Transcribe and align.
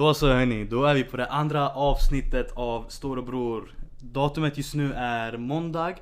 Då 0.00 0.14
så 0.14 0.28
hörni, 0.28 0.64
då 0.64 0.84
är 0.84 0.94
vi 0.94 1.04
på 1.04 1.16
det 1.16 1.26
andra 1.26 1.68
avsnittet 1.68 2.52
av 2.54 2.86
Storebror. 2.88 3.74
Datumet 3.98 4.56
just 4.56 4.74
nu 4.74 4.92
är 4.92 5.36
måndag 5.36 5.94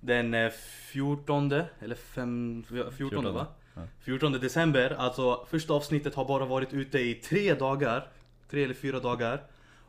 den 0.00 0.34
eh, 0.34 0.50
14, 0.92 1.52
eller 1.52 1.94
fem, 1.94 2.64
14, 2.68 2.92
14, 2.92 3.34
va? 3.34 3.46
ja. 3.74 3.82
14 4.00 4.32
december, 4.32 4.96
alltså 4.98 5.46
första 5.50 5.74
avsnittet 5.74 6.14
har 6.14 6.24
bara 6.24 6.44
varit 6.44 6.72
ute 6.72 6.98
i 6.98 7.14
tre 7.14 7.54
dagar. 7.54 8.08
Tre 8.50 8.64
eller 8.64 8.74
fyra 8.74 9.00
dagar. 9.00 9.42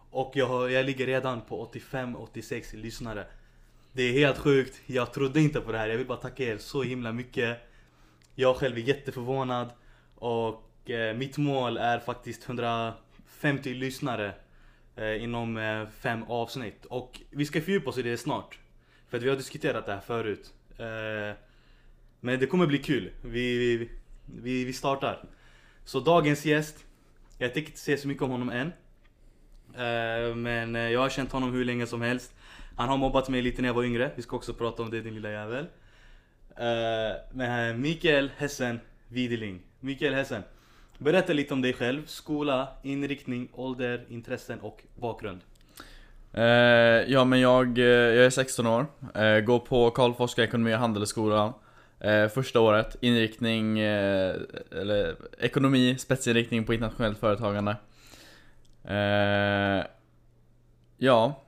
Och 0.10 0.32
jag, 0.36 0.48
har, 0.48 0.70
jag 0.70 0.86
ligger 0.86 1.06
redan 1.06 1.42
på 1.42 1.72
85-86 1.74 2.76
lyssnare. 2.76 3.26
Det 3.92 4.04
är 4.04 4.14
helt 4.14 4.38
sjukt, 4.38 4.82
jag 4.86 5.14
trodde 5.14 5.42
inte 5.42 5.62
på 5.62 5.72
det 5.72 5.78
här. 5.78 5.88
Jag 5.88 5.98
vill 5.98 6.08
bara 6.08 6.18
tacka 6.18 6.44
er 6.44 6.58
så 6.58 6.84
himla 6.84 7.12
mycket. 7.12 7.58
Jag 8.36 8.56
själv 8.56 8.78
är 8.78 8.82
jätteförvånad. 8.82 9.70
Och 10.16 10.90
eh, 10.90 11.16
mitt 11.16 11.38
mål 11.38 11.78
är 11.78 12.00
faktiskt 12.00 12.44
50 13.38 13.74
lyssnare 13.74 14.34
eh, 14.96 15.24
inom 15.24 15.58
eh, 15.58 15.88
fem 16.00 16.24
avsnitt. 16.24 16.86
Och 16.86 17.22
vi 17.30 17.46
ska 17.46 17.62
fördjupa 17.62 17.90
oss 17.90 17.98
i 17.98 18.02
det 18.02 18.18
snart. 18.18 18.60
För 19.10 19.18
att 19.18 19.24
vi 19.24 19.30
har 19.30 19.36
diskuterat 19.36 19.86
det 19.86 19.94
här 19.94 20.00
förut. 20.00 20.54
Eh, 20.78 21.38
men 22.20 22.40
det 22.40 22.48
kommer 22.48 22.68
bli 22.68 22.78
kul. 22.78 23.12
Vi, 23.22 23.58
vi, 23.58 23.90
vi, 24.26 24.66
vi 24.66 24.74
startar. 24.74 25.24
Så 25.86 26.00
dagens 26.00 26.46
gäst, 26.46 26.86
jag 27.38 27.54
tänker 27.54 27.70
inte 27.70 27.82
säga 27.82 27.98
så 27.98 28.08
mycket 28.08 28.24
om 28.24 28.30
honom 28.32 28.50
än. 28.50 28.68
Eh, 29.74 30.36
men 30.36 30.76
eh, 30.76 30.82
jag 30.82 31.00
har 31.00 31.10
känt 31.10 31.32
honom 31.32 31.54
hur 31.54 31.66
länge 31.66 31.88
som 31.88 32.02
helst. 32.02 32.34
Han 32.76 32.90
har 32.90 32.98
mobbat 32.98 33.30
mig 33.30 33.42
lite 33.42 33.62
när 33.62 33.70
jag 33.70 33.74
var 33.74 33.84
yngre. 33.84 34.12
Vi 34.16 34.22
ska 34.22 34.36
också 34.36 34.54
prata 34.54 34.84
om 34.84 34.90
det 34.90 35.02
din 35.02 35.14
lilla 35.14 35.32
jävel. 35.32 35.66
Eh, 36.56 37.16
men 37.32 37.70
eh, 37.70 37.78
Mikael 37.78 38.32
Hessen 38.38 38.80
Wideling. 39.08 39.62
Mikael 39.80 40.14
Hessen. 40.14 40.44
Berätta 40.98 41.34
lite 41.34 41.54
om 41.54 41.62
dig 41.62 41.74
själv. 41.74 42.06
Skola, 42.06 42.68
inriktning, 42.84 43.50
ålder, 43.54 44.06
intressen 44.10 44.60
och 44.60 44.84
bakgrund. 44.96 45.42
Eh, 46.34 46.44
ja 47.08 47.26
men 47.26 47.40
jag, 47.40 47.78
eh, 47.78 47.86
jag 47.86 48.26
är 48.26 48.30
16 48.30 48.68
år, 48.68 48.86
eh, 49.16 49.40
går 49.40 49.60
på 49.60 49.92
Karl 49.92 50.14
Forska 50.14 50.44
ekonomi 50.44 50.74
och 50.74 50.80
handelsskolan 50.80 51.54
eh, 52.00 52.28
Första 52.28 52.60
året, 52.60 52.96
inriktning, 53.02 53.80
eh, 53.80 54.36
eller 54.72 55.16
ekonomi, 55.40 55.98
spetsinriktning 55.98 56.66
på 56.66 56.74
internationellt 56.74 57.20
företagande 57.20 57.76
eh, 58.84 59.86
Ja, 60.98 61.42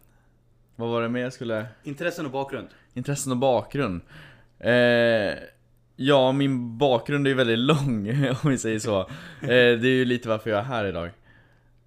vad 0.75 0.89
var 0.89 1.02
det 1.02 1.09
mer 1.09 1.22
jag 1.22 1.33
skulle... 1.33 1.66
Intressen 1.83 2.25
och 2.25 2.31
bakgrund. 2.31 2.67
Intressen 2.94 3.31
och 3.31 3.38
bakgrund 3.38 4.02
Ja, 6.02 6.31
min 6.31 6.78
bakgrund 6.78 7.28
är 7.28 7.30
ju 7.30 7.36
väldigt 7.36 7.59
lång 7.59 8.09
om 8.44 8.50
vi 8.50 8.58
säger 8.58 8.80
så 8.80 9.00
eh, 9.00 9.47
Det 9.47 9.88
är 9.88 9.95
ju 9.95 10.05
lite 10.05 10.30
varför 10.30 10.50
jag 10.50 10.59
är 10.59 10.64
här 10.64 10.86
idag 10.86 11.09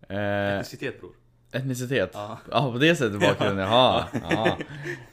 eh, 0.08 0.52
Etnicitet 0.52 1.00
bror. 1.00 1.12
Etnicitet? 1.52 2.10
Ja. 2.14 2.38
Ja, 2.50 2.72
på 2.72 2.78
det 2.78 2.96
sättet 2.96 3.20
bakgrunden, 3.28 3.66
jaha. 3.66 4.04
Ja. 4.30 4.58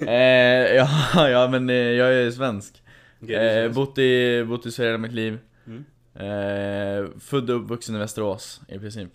Eh, 0.06 0.76
ja, 0.76 0.90
ja, 1.30 1.48
men 1.48 1.70
eh, 1.70 1.76
jag 1.76 2.14
är 2.14 2.32
svensk. 2.32 2.84
Eh, 3.30 3.72
bott, 3.72 3.98
i, 3.98 4.44
bott 4.44 4.66
i 4.66 4.72
Sverige 4.72 4.90
hela 4.90 4.98
mitt 4.98 5.14
liv. 5.14 5.40
Mm. 5.68 5.86
Eh, 6.16 7.10
född 7.20 7.50
och 7.50 7.64
uppvuxen 7.64 7.96
i 7.96 8.00
Västerås 8.00 8.62
i 8.68 8.80
princip. 8.80 9.10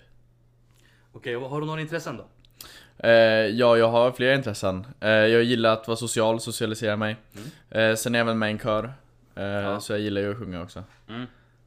Okej, 1.12 1.36
och 1.36 1.50
har 1.50 1.60
du 1.60 1.66
några 1.66 1.80
intressen 1.80 2.16
då? 2.16 2.26
Eh, 3.08 3.12
ja, 3.46 3.76
jag 3.76 3.88
har 3.88 4.12
flera 4.12 4.34
intressen. 4.34 4.86
Eh, 5.00 5.10
jag 5.10 5.42
gillar 5.42 5.72
att 5.72 5.88
vara 5.88 5.96
social, 5.96 6.40
socialisera 6.40 6.96
mig. 6.96 7.16
Eh, 7.70 7.94
sen 7.94 8.14
är 8.14 8.18
jag 8.18 8.24
även 8.24 8.38
med 8.38 8.48
i 8.48 8.52
en 8.52 8.58
kör. 8.58 8.92
Eh, 9.36 9.44
Ja. 9.44 9.80
Så 9.80 9.92
jag 9.92 10.00
gillar 10.00 10.20
ju 10.20 10.30
att 10.30 10.38
sjunga 10.38 10.62
också. 10.62 10.84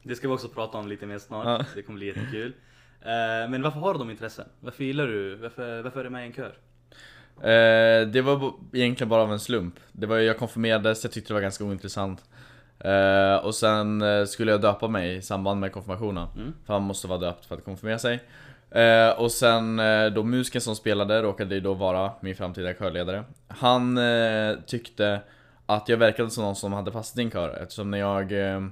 Det 0.03 0.15
ska 0.15 0.27
vi 0.27 0.33
också 0.33 0.47
prata 0.49 0.77
om 0.77 0.87
lite 0.87 1.05
mer 1.05 1.17
snart. 1.17 1.45
Ja. 1.45 1.65
Det 1.75 1.81
kommer 1.81 1.97
bli 1.97 2.07
jättekul. 2.07 2.53
Eh, 3.01 3.49
men 3.49 3.61
varför 3.61 3.79
har 3.79 3.93
du 3.93 3.99
de 3.99 4.09
intressen? 4.09 4.45
Varför 4.59 4.83
gillar 4.83 5.07
du? 5.07 5.35
Varför, 5.35 5.81
varför 5.81 5.99
är 5.99 6.03
du 6.03 6.09
med 6.09 6.23
i 6.23 6.27
en 6.27 6.33
kör? 6.33 6.53
Eh, 7.41 8.07
det 8.07 8.21
var 8.21 8.53
egentligen 8.73 9.09
bara 9.09 9.21
av 9.21 9.31
en 9.31 9.39
slump. 9.39 9.75
Det 9.91 10.07
var, 10.07 10.17
jag 10.17 10.37
konfirmerades, 10.37 11.03
jag 11.03 11.11
tyckte 11.13 11.29
det 11.29 11.33
var 11.33 11.41
ganska 11.41 11.63
ointressant. 11.63 12.23
Eh, 12.79 13.35
och 13.35 13.55
sen 13.55 14.03
skulle 14.27 14.51
jag 14.51 14.61
döpa 14.61 14.87
mig 14.87 15.15
i 15.15 15.21
samband 15.21 15.59
med 15.59 15.71
konfirmationen. 15.71 16.27
Mm. 16.35 16.53
För 16.65 16.73
man 16.73 16.83
måste 16.83 17.07
vara 17.07 17.19
döpt 17.19 17.45
för 17.45 17.55
att 17.55 17.65
konfirmera 17.65 17.99
sig. 17.99 18.19
Eh, 18.71 19.09
och 19.09 19.31
sen 19.31 19.81
då 20.15 20.23
musiken 20.23 20.61
som 20.61 20.75
spelade 20.75 21.21
råkade 21.21 21.55
ju 21.55 21.61
då 21.61 21.73
vara 21.73 22.11
min 22.21 22.35
framtida 22.35 22.73
körledare. 22.73 23.23
Han 23.47 23.99
tyckte 24.65 25.19
att 25.69 25.89
jag 25.89 25.97
verkade 25.97 26.29
som 26.29 26.43
någon 26.43 26.55
som 26.55 26.73
hade 26.73 26.91
passat 26.91 27.17
i 27.17 27.21
en 27.21 27.31
kör 27.31 27.49
eftersom 27.49 27.91
när 27.91 27.97
jag 27.97 28.31
eh, 28.31 28.63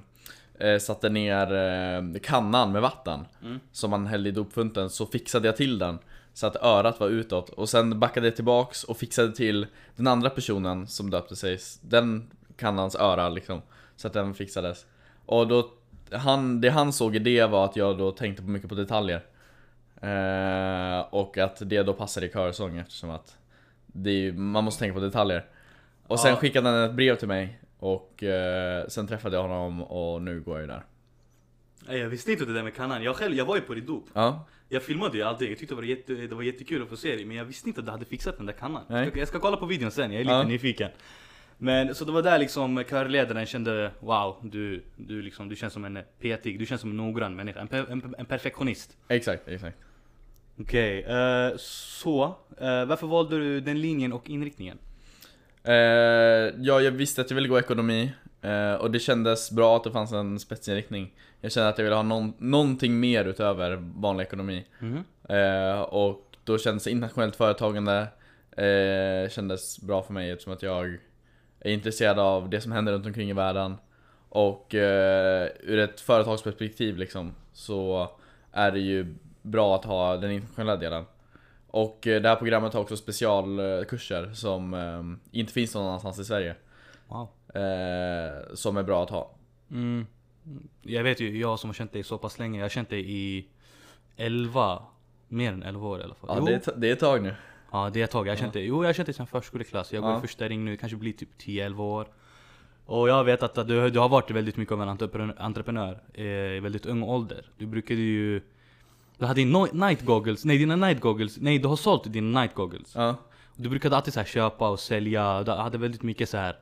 eh, 0.58 0.78
satte 0.78 1.08
ner 1.08 1.52
eh, 1.54 2.20
kannan 2.22 2.72
med 2.72 2.82
vatten 2.82 3.24
Mm. 3.42 3.60
som 3.72 3.90
man 3.90 4.06
hällde 4.06 4.28
i 4.28 4.32
dopfunten 4.32 4.90
så 4.90 5.06
fixade 5.06 5.48
jag 5.48 5.56
till 5.56 5.78
den. 5.78 5.98
Så 6.34 6.46
att 6.46 6.56
örat 6.56 7.00
var 7.00 7.08
utåt. 7.08 7.48
Och 7.48 7.68
sen 7.68 8.00
backade 8.00 8.26
jag 8.26 8.36
tillbaks 8.36 8.84
och 8.84 8.96
fixade 8.96 9.32
till 9.32 9.66
den 9.96 10.06
andra 10.06 10.30
personen 10.30 10.86
som 10.86 11.10
döpte 11.10 11.36
sig, 11.36 11.58
den 11.80 12.30
kannans 12.56 12.96
öra 12.96 13.28
liksom. 13.28 13.62
Så 13.96 14.06
att 14.06 14.12
den 14.12 14.34
fixades. 14.34 14.86
Och 15.26 15.48
då, 15.48 15.70
han, 16.12 16.60
det 16.60 16.68
han 16.70 16.92
såg 16.92 17.16
i 17.16 17.18
det 17.18 17.46
var 17.46 17.64
att 17.64 17.76
jag 17.76 17.98
då 17.98 18.10
tänkte 18.10 18.42
på 18.42 18.48
mycket 18.48 18.68
på 18.68 18.74
detaljer. 18.74 19.24
Eh, 20.00 21.00
Och 21.10 21.38
att 21.38 21.62
det 21.64 21.82
då 21.82 21.92
passade 21.92 22.26
i 22.26 22.32
körsång 22.32 22.78
eftersom 22.78 23.10
att 23.10 23.36
är, 24.04 24.32
man 24.32 24.64
måste 24.64 24.78
tänka 24.80 24.94
på 24.94 25.00
detaljer 25.00 25.44
Och 26.06 26.20
sen 26.20 26.30
Ja. 26.30 26.36
skickade 26.36 26.68
han 26.68 26.84
ett 26.90 26.94
brev 26.94 27.16
till 27.16 27.28
mig 27.28 27.58
och 27.78 28.22
eh, 28.22 28.86
sen 28.88 29.06
träffade 29.06 29.36
jag 29.36 29.42
honom 29.42 29.82
och 29.82 30.22
nu 30.22 30.40
går 30.40 30.54
jag 30.54 30.60
ju 30.62 30.66
där 30.66 30.82
Nej, 31.88 31.98
Jag 31.98 32.08
visste 32.08 32.32
inte 32.32 32.44
det 32.44 32.52
där 32.52 32.62
med 32.62 32.74
kannan. 32.74 33.02
Jag 33.02 33.16
själv, 33.16 33.34
jag 33.34 33.44
var 33.44 33.56
ju 33.56 33.62
på 33.62 33.74
ditt 33.74 33.86
dop. 33.86 34.04
Ja, 34.12 34.46
Jag 34.68 34.82
filmade 34.82 35.16
ju 35.16 35.22
allting. 35.22 35.48
Jag 35.48 35.58
tyckte 35.58 35.74
det 35.74 35.80
var, 35.80 35.82
jätte, 35.88 36.14
det 36.14 36.34
var 36.34 36.42
jättekul 36.42 36.82
att 36.82 36.88
få 36.88 36.96
se 36.96 37.16
det. 37.16 37.24
Men 37.24 37.36
jag 37.36 37.44
visste 37.44 37.68
inte 37.68 37.80
att 37.80 37.86
du 37.86 37.92
hade 37.92 38.04
fixat 38.04 38.36
den 38.36 38.46
där 38.46 38.52
kannan. 38.52 38.82
Nej. 38.88 38.98
Jag 39.02 39.08
ska, 39.10 39.18
jag 39.18 39.28
ska 39.28 39.38
kolla 39.40 39.56
på 39.56 39.66
videon 39.66 39.90
sen, 39.90 40.12
jag 40.12 40.20
är 40.20 40.24
lite 40.24 40.34
Ja. 40.34 40.42
nyfiken. 40.42 40.90
Men 41.58 41.94
så 41.94 42.04
det 42.04 42.12
var 42.12 42.22
där 42.22 42.38
liksom 42.38 42.84
körledaren 42.88 43.46
kände 43.46 43.90
Wow, 44.00 44.36
du, 44.42 44.82
du, 44.96 45.22
liksom, 45.22 45.48
du 45.48 45.56
känns 45.56 45.72
som 45.72 45.84
en 45.84 45.98
petig, 46.20 46.58
du 46.58 46.66
känns 46.66 46.80
som 46.80 46.90
en 46.90 46.96
noggrann 46.96 47.36
människa. 47.36 47.60
En, 47.60 47.68
per, 47.68 47.90
en, 47.92 48.14
en 48.18 48.26
perfektionist. 48.26 48.96
exakt, 49.08 49.48
exakt 49.48 49.76
Okej, 50.60 51.02
eh, 51.02 51.52
så. 51.58 52.24
eh, 52.58 52.84
varför 52.84 53.06
valde 53.06 53.38
du 53.38 53.60
den 53.60 53.80
linjen 53.80 54.12
och 54.12 54.30
inriktningen? 54.30 54.78
Eh, 55.66 56.54
ja, 56.58 56.80
jag 56.80 56.90
visste 56.90 57.20
att 57.20 57.30
jag 57.30 57.34
ville 57.34 57.48
gå 57.48 57.58
ekonomi 57.58 58.12
eh, 58.42 58.74
och 58.74 58.90
det 58.90 58.98
kändes 58.98 59.50
bra 59.50 59.76
att 59.76 59.84
det 59.84 59.90
fanns 59.90 60.12
en 60.12 60.38
spetsinriktning. 60.38 61.14
Jag 61.40 61.52
kände 61.52 61.68
att 61.68 61.78
jag 61.78 61.84
ville 61.84 61.96
ha 61.96 62.02
någon, 62.02 62.32
någonting 62.38 63.00
mer 63.00 63.24
utöver 63.24 63.76
vanlig 63.96 64.24
ekonomi. 64.24 64.64
Eh, 65.28 65.80
och 65.80 66.36
då 66.44 66.58
kändes 66.58 66.86
internationellt 66.86 67.36
företagande 67.36 68.06
eh, 68.56 69.30
kändes 69.30 69.80
bra 69.80 70.02
för 70.02 70.12
mig 70.12 70.30
eftersom 70.30 70.52
att 70.52 70.62
jag 70.62 70.98
är 71.60 71.70
intresserad 71.70 72.18
av 72.18 72.50
det 72.50 72.60
som 72.60 72.72
händer 72.72 72.92
runt 72.92 73.06
omkring 73.06 73.30
i 73.30 73.32
världen. 73.32 73.76
Och 74.28 74.74
eh, 74.74 75.48
ur 75.60 75.78
ett 75.78 76.00
företagsperspektiv 76.00 76.96
liksom 76.96 77.34
så 77.52 78.10
är 78.52 78.70
det 78.70 78.80
ju 78.80 79.14
bra 79.42 79.74
att 79.74 79.84
ha 79.84 80.16
den 80.16 80.30
internationella 80.30 80.76
delen. 80.76 81.04
Och 81.66 82.06
eh, 82.06 82.22
det 82.22 82.28
här 82.28 82.36
programmet 82.36 82.74
har 82.74 82.80
också 82.80 82.96
specialkurser 82.96 84.30
som 84.34 84.74
eh, 84.74 85.38
inte 85.40 85.52
finns 85.52 85.74
någon 85.74 85.86
annanstans 85.86 86.18
i 86.18 86.24
Sverige. 86.24 86.54
Wow. 87.08 87.28
Eh, 87.62 88.54
som 88.54 88.76
är 88.76 88.82
bra 88.82 89.02
att 89.02 89.10
ha. 89.10 89.34
Mm. 89.70 90.06
Jag 90.82 91.02
vet 91.02 91.20
ju, 91.20 91.38
jag 91.38 91.58
som 91.58 91.70
har 91.70 91.74
känt 91.74 91.92
dig 91.92 92.02
så 92.02 92.18
pass 92.18 92.38
länge, 92.38 92.58
jag 92.58 92.64
har 92.64 92.68
känt 92.68 92.90
dig 92.90 93.12
i 93.12 93.46
11, 94.16 94.82
mer 95.28 95.52
än 95.52 95.62
11 95.62 95.88
år 95.88 96.00
i 96.00 96.02
alla 96.02 96.14
fall. 96.14 96.30
Ja, 96.30 96.36
Jo. 96.38 96.46
det, 96.46 96.66
är, 96.68 96.76
det 96.76 96.88
är 96.88 96.92
ett 96.92 97.00
tag 97.00 97.22
nu. 97.22 97.34
Ja 97.72 97.90
det 97.92 98.00
är 98.00 98.04
ett 98.04 98.10
tag, 98.10 98.26
jag 98.26 98.32
har 98.32 98.36
känt 98.36 98.52
dig, 98.52 98.66
jo 98.66 98.82
jag 98.82 98.88
har 98.88 98.92
känt 98.92 99.06
dig 99.06 99.14
sedan 99.14 99.26
förskoleklass, 99.26 99.92
jag 99.92 100.02
går 100.02 100.10
Ja. 100.10 100.18
i 100.18 100.20
första 100.20 100.48
ring 100.48 100.64
nu, 100.64 100.76
kanske 100.76 100.96
blir 100.96 101.12
typ 101.12 101.28
10-11 101.40 101.80
år 101.80 102.06
Och 102.86 103.08
jag 103.08 103.24
vet 103.24 103.42
att 103.42 103.54
du, 103.68 103.90
du 103.90 103.98
har 103.98 104.08
varit 104.08 104.30
väldigt 104.30 104.56
mycket 104.56 104.72
av 104.72 104.82
en 104.82 104.88
entreprenör, 104.88 105.34
entreprenör 105.38 106.20
i 106.20 106.60
väldigt 106.60 106.86
ung 106.86 107.02
ålder 107.02 107.46
Du 107.58 107.66
brukade 107.66 108.00
ju 108.00 108.42
Du 109.18 109.26
hade 109.26 109.40
din 109.40 109.56
no- 109.56 109.74
night 109.88 110.04
goggles, 110.04 110.44
nej 110.44 110.58
dina 110.58 110.76
night 110.76 111.00
goggles, 111.00 111.38
nej 111.40 111.58
du 111.58 111.68
har 111.68 111.76
sålt 111.76 112.12
dina 112.12 112.40
night 112.40 112.54
goggles 112.54 112.94
Ja. 112.94 113.16
Du 113.56 113.68
brukade 113.68 113.96
alltid 113.96 114.14
så 114.14 114.20
här 114.20 114.26
köpa 114.26 114.68
och 114.70 114.80
sälja, 114.80 115.42
du 115.42 115.50
hade 115.50 115.78
väldigt 115.78 116.02
mycket 116.02 116.28
så 116.28 116.36
här. 116.36 116.56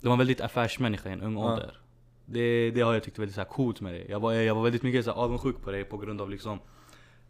Du 0.00 0.06
var 0.08 0.12
en 0.14 0.18
väldigt 0.18 0.40
affärsmänniska 0.40 1.08
i 1.08 1.12
en 1.12 1.22
ung 1.22 1.34
Ja. 1.38 1.52
ålder 1.52 1.76
det, 2.26 2.70
det 2.70 2.80
har 2.80 2.92
jag 2.94 3.02
tyckt 3.02 3.18
väldigt 3.18 3.34
så 3.34 3.40
här 3.40 3.48
coolt 3.48 3.80
med 3.80 3.92
dig 3.94 4.06
Jag 4.08 4.20
var, 4.20 4.32
jag 4.32 4.54
var 4.54 4.62
väldigt 4.62 4.82
mycket 4.82 5.04
så 5.04 5.10
här 5.10 5.18
avundsjuk 5.18 5.60
på 5.62 5.70
dig 5.70 5.84
på 5.84 5.96
grund 5.96 6.20
av 6.20 6.30
liksom 6.30 6.58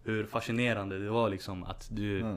Hur 0.04 0.26
fascinerande 0.26 0.98
det 0.98 1.10
var 1.10 1.30
liksom 1.30 1.64
att 1.64 1.88
du 1.90 2.20
Mm. 2.20 2.36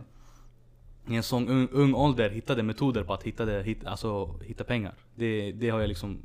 i 1.10 1.16
en 1.16 1.24
sån 1.24 1.48
ung, 1.48 1.68
ung 1.72 1.94
ålder 1.96 2.30
hittade 2.30 2.64
metoder 2.64 3.04
på 3.04 3.14
att 3.14 3.24
hitta, 3.24 3.46
det, 3.46 3.64
hit, 3.64 3.86
alltså, 3.86 4.40
hitta 4.44 4.64
pengar. 4.64 4.94
Det, 5.16 5.52
det 5.52 5.70
har 5.70 5.80
jag 5.80 5.88
liksom 5.88 6.22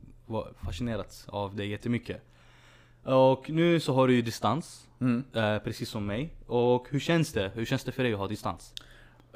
fascinerats 0.65 1.29
av 1.29 1.57
det 1.57 1.65
jättemycket. 1.67 2.23
Och 3.05 3.51
nu 3.51 3.81
så 3.81 3.95
har 3.95 4.09
du 4.09 4.15
ju 4.15 4.23
distans, 4.23 4.89
Mm. 5.01 5.25
eh, 5.35 5.59
precis 5.59 5.89
som 5.91 6.07
mig. 6.07 6.35
Och 6.47 6.87
hur 6.91 7.01
känns 7.01 7.33
det? 7.33 7.51
Hur 7.55 7.65
känns 7.65 7.85
det 7.85 7.93
för 7.93 8.03
dig 8.03 8.13
att 8.13 8.19
ha 8.19 8.29
distans? 8.29 8.75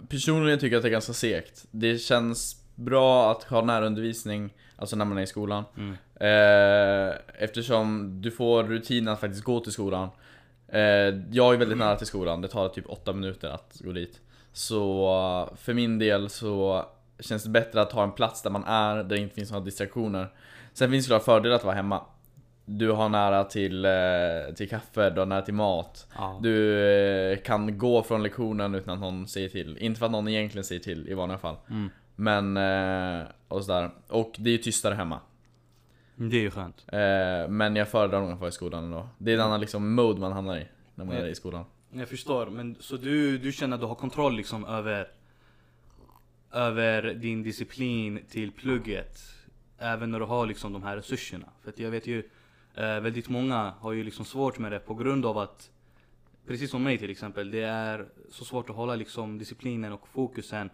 Personligen 0.08 0.58
tycker 0.58 0.74
jag 0.74 0.78
att 0.78 0.82
det 0.82 0.88
är 0.88 0.92
ganska 0.92 1.12
segt. 1.12 1.66
Det 1.70 1.98
känns 1.98 2.62
bra 2.74 3.30
att 3.30 3.42
ha 3.42 3.64
närundervisning, 3.64 4.54
alltså 4.76 4.96
när 4.96 5.04
man 5.04 5.18
är 5.18 5.22
i 5.22 5.26
skolan. 5.26 5.64
Mm. 5.76 5.92
Eh, 6.20 7.14
eftersom 7.38 8.18
du 8.22 8.30
får 8.30 8.64
rutinen 8.64 9.12
att 9.12 9.20
faktiskt 9.20 9.44
gå 9.44 9.60
till 9.60 9.72
skolan. 9.72 10.08
Eh, 10.68 10.80
jag 11.30 11.54
är 11.54 11.56
väldigt 11.56 11.78
nära 11.78 11.96
till 11.96 12.06
skolan, 12.06 12.40
det 12.40 12.48
tar 12.48 12.68
typ 12.68 12.84
8 12.88 13.12
minuter 13.12 13.48
att 13.48 13.80
gå 13.84 13.92
dit. 13.92 14.20
Så 14.52 15.06
eh, 15.50 15.56
för 15.56 15.74
min 15.74 15.98
del 15.98 16.28
så 16.30 16.84
känns 17.20 17.44
det 17.44 17.50
bättre 17.50 17.80
att 17.82 17.92
ha 17.92 18.02
en 18.04 18.12
plats 18.12 18.42
där 18.42 18.50
man 18.50 18.64
är, 18.64 18.96
där 18.96 19.04
det 19.04 19.18
inte 19.18 19.34
finns 19.34 19.50
några 19.50 19.64
distraktioner. 19.64 20.28
Sen 20.72 20.90
finns 20.90 21.06
det 21.06 21.20
fördelar 21.20 21.56
att 21.56 21.64
vara 21.64 21.74
hemma. 21.74 22.02
Du 22.68 22.90
har 22.90 23.08
nära 23.08 23.44
till, 23.44 23.84
eh, 23.84 24.54
till 24.56 24.68
kaffe, 24.68 25.10
du 25.10 25.18
har 25.20 25.26
nära 25.26 25.42
till 25.42 25.54
mat. 25.54 26.06
Ja. 26.14 26.38
Du 26.42 26.80
eh, 27.32 27.38
kan 27.38 27.78
gå 27.78 28.02
från 28.02 28.22
lektionen 28.22 28.74
utan 28.74 28.94
att 28.94 29.00
någon 29.00 29.28
säger 29.28 29.48
till. 29.48 29.78
Inte 29.78 29.98
för 29.98 30.06
att 30.06 30.12
någon 30.12 30.28
egentligen 30.28 30.64
säger 30.64 30.80
till 30.80 31.08
i 31.08 31.14
vanliga 31.14 31.38
fall. 31.38 31.56
Mm. 31.70 31.90
Men, 32.16 32.56
eh, 32.56 33.26
och 33.48 33.64
sådär. 33.64 33.90
Och 34.08 34.34
det 34.38 34.50
är 34.50 34.52
ju 34.52 34.58
tystare 34.58 34.94
hemma. 34.94 35.20
Det 36.14 36.36
är 36.36 36.40
ju 36.40 36.50
skönt. 36.50 36.86
Men 37.48 37.76
jag 37.76 37.88
föredrar 37.88 38.20
nog 38.20 38.30
att 38.30 38.38
vara 38.38 38.48
i 38.48 38.52
skolan 38.52 38.84
ändå. 38.84 39.08
Det 39.18 39.30
är 39.30 39.34
en 39.34 39.40
annan 39.42 39.60
liksom 39.60 39.94
mode 39.94 40.20
man 40.20 40.32
hamnar 40.32 40.56
i 40.58 40.66
när 40.94 41.04
man 41.04 41.16
Ja. 41.16 41.22
är 41.22 41.26
i 41.26 41.34
skolan. 41.34 41.64
Jag 41.92 42.08
förstår, 42.08 42.46
men 42.46 42.76
så 42.80 42.96
du, 42.96 43.38
du 43.38 43.52
känner 43.52 43.74
att 43.74 43.80
du 43.80 43.86
har 43.86 43.94
kontroll 43.94 44.36
liksom 44.36 44.64
över 44.64 45.08
Över 46.52 47.02
din 47.14 47.42
disciplin 47.42 48.24
till 48.30 48.52
plugget 48.52 49.18
Även 49.78 50.10
när 50.10 50.18
du 50.20 50.24
har 50.24 50.46
liksom 50.46 50.72
de 50.72 50.82
här 50.82 50.96
resurserna 50.96 51.46
För 51.64 51.72
jag 51.76 51.90
vet 51.90 52.06
ju 52.06 52.28
Väldigt 52.76 53.28
många 53.28 53.75
har 53.81 53.93
ju 53.93 54.05
liksom 54.05 54.25
svårt 54.25 54.58
med 54.58 54.73
det 54.73 54.78
på 54.78 54.94
grund 54.94 55.26
av 55.26 55.38
att 55.38 55.70
Precis 56.46 56.70
som 56.70 56.82
mig 56.82 56.99
till 56.99 57.11
exempel, 57.11 57.50
det 57.50 57.62
är 57.62 58.08
så 58.31 58.44
svårt 58.44 58.70
att 58.70 58.76
hålla 58.76 58.94
liksom 58.94 59.38
disciplinen 59.38 59.93
och 59.93 60.08
fokusen 60.08 60.70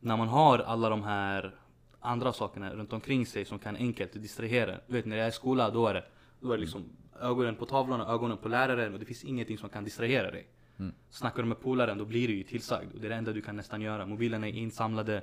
När 0.00 0.16
man 0.16 0.28
har 0.28 0.58
alla 0.58 0.88
de 0.88 1.02
här 1.02 1.54
andra 2.00 2.32
sakerna 2.32 2.74
runt 2.74 2.92
omkring 2.92 3.26
sig 3.26 3.44
som 3.44 3.58
kan 3.58 3.76
enkelt 3.76 4.12
distrahera 4.12 4.80
Du 4.86 4.92
vet 4.92 5.06
när 5.06 5.16
jag 5.16 5.24
är 5.24 5.30
i 5.30 5.32
skolan, 5.32 5.72
då 5.72 5.86
är 5.86 5.94
det, 5.94 6.04
då 6.40 6.52
är 6.52 6.56
det 6.56 6.60
liksom 6.60 6.84
ögonen 7.20 7.56
på 7.56 7.66
tavlan 7.66 8.00
och 8.00 8.12
ögonen 8.12 8.36
på 8.36 8.48
läraren 8.48 8.92
och 8.92 9.00
det 9.00 9.06
finns 9.06 9.24
ingenting 9.24 9.58
som 9.58 9.68
kan 9.68 9.84
distrahera 9.84 10.30
dig. 10.30 10.46
Mm. 10.78 10.92
Snackar 11.10 11.42
du 11.42 11.48
med 11.48 11.60
polaren 11.60 11.98
då 11.98 12.04
blir 12.04 12.28
du 12.28 12.34
ju 12.34 12.42
tillsagd 12.42 12.94
och 12.94 13.00
det 13.00 13.06
är 13.06 13.10
det 13.10 13.16
enda 13.16 13.32
du 13.32 13.42
kan 13.42 13.56
nästan 13.56 13.80
göra. 13.80 14.06
Mobilerna 14.06 14.48
är 14.48 14.52
insamlade 14.52 15.22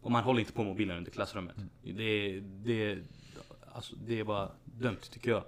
och 0.00 0.10
man 0.10 0.24
håller 0.24 0.40
inte 0.40 0.52
på 0.52 0.64
mobilen 0.64 0.96
under 0.96 1.10
klassrummet. 1.10 1.56
Det, 1.82 2.40
det, 2.40 2.98
alltså, 3.72 3.96
det 4.06 4.20
är 4.20 4.24
bara 4.24 4.48
dumt 4.64 5.00
tycker 5.10 5.30
jag. 5.30 5.42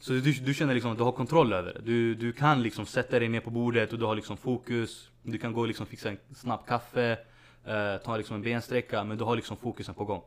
Så 0.00 0.12
du, 0.12 0.32
du 0.32 0.54
känner 0.54 0.74
liksom 0.74 0.92
att 0.92 0.98
du 0.98 1.04
har 1.04 1.12
kontroll 1.12 1.52
över 1.52 1.74
det. 1.74 1.80
Du, 1.84 2.14
du 2.14 2.32
kan 2.32 2.62
liksom 2.62 2.86
sätta 2.86 3.18
dig 3.18 3.28
ner 3.28 3.40
på 3.40 3.50
bordet 3.50 3.92
och 3.92 3.98
du 3.98 4.04
har 4.04 4.14
liksom 4.14 4.36
fokus. 4.36 5.10
Du 5.22 5.38
kan 5.38 5.52
gå 5.52 5.60
och 5.60 5.66
liksom 5.66 5.86
fixa 5.86 6.08
en 6.08 6.18
snabb 6.34 6.66
kaffe, 6.66 7.18
eh, 7.64 7.96
ta 8.04 8.16
liksom 8.16 8.36
en 8.36 8.42
bensträcka, 8.42 9.04
men 9.04 9.18
du 9.18 9.24
har 9.24 9.36
liksom 9.36 9.56
fokusen 9.56 9.94
på 9.94 10.04
gång. 10.04 10.22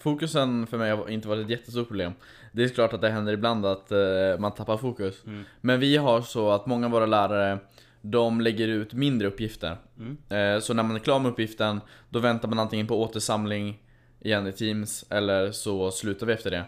Fokusen 0.00 0.66
för 0.66 0.78
mig 0.78 0.90
har 0.90 1.08
inte 1.08 1.28
varit 1.28 1.44
ett 1.44 1.50
jättestort 1.50 1.88
problem. 1.88 2.12
Det 2.52 2.64
är 2.64 2.68
klart 2.68 2.92
att 2.92 3.00
det 3.00 3.10
händer 3.10 3.32
ibland 3.32 3.66
att 3.66 3.92
eh, 3.92 3.98
man 4.38 4.52
tappar 4.52 4.76
fokus. 4.76 5.24
Mm. 5.26 5.44
Men 5.60 5.80
vi 5.80 5.96
har 5.96 6.20
så 6.20 6.50
att 6.50 6.66
många 6.66 6.86
av 6.86 6.92
våra 6.92 7.06
lärare 7.06 7.58
de 8.00 8.40
lägger 8.40 8.68
ut 8.68 8.94
mindre 8.94 9.28
uppgifter. 9.28 9.76
Mm. 9.98 10.16
Eh, 10.28 10.60
så 10.60 10.74
när 10.74 10.82
man 10.82 10.96
är 10.96 11.00
klar 11.00 11.18
med 11.18 11.32
uppgiften, 11.32 11.80
då 12.10 12.18
väntar 12.18 12.48
man 12.48 12.58
antingen 12.58 12.86
på 12.86 13.02
återsamling 13.02 13.78
igen 14.20 14.46
i 14.46 14.52
Teams, 14.52 15.04
eller 15.10 15.52
så 15.52 15.90
slutar 15.90 16.26
vi 16.26 16.32
efter 16.32 16.50
det. 16.50 16.64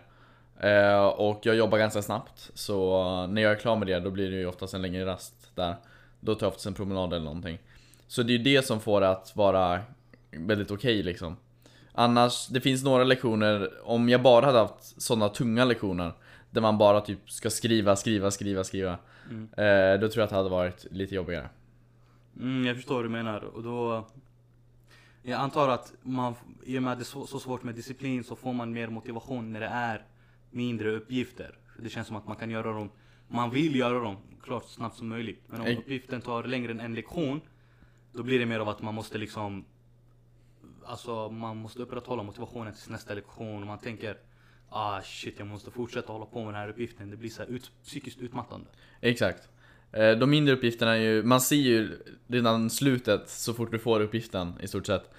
Eh, 0.68 1.04
och 1.06 1.40
jag 1.42 1.56
jobbar 1.56 1.78
ganska 1.78 2.02
snabbt, 2.02 2.50
så 2.54 3.02
när 3.26 3.42
jag 3.42 3.52
är 3.52 3.56
klar 3.56 3.76
med 3.76 3.86
det, 3.88 4.00
då 4.00 4.10
blir 4.10 4.30
det 4.30 4.36
ju 4.36 4.46
oftast 4.46 4.74
en 4.74 4.82
längre 4.82 5.06
rast 5.06 5.50
där. 5.54 5.74
Då 6.20 6.34
tar 6.34 6.46
jag 6.46 6.48
oftast 6.48 6.66
en 6.66 6.74
promenad 6.74 7.12
eller 7.12 7.24
någonting. 7.24 7.58
Så 8.08 8.22
det 8.22 8.32
är 8.32 8.38
ju 8.38 8.44
det 8.44 8.66
som 8.66 8.80
får 8.80 9.00
det 9.00 9.08
att 9.08 9.36
vara 9.36 9.80
väldigt 10.30 10.70
okej 10.70 11.02
liksom. 11.02 11.36
Annars, 11.92 12.48
det 12.48 12.60
finns 12.60 12.84
några 12.84 13.04
lektioner, 13.04 13.70
om 13.82 14.08
jag 14.08 14.22
bara 14.22 14.46
hade 14.46 14.58
haft 14.58 15.02
sådana 15.02 15.28
tunga 15.28 15.64
lektioner 15.64 16.12
Där 16.50 16.60
man 16.60 16.78
bara 16.78 17.00
typ 17.00 17.30
ska 17.30 17.50
skriva, 17.50 17.96
skriva, 17.96 18.30
skriva, 18.30 18.64
skriva 18.64 18.98
Mm. 19.30 19.42
eh, 19.56 20.00
Då 20.00 20.08
tror 20.08 20.20
jag 20.20 20.24
att 20.24 20.30
det 20.30 20.36
hade 20.36 20.48
varit 20.48 20.86
lite 20.90 21.14
jobbigare 21.14 21.48
Mm, 22.36 22.66
jag 22.66 22.76
förstår 22.76 22.94
vad 22.94 23.04
du 23.04 23.08
menar. 23.08 23.40
Och 23.44 23.62
då... 23.62 24.06
Jag 25.22 25.40
antar 25.40 25.68
att 25.68 25.94
man, 26.02 26.34
i 26.64 26.78
och 26.78 26.82
med 26.82 26.92
att 26.92 26.98
det 26.98 27.02
är 27.02 27.04
så, 27.04 27.26
så 27.26 27.40
svårt 27.40 27.62
med 27.62 27.74
disciplin 27.74 28.24
så 28.24 28.36
får 28.36 28.52
man 28.52 28.72
mer 28.72 28.88
motivation 28.88 29.52
när 29.52 29.60
det 29.60 29.66
är 29.66 30.04
mindre 30.50 30.90
uppgifter. 30.90 31.58
För 31.74 31.82
det 31.82 31.88
känns 31.90 32.06
som 32.06 32.16
att 32.16 32.26
man 32.26 32.36
kan 32.36 32.50
göra 32.50 32.72
dem, 32.72 32.90
man 33.28 33.50
vill 33.50 33.76
göra 33.76 33.98
dem 34.00 34.16
klart 34.42 34.64
så 34.64 34.68
snabbt 34.68 34.96
som 34.96 35.08
möjligt. 35.08 35.42
Men 35.46 35.60
om 35.60 35.66
Ex- 35.66 35.80
uppgiften 35.80 36.20
tar 36.20 36.44
längre 36.44 36.70
än 36.70 36.80
en 36.80 36.94
lektion, 36.94 37.40
då 38.12 38.22
blir 38.22 38.38
det 38.38 38.46
mer 38.46 38.60
av 38.60 38.68
att 38.68 38.82
man 38.82 38.94
måste 38.94 39.18
liksom 39.18 39.64
Alltså 40.84 41.28
man 41.30 41.56
måste 41.56 41.82
upprätthålla 41.82 42.22
motivationen 42.22 42.74
till 42.74 42.92
nästa 42.92 43.14
lektion 43.14 43.60
och 43.60 43.66
man 43.66 43.78
tänker 43.78 44.16
Ah 44.68 45.02
shit 45.02 45.34
jag 45.38 45.48
måste 45.48 45.70
fortsätta 45.70 46.12
hålla 46.12 46.26
på 46.26 46.38
med 46.44 46.54
den 46.54 46.60
här 46.60 46.68
uppgiften. 46.68 47.10
Det 47.10 47.16
blir 47.16 47.30
så 47.30 47.42
ut, 47.42 47.72
psykiskt 47.84 48.18
utmattande. 48.18 48.66
Exakt 49.00 49.48
Eh, 49.92 50.10
de 50.10 50.30
mindre 50.30 50.54
uppgifterna 50.54 50.96
är 50.96 51.00
ju, 51.00 51.22
man 51.22 51.40
ser 51.40 51.56
ju 51.56 51.98
redan 52.26 52.70
slutet 52.70 53.28
så 53.28 53.54
fort 53.54 53.70
du 53.70 53.78
får 53.78 54.00
uppgiften 54.00 54.52
i 54.60 54.68
stort 54.68 54.86
sett. 54.86 55.10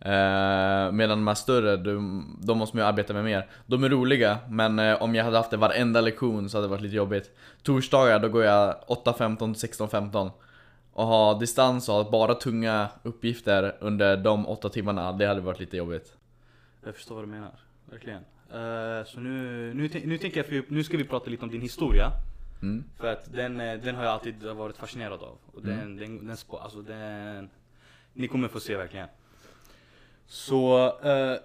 Eh, 0.00 0.92
Medan 0.92 1.18
de 1.18 1.26
här 1.26 1.34
större, 1.34 1.76
de, 1.76 2.26
de 2.42 2.58
måste 2.58 2.76
man 2.76 2.84
ju 2.84 2.88
arbeta 2.88 3.12
med 3.12 3.24
mer. 3.24 3.48
De 3.66 3.84
är 3.84 3.88
roliga, 3.88 4.38
men 4.48 4.78
eh, 4.78 5.02
om 5.02 5.14
jag 5.14 5.24
hade 5.24 5.36
haft 5.36 5.50
det 5.50 5.56
varenda 5.56 6.00
lektion 6.00 6.50
så 6.50 6.56
hade 6.56 6.66
det 6.66 6.70
varit 6.70 6.82
lite 6.82 6.96
jobbigt. 6.96 7.30
Torsdagar, 7.62 8.18
då 8.18 8.28
går 8.28 8.44
jag 8.44 8.74
8.15 8.88 9.54
till 9.54 9.70
16.15 9.70 10.30
Och 10.92 11.06
ha 11.06 11.38
distans 11.38 11.88
och 11.88 11.94
ha 11.94 12.10
bara 12.10 12.34
tunga 12.34 12.88
uppgifter 13.02 13.76
under 13.80 14.16
de 14.16 14.46
åtta 14.46 14.68
timmarna, 14.68 15.12
det 15.12 15.26
hade 15.26 15.40
varit 15.40 15.60
lite 15.60 15.76
jobbigt. 15.76 16.16
Jag 16.84 16.94
förstår 16.94 17.14
vad 17.14 17.24
du 17.24 17.28
menar, 17.28 17.52
verkligen. 17.90 18.22
Eh, 18.50 19.06
så 19.06 19.20
nu, 19.20 19.74
nu, 19.74 19.90
nu 20.04 20.18
tänker 20.18 20.36
jag, 20.36 20.46
för, 20.46 20.64
nu 20.68 20.84
ska 20.84 20.96
vi 20.96 21.04
prata 21.04 21.30
lite 21.30 21.44
om 21.44 21.50
din 21.50 21.60
historia 21.60 22.10
mm. 22.62 22.84
För 22.96 23.12
att 23.12 23.32
den, 23.32 23.60
eh, 23.60 23.80
den 23.80 23.94
har 23.94 24.04
jag 24.04 24.12
alltid 24.12 24.42
varit 24.42 24.76
fascinerad 24.76 25.22
av. 25.22 25.38
Och 25.46 25.62
den, 25.62 25.78
Mm. 25.80 25.96
den, 25.96 26.26
den, 26.26 26.36
alltså 26.50 26.82
den, 26.82 27.50
ni 28.12 28.28
kommer 28.28 28.48
få 28.48 28.60
se 28.60 28.76
verkligen. 28.76 29.08
Så, 30.26 30.86
eh, 31.02 31.36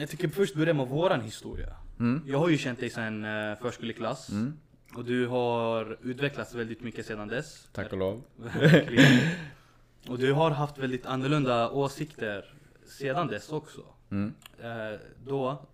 jag 0.00 0.08
tycker 0.08 0.28
först 0.28 0.54
börja 0.54 0.74
med 0.74 0.86
våran 0.88 1.20
historia. 1.20 1.76
Mm. 1.98 2.22
Jag 2.26 2.38
har 2.38 2.48
ju 2.48 2.58
känt 2.58 2.80
dig 2.80 2.90
sedan 2.90 3.24
uh, 3.24 3.56
förskoleklass. 3.58 4.28
Mm. 4.30 4.58
Och 4.94 5.04
du 5.04 5.26
har 5.26 5.98
utvecklats 6.02 6.54
väldigt 6.54 6.80
mycket 6.80 7.06
sedan 7.06 7.28
dess. 7.28 7.68
Tack 7.72 7.92
och 7.92 7.98
lov. 7.98 8.22
Och 10.08 10.18
du 10.18 10.32
har 10.32 10.50
haft 10.50 10.78
väldigt 10.78 11.06
annorlunda 11.06 11.70
åsikter 11.70 12.54
sedan 12.86 13.26
dess 13.26 13.52
också. 13.52 13.80
mm. 14.10 14.34
Eh, 14.62 15.00
då 15.24 15.66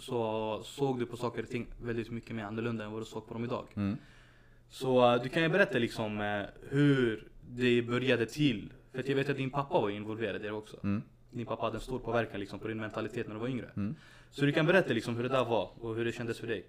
så 0.00 0.60
såg 0.64 0.98
du 0.98 1.06
på 1.06 1.16
saker 1.16 1.42
och 1.42 1.48
ting 1.48 1.66
väldigt 1.82 2.10
mycket 2.10 2.36
mer 2.36 2.44
annorlunda 2.44 2.84
än 2.84 2.92
vad 2.92 3.00
du 3.00 3.04
såg 3.04 3.26
på 3.26 3.34
dem 3.34 3.44
idag. 3.44 3.66
Mm. 3.76 3.96
Så 4.68 5.14
eh, 5.14 5.22
du 5.22 5.28
kan 5.28 5.42
ju 5.42 5.48
berätta 5.48 5.78
liksom 5.78 6.20
eh, 6.20 6.42
hur 6.70 7.28
det 7.48 7.82
började 7.82 8.26
till. 8.26 8.72
För 8.92 8.98
att 8.98 9.08
jag 9.08 9.16
vet 9.16 9.28
att 9.28 9.36
din 9.36 9.50
pappa 9.50 9.80
var 9.80 9.90
involverad 9.90 10.36
i 10.36 10.44
det 10.44 10.52
också. 10.52 10.76
Mm. 10.82 11.02
Din 11.30 11.46
pappa 11.46 11.64
hade 11.64 11.76
en 11.76 11.80
stor 11.80 11.98
påverkan 11.98 12.40
liksom 12.40 12.58
på 12.58 12.68
din 12.68 12.80
mentalitet 12.80 13.26
när 13.26 13.34
du 13.34 13.40
var 13.40 13.48
yngre. 13.48 13.70
Mm. 13.76 13.94
Så 14.30 14.44
du 14.44 14.52
kan 14.52 14.66
berätta 14.66 14.92
liksom 14.92 15.16
hur 15.16 15.22
det 15.22 15.28
där 15.28 15.44
var 15.44 15.70
och 15.80 15.94
hur 15.94 16.04
det 16.04 16.12
kändes 16.12 16.38
för 16.38 16.46
dig. 16.46 16.66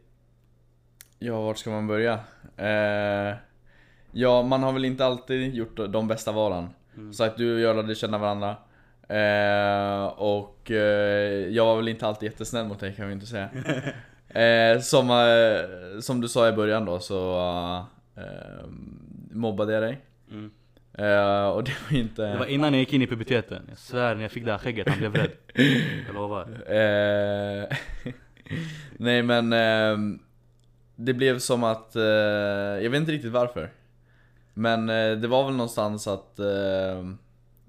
Ja, 1.20 1.42
vart 1.42 1.58
ska 1.58 1.70
man 1.70 1.88
börja? 1.88 2.20
Eh, 2.58 3.38
ja, 4.12 4.44
man 4.44 4.64
har 4.64 4.74
väl 4.74 4.86
inte 4.86 5.06
alltid 5.06 5.56
gjort 5.56 5.76
de 5.76 6.08
bästa 6.08 6.32
valen. 6.32 6.70
Mm. 6.98 7.14
Sagt 7.14 7.38
du 7.38 7.54
och 7.54 7.60
jag 7.60 7.76
lärde 7.76 7.96
känna 7.96 8.18
varandra. 8.18 8.56
Eh, 9.12 10.06
och 10.06 10.72
eh, 10.72 11.48
jag 11.50 11.66
var 11.66 11.76
väl 11.76 11.88
inte 11.88 12.08
alltid 12.08 12.32
jättesnäll 12.32 12.66
mot 12.66 12.80
dig 12.80 12.96
kan 12.96 13.08
vi 13.08 13.14
inte 13.14 13.26
säga. 13.26 13.50
Eh, 14.34 14.80
som, 14.80 15.10
eh, 15.10 16.00
som 16.00 16.22
du 16.22 16.28
sa 16.28 16.50
i 16.50 16.52
början 16.52 16.86
då 16.86 17.00
så 17.00 17.36
eh, 18.16 18.66
mobbade 19.32 19.74
jag 19.74 19.84
dig. 19.84 20.02
Mm. 20.32 20.52
Eh, 20.94 21.48
och 21.48 21.64
det 21.64 21.72
var 21.90 21.98
inte... 21.98 22.22
Det 22.22 22.38
var 22.38 22.46
innan 22.46 22.74
jag 22.74 22.80
gick 22.80 22.94
in 22.94 23.02
i 23.02 23.08
puberteten. 23.08 23.66
Jag 23.70 23.78
svär 23.78 24.16
när 24.16 24.22
jag 24.22 24.32
fick 24.32 24.46
det 24.46 24.52
här 24.52 24.58
skägget, 24.58 24.90
han 24.90 24.98
blev 24.98 25.16
rädd. 25.16 25.32
Jag 26.08 26.16
lovar. 26.16 26.48
Nej 28.98 29.24
men 29.24 29.50
Det 30.96 31.14
blev 31.14 31.40
som 31.40 31.64
att, 31.64 31.92
jag 32.82 32.90
vet 32.90 33.00
inte 33.00 33.12
riktigt 33.12 33.32
varför 33.32 33.70
Men 34.54 34.88
det 35.22 35.28
var 35.28 35.44
väl 35.44 35.54
någonstans 35.54 36.08
att 36.08 36.40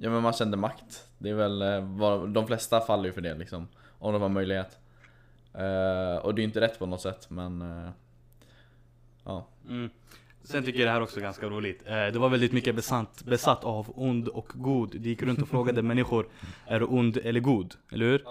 Ja 0.02 0.10
men 0.10 0.22
man 0.22 0.32
kände 0.32 0.56
makt 0.56 1.06
Det 1.18 1.30
är 1.30 1.34
väl, 1.34 1.62
eh, 1.62 2.24
de 2.26 2.46
flesta 2.46 2.80
faller 2.80 3.04
ju 3.04 3.12
för 3.12 3.20
det 3.20 3.34
liksom 3.34 3.68
Om 3.98 4.12
de 4.12 4.22
har 4.22 4.28
möjlighet 4.28 4.78
eh, 5.54 6.16
Och 6.16 6.34
det 6.34 6.42
är 6.42 6.44
inte 6.44 6.60
rätt 6.60 6.78
på 6.78 6.86
något 6.86 7.00
sätt 7.00 7.30
men 7.30 7.62
eh, 7.62 7.90
Ja 9.24 9.46
Mm. 9.68 9.90
Sen 10.44 10.64
tycker 10.64 10.78
jag 10.78 10.88
det 10.88 10.92
här 10.92 11.02
också 11.02 11.18
är 11.18 11.22
ganska 11.22 11.46
roligt. 11.46 11.84
Det 11.84 12.18
var 12.18 12.28
väldigt 12.28 12.52
mycket 12.52 12.74
besatt, 12.74 13.22
besatt 13.24 13.64
av 13.64 13.92
ond 13.94 14.28
och 14.28 14.52
god. 14.54 14.90
Du 15.00 15.08
gick 15.08 15.22
runt 15.22 15.42
och 15.42 15.48
frågade 15.48 15.82
människor, 15.82 16.26
är 16.66 16.80
du 16.80 16.86
ond 16.86 17.16
eller 17.16 17.40
god? 17.40 17.74
Eller 17.92 18.06
hur? 18.06 18.24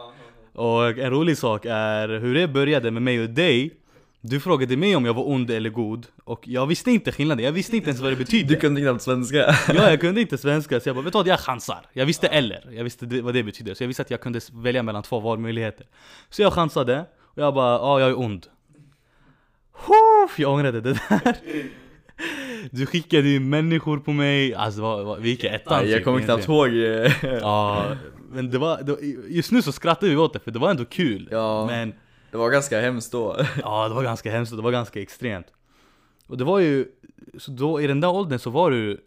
Och 0.54 0.98
en 0.98 1.10
rolig 1.12 1.38
sak 1.38 1.66
är 1.66 2.08
hur 2.10 2.34
det 2.34 2.48
började 2.48 2.92
med 2.92 3.02
mig 3.02 3.24
och 3.24 3.30
dig. 3.30 3.81
Du 4.24 4.40
frågade 4.40 4.78
mig 4.78 4.96
om 4.96 5.06
jag 5.06 5.14
var 5.14 5.30
ond 5.30 5.52
eller 5.52 5.70
god, 5.70 6.08
och 6.24 6.48
jag 6.48 6.68
visste 6.68 6.92
inte 6.92 7.12
skillnaden, 7.12 7.46
jag 7.46 7.52
visste 7.52 7.76
inte 7.76 7.90
ens 7.90 8.02
vad 8.02 8.12
det 8.12 8.16
betydde. 8.16 8.54
Du 8.54 8.60
kunde 8.60 8.82
knappt 8.82 9.02
svenska 9.02 9.38
Ja, 9.68 9.90
jag 9.90 10.02
kunde 10.02 10.22
inte 10.22 10.38
svenska, 10.38 10.80
så 10.80 10.90
jag 10.90 10.96
bara 10.96 11.04
vet 11.04 11.14
du 11.14 11.20
vad, 11.20 11.28
jag 11.28 11.40
chansar. 11.40 11.86
Jag 11.94 12.06
visste 12.06 12.28
eller, 12.28 12.70
jag 12.72 12.84
visste 12.84 13.06
vad 13.22 13.34
det 13.34 13.44
betyder. 13.44 13.74
Så 13.74 13.84
jag 13.84 13.88
visste 13.88 14.02
att 14.02 14.12
jag 14.12 14.22
kunde 14.22 14.40
välja 14.54 14.84
mellan 14.84 15.04
två 15.04 15.20
valmöjligheter. 15.20 15.86
Så 16.30 16.42
jag 16.42 16.54
chansade, 16.54 17.06
och 17.24 17.38
jag 17.44 17.54
bara, 17.54 17.74
ja 17.76 18.00
jag 18.00 18.10
är 18.10 18.20
ond. 18.20 18.46
Huff, 19.72 20.40
jag 20.40 20.52
ångrade 20.54 20.82
det 20.82 20.94
där. 20.94 21.36
Du 22.72 22.86
skickade 22.86 23.28
ju 23.30 23.40
människor 23.40 23.98
på 23.98 24.12
mig, 24.12 24.54
alltså 24.56 24.82
vad, 24.82 25.06
vad, 25.06 25.22
vi 25.22 25.30
gick 25.30 25.44
i 25.44 25.48
ettan 25.48 25.90
jag 25.90 25.98
typ, 25.98 26.04
kommer 26.04 26.20
knappt 26.20 26.48
ihåg. 26.48 26.68
eh, 26.68 27.12
Ja, 27.42 27.86
men 28.32 28.50
det 28.50 28.58
var, 28.58 28.82
det, 28.82 28.98
just 29.36 29.52
nu 29.52 29.62
så 29.62 29.72
skrattar 29.72 30.08
vi 30.08 30.16
åt 30.16 30.34
det 30.34 30.40
för 30.40 30.52
det 30.52 30.60
var 30.60 30.70
ändå 30.72 30.86
kul. 30.86 31.28
Ja. 31.32 31.66
Men 31.66 31.94
Det 32.32 32.38
var 32.38 32.50
ganska 32.52 32.82
hemskt 32.82 33.12
då. 33.12 33.38
ja, 33.62 33.88
det 33.88 33.94
var 33.96 34.04
ganska 34.04 34.32
hemskt 34.32 34.52
och 34.52 34.58
det 34.58 34.64
var 34.64 34.72
ganska 34.72 35.02
extremt. 35.02 35.48
Och 36.28 36.38
det 36.38 36.44
var 36.44 36.60
ju, 36.60 36.86
så 37.40 37.52
då 37.52 37.82
i 37.82 37.88
den 37.88 38.02
där 38.02 38.10
åldern 38.10 38.40
så 38.40 38.50
var 38.50 38.72
du, 38.72 39.02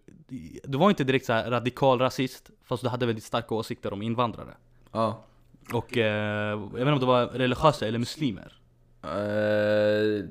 du 0.64 0.78
var 0.78 0.90
inte 0.90 1.04
direkt 1.04 1.26
så 1.26 1.32
radikal 1.32 1.98
rasist, 1.98 2.50
fast 2.64 2.82
du 2.82 2.88
hade 2.88 3.06
väldigt 3.06 3.24
starka 3.24 3.54
åsikter 3.54 3.92
om 3.92 4.02
invandrare. 4.02 4.54
Ja. 4.92 5.24
Och 5.72 5.98
eh, 5.98 6.50
jag 6.50 6.56
vet 6.72 6.80
inte 6.80 6.92
om 6.92 7.00
det 7.00 7.06
var 7.06 7.26
religiösa 7.26 7.86
eller 7.86 7.98
muslimer. 7.98 8.52
Eh, 9.02 10.24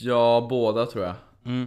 ja, 0.00 0.46
båda 0.50 0.86
tror 0.86 1.04
jag. 1.04 1.14
Mm. 1.44 1.66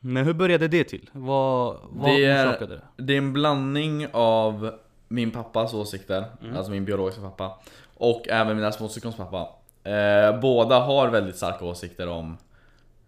Men 0.00 0.24
hur 0.24 0.32
började 0.34 0.68
det 0.68 0.84
till? 0.84 1.10
Vad, 1.12 1.76
vad 1.90 2.10
Det 2.10 2.24
är- 2.24 2.48
orsakade 2.48 2.74
det? 2.96 3.02
Det 3.02 3.12
är 3.14 3.18
en 3.18 3.32
blandning 3.32 4.06
av 4.12 4.72
min 5.08 5.30
pappas 5.30 5.74
åsikter, 5.74 6.24
alltså 6.56 6.70
min 6.72 6.84
biologiska 6.84 7.22
pappa, 7.22 7.58
och 7.94 8.28
även 8.28 8.56
mina 8.56 8.72
småsyskons 8.72 9.16
pappa. 9.16 9.48
Eh, 9.86 10.40
båda 10.40 10.78
har 10.78 11.08
väldigt 11.08 11.36
starka 11.36 11.64
åsikter 11.64 12.08
om, 12.08 12.36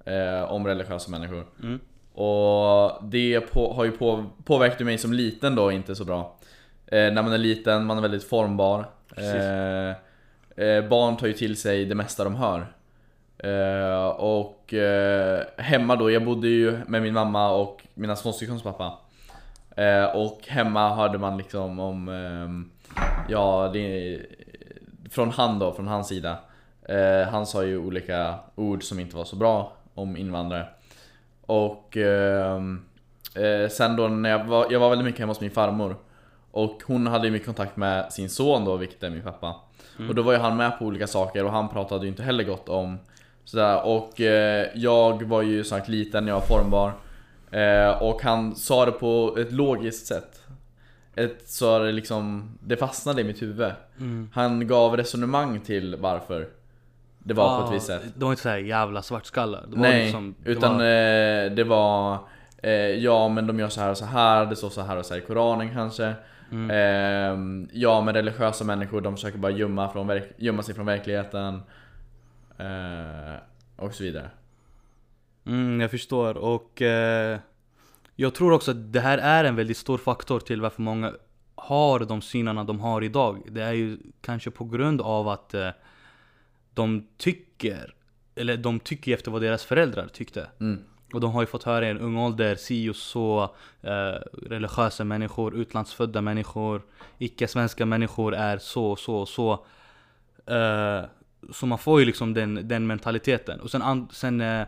eh, 0.05 0.53
om 0.53 0.67
religiösa 0.67 1.11
människor. 1.11 1.47
Mm. 1.63 1.81
Och 2.13 3.05
det 3.05 3.41
på, 3.41 3.73
har 3.73 3.85
ju 3.85 3.91
på, 3.91 4.25
påverkat 4.45 4.87
mig 4.87 4.99
som 4.99 5.13
liten 5.13 5.55
då 5.55 5.73
inte 5.73 5.95
så 5.95 6.05
bra. 6.05 6.37
Eh, 6.87 7.13
när 7.13 7.23
man 7.23 7.33
är 7.33 7.39
liten, 7.39 7.87
man 7.87 7.99
är 7.99 8.03
väldigt 8.03 8.25
formbar. 8.25 8.85
Eh, 9.17 9.89
eh, 10.67 10.89
barn 10.89 11.17
tar 11.17 11.27
ju 11.27 11.33
till 11.33 11.57
sig 11.57 11.85
det 11.85 11.95
mesta 11.95 12.25
de 12.25 12.35
hör. 12.35 12.67
Eh, 13.39 14.09
och 14.09 14.75
hemma 15.57 15.97
då, 15.97 16.11
jag 16.11 16.25
bodde 16.25 16.49
ju 16.49 16.79
med 16.87 17.03
min 17.03 17.15
mamma 17.15 17.51
och 17.51 17.83
mina 17.95 18.17
småsyskons 18.17 18.63
pappa. 18.63 18.99
Och 20.15 20.41
hemma 20.47 20.95
hörde 20.95 21.19
man 21.19 21.37
liksom 21.37 21.79
om, 21.81 22.09
ehm, 22.09 22.71
ja, 23.29 23.71
det, 23.73 24.19
från 25.11 25.31
han 25.31 25.59
då, 25.59 25.73
från 25.73 25.89
hans 25.89 26.09
sida. 26.09 26.37
Eh, 26.89 27.29
han 27.29 27.47
sa 27.47 27.65
ju 27.65 27.79
olika 27.79 28.35
ord 28.55 28.85
som 28.85 29.01
inte 29.01 29.17
var 29.17 29.25
så 29.25 29.37
bra 29.37 29.73
om 29.95 30.17
invandrare. 30.17 30.67
Och 31.47 31.97
ehm, 31.97 32.85
eh, 33.35 33.69
sen 33.71 33.97
då 33.97 34.09
när 34.09 34.31
jag 34.31 34.45
var, 34.45 34.67
jag 34.71 34.81
var 34.81 34.89
väldigt 34.89 35.05
mycket 35.05 35.21
hemma 35.21 35.31
hos 35.31 35.41
min 35.41 35.51
farmor. 35.51 35.97
Och 36.51 36.83
hon 36.87 37.07
hade 37.07 37.27
ju 37.27 37.33
mycket 37.33 37.47
kontakt 37.47 37.77
med 37.77 38.13
sin 38.13 38.31
son 38.31 38.65
då, 38.65 38.77
vilket 38.77 39.03
är 39.03 39.11
min 39.11 39.23
pappa. 39.23 39.55
Och 40.09 40.15
då 40.15 40.23
var 40.23 40.33
ju 40.33 40.39
han 40.39 40.57
med 40.57 40.79
på 40.79 40.85
olika 40.85 41.07
saker 41.07 41.45
och 41.45 41.53
han 41.53 41.69
pratade 41.69 42.05
ju 42.05 42.09
inte 42.09 42.23
heller 42.23 42.45
gott 42.45 42.69
om 42.69 42.99
sådär. 43.45 43.87
Och 43.87 44.21
eh, 44.21 44.67
jag 44.75 45.23
var 45.23 45.43
ju 45.43 45.65
sagt 45.65 45.89
liten, 45.89 46.27
jag 46.27 46.35
var 46.35 46.47
formbar. 46.47 46.93
Eh, 47.51 48.03
och 48.03 48.23
han 48.23 48.57
sa 48.57 48.87
det 48.87 48.93
på 48.93 49.37
ett 49.39 49.53
logiskt 49.53 50.07
sätt. 50.07 50.43
Ett, 51.15 51.49
så 51.49 51.79
det 51.79 51.93
liksom, 51.93 52.53
det 52.61 52.77
fastnade 52.77 53.21
i 53.21 53.25
mitt 53.25 53.43
huvud. 53.43 53.73
Mm. 53.99 54.31
Han 54.33 54.67
gav 54.67 54.97
resonemang 54.97 55.61
till 55.61 55.97
varför 55.97 56.49
det 57.29 57.35
var 57.35 57.61
på 57.63 57.69
ett 57.69 57.75
visst 57.75 57.87
sätt. 57.87 58.03
Det 58.17 58.25
var 58.25 58.31
inte 58.33 58.43
såhär 58.43 58.59
jävla 58.59 59.03
svartskallar. 59.03 59.65
Det 59.69 59.77
var 59.77 59.83
Nej, 59.83 60.03
liksom, 60.05 60.35
det 60.45 60.51
utan 60.51 60.77
var, 60.77 60.85
eh, 60.85 61.51
det 61.51 61.65
var 61.65 62.19
eh, 62.63 62.71
Ja 62.73 63.29
men 63.29 63.47
de 63.47 63.59
gör 63.59 63.69
så 63.69 63.81
här 63.81 63.91
och 63.91 63.99
så 63.99 64.05
här, 64.05 64.47
det 64.47 64.57
står 64.57 64.71
så 64.71 64.81
här 64.83 64.97
och 64.97 65.07
så 65.07 65.15
här 65.15 65.21
i 65.21 65.25
Koranen 65.25 65.75
kanske 65.75 66.15
Mm. 66.53 66.71
eh, 66.71 67.69
Ja 67.73 68.01
men 68.01 68.15
religiösa 68.15 68.65
människor 68.65 69.01
de 69.01 69.15
försöker 69.17 69.39
bara 69.39 69.53
gömma, 69.53 69.89
från 69.93 70.07
verk- 70.11 70.33
gömma 70.37 70.63
sig 70.63 70.75
från 70.75 70.87
verkligheten 70.87 71.63
eh, 72.59 73.35
Och 73.77 73.95
så 73.95 74.03
vidare 74.03 74.31
mm, 75.47 75.81
jag 75.81 75.91
förstår 75.91 76.37
och 76.37 76.83
eh, 76.83 77.39
jag 78.17 78.35
tror 78.35 78.53
också 78.53 78.71
att 78.71 78.93
det 78.93 79.01
här 79.01 79.19
är 79.19 79.45
en 79.45 79.57
väldigt 79.57 79.77
stor 79.77 79.99
faktor 79.99 80.41
till 80.41 80.61
varför 80.61 80.83
många 80.83 81.13
har 81.55 82.01
de 82.01 82.23
synarna 82.23 82.65
de 82.65 82.81
har 82.81 83.03
idag. 83.05 83.43
Det 83.51 83.63
är 83.63 83.73
ju 83.73 83.99
kanske 84.21 84.51
på 84.51 84.65
grund 84.65 85.01
av 85.01 85.29
att 85.29 85.55
eh, 85.55 85.69
de 86.79 87.07
tycker, 87.17 87.95
eller 88.35 88.57
de 88.57 88.81
tycker 88.81 89.15
efter 89.15 89.31
vad 89.31 89.43
deras 89.43 89.65
föräldrar 89.65 90.09
tyckte. 90.09 90.47
mm. 90.61 90.79
Och 91.13 91.21
de 91.21 91.33
har 91.33 91.43
ju 91.43 91.47
fått 91.47 91.63
höra 91.63 91.87
i 91.87 91.91
en 91.91 91.99
ung 91.99 92.17
ålder, 92.17 92.55
si 92.55 92.89
och 92.89 92.97
så, 92.97 93.55
eh, 93.83 94.21
religiösa 94.47 95.05
människor, 95.05 95.57
utlandsfödda 95.57 96.21
människor, 96.21 96.83
icke-svenska 97.19 97.87
människor 97.87 98.35
är 98.35 98.59
så 98.59 98.91
och 98.91 98.99
så 98.99 99.27
så. 99.27 99.53
Eh, 100.47 101.05
så 101.53 101.67
man 101.67 101.79
får 101.79 102.01
ju 102.01 102.07
liksom 102.07 102.35
den, 102.35 102.69
den 102.69 102.87
mentaliteten. 102.87 103.61
Och 103.61 103.71
sen, 103.71 103.83
an, 103.83 104.09
sen 104.13 104.41
eh, 104.41 104.67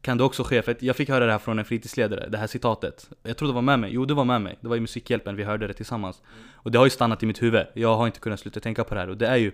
kan 0.00 0.18
det 0.18 0.24
också 0.24 0.42
ske, 0.42 0.62
för 0.62 0.76
jag 0.80 0.96
fick 0.96 1.08
höra 1.08 1.26
det 1.26 1.32
här 1.32 1.38
från 1.38 1.58
en 1.58 1.64
fritidsledare, 1.64 2.28
det 2.28 2.38
här 2.38 2.46
citatet. 2.46 3.10
Jag 3.22 3.36
tror 3.36 3.48
det 3.48 3.54
var 3.54 3.62
med 3.62 3.78
mig, 3.78 3.90
jo 3.92 4.04
det 4.04 4.14
var 4.14 4.24
med 4.24 4.40
mig. 4.40 4.58
Det 4.60 4.68
var 4.68 4.76
i 4.76 4.80
Musikhjälpen, 4.80 5.36
vi 5.36 5.44
hörde 5.44 5.66
det 5.66 5.74
tillsammans. 5.74 6.22
Och 6.54 6.70
det 6.70 6.78
har 6.78 6.86
ju 6.86 6.90
stannat 6.90 7.22
i 7.22 7.26
mitt 7.26 7.42
huvud. 7.42 7.66
Jag 7.74 7.96
har 7.96 8.06
inte 8.06 8.20
kunnat 8.20 8.40
sluta 8.40 8.60
tänka 8.60 8.84
på 8.84 8.94
det 8.94 9.00
här. 9.00 9.10
Och 9.10 9.16
det 9.16 9.26
är 9.26 9.36
ju 9.36 9.52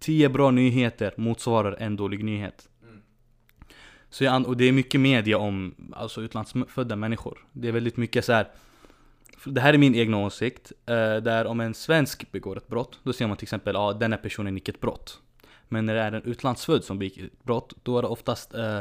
10 0.00 0.28
bra 0.28 0.50
nyheter 0.50 1.14
motsvarar 1.16 1.76
en 1.80 1.96
dålig 1.96 2.24
nyhet. 2.24 2.68
Så 4.10 4.24
jag, 4.24 4.46
och 4.46 4.56
det 4.56 4.64
är 4.64 4.72
mycket 4.72 5.00
media 5.00 5.38
om 5.38 5.74
alltså 5.92 6.20
utlandsfödda 6.20 6.96
människor. 6.96 7.38
Det 7.52 7.68
är 7.68 7.72
väldigt 7.72 7.96
mycket 7.96 8.24
så 8.24 8.32
här. 8.32 8.48
Det 9.44 9.60
här 9.60 9.74
är 9.74 9.78
min 9.78 9.94
egna 9.94 10.16
åsikt. 10.18 10.72
Eh, 10.86 11.16
där 11.16 11.46
om 11.46 11.60
en 11.60 11.74
svensk 11.74 12.32
begår 12.32 12.56
ett 12.56 12.68
brott, 12.68 12.98
då 13.02 13.12
ser 13.12 13.26
man 13.26 13.36
till 13.36 13.44
exempel 13.44 13.74
ja, 13.74 13.92
den 13.92 14.12
här 14.12 14.18
personen 14.18 14.54
gick 14.54 14.68
ett 14.68 14.80
brott. 14.80 15.20
Men 15.68 15.86
när 15.86 15.94
det 15.94 16.00
är 16.00 16.12
en 16.12 16.22
utlandsfödd 16.22 16.84
som 16.84 16.98
begick 16.98 17.18
ett 17.18 17.44
brott, 17.44 17.72
då 17.82 17.98
är 17.98 18.02
det 18.02 18.08
oftast 18.08 18.54
eh, 18.54 18.80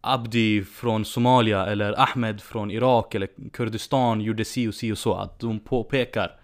Abdi 0.00 0.64
från 0.64 1.04
Somalia 1.04 1.66
eller 1.66 2.00
Ahmed 2.00 2.40
från 2.40 2.70
Irak 2.70 3.14
eller 3.14 3.28
Kurdistan 3.52 4.20
gjorde 4.20 4.44
si 4.44 4.68
och 4.68 4.74
si 4.74 4.92
och 4.92 4.98
så. 4.98 5.14
Att 5.14 5.40
de 5.40 5.60
påpekar 5.60 6.40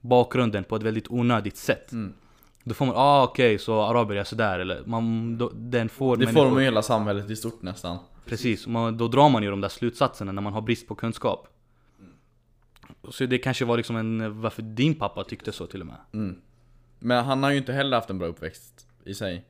bakgrunden 0.00 0.64
på 0.64 0.76
ett 0.76 0.82
väldigt 0.82 1.10
onödigt 1.10 1.56
sätt. 1.56 1.92
Mm. 1.92 2.14
Då 2.64 2.74
får 2.74 2.86
man, 2.86 2.94
ah 2.96 3.24
okej, 3.24 3.58
så 3.58 3.80
araber 3.80 4.14
är 4.14 4.24
sådär 4.24 4.58
eller 4.58 4.82
man, 4.84 5.38
då, 5.38 5.50
den 5.54 5.88
får 5.88 6.16
Det 6.16 6.26
formar 6.26 6.58
ju 6.58 6.64
hela 6.64 6.82
samhället 6.82 7.30
i 7.30 7.36
stort 7.36 7.62
nästan 7.62 7.98
Precis, 8.24 8.66
man, 8.66 8.96
då 8.96 9.08
drar 9.08 9.28
man 9.28 9.42
ju 9.42 9.50
de 9.50 9.60
där 9.60 9.68
slutsatserna 9.68 10.32
när 10.32 10.42
man 10.42 10.52
har 10.52 10.60
brist 10.60 10.88
på 10.88 10.94
kunskap. 10.94 11.48
Så 13.08 13.26
det 13.26 13.38
kanske 13.38 13.64
var 13.64 13.76
liksom 13.76 13.96
en, 13.96 14.40
varför 14.40 14.62
din 14.62 14.94
pappa 14.94 15.24
tyckte 15.24 15.52
så 15.52 15.66
till 15.66 15.80
och 15.80 15.86
med. 15.86 15.96
mm. 16.12 16.40
Men 16.98 17.24
han 17.24 17.42
har 17.42 17.50
ju 17.50 17.56
inte 17.56 17.72
heller 17.72 17.96
haft 17.96 18.10
en 18.10 18.18
bra 18.18 18.26
uppväxt 18.28 18.86
i 19.04 19.14
sig 19.14 19.44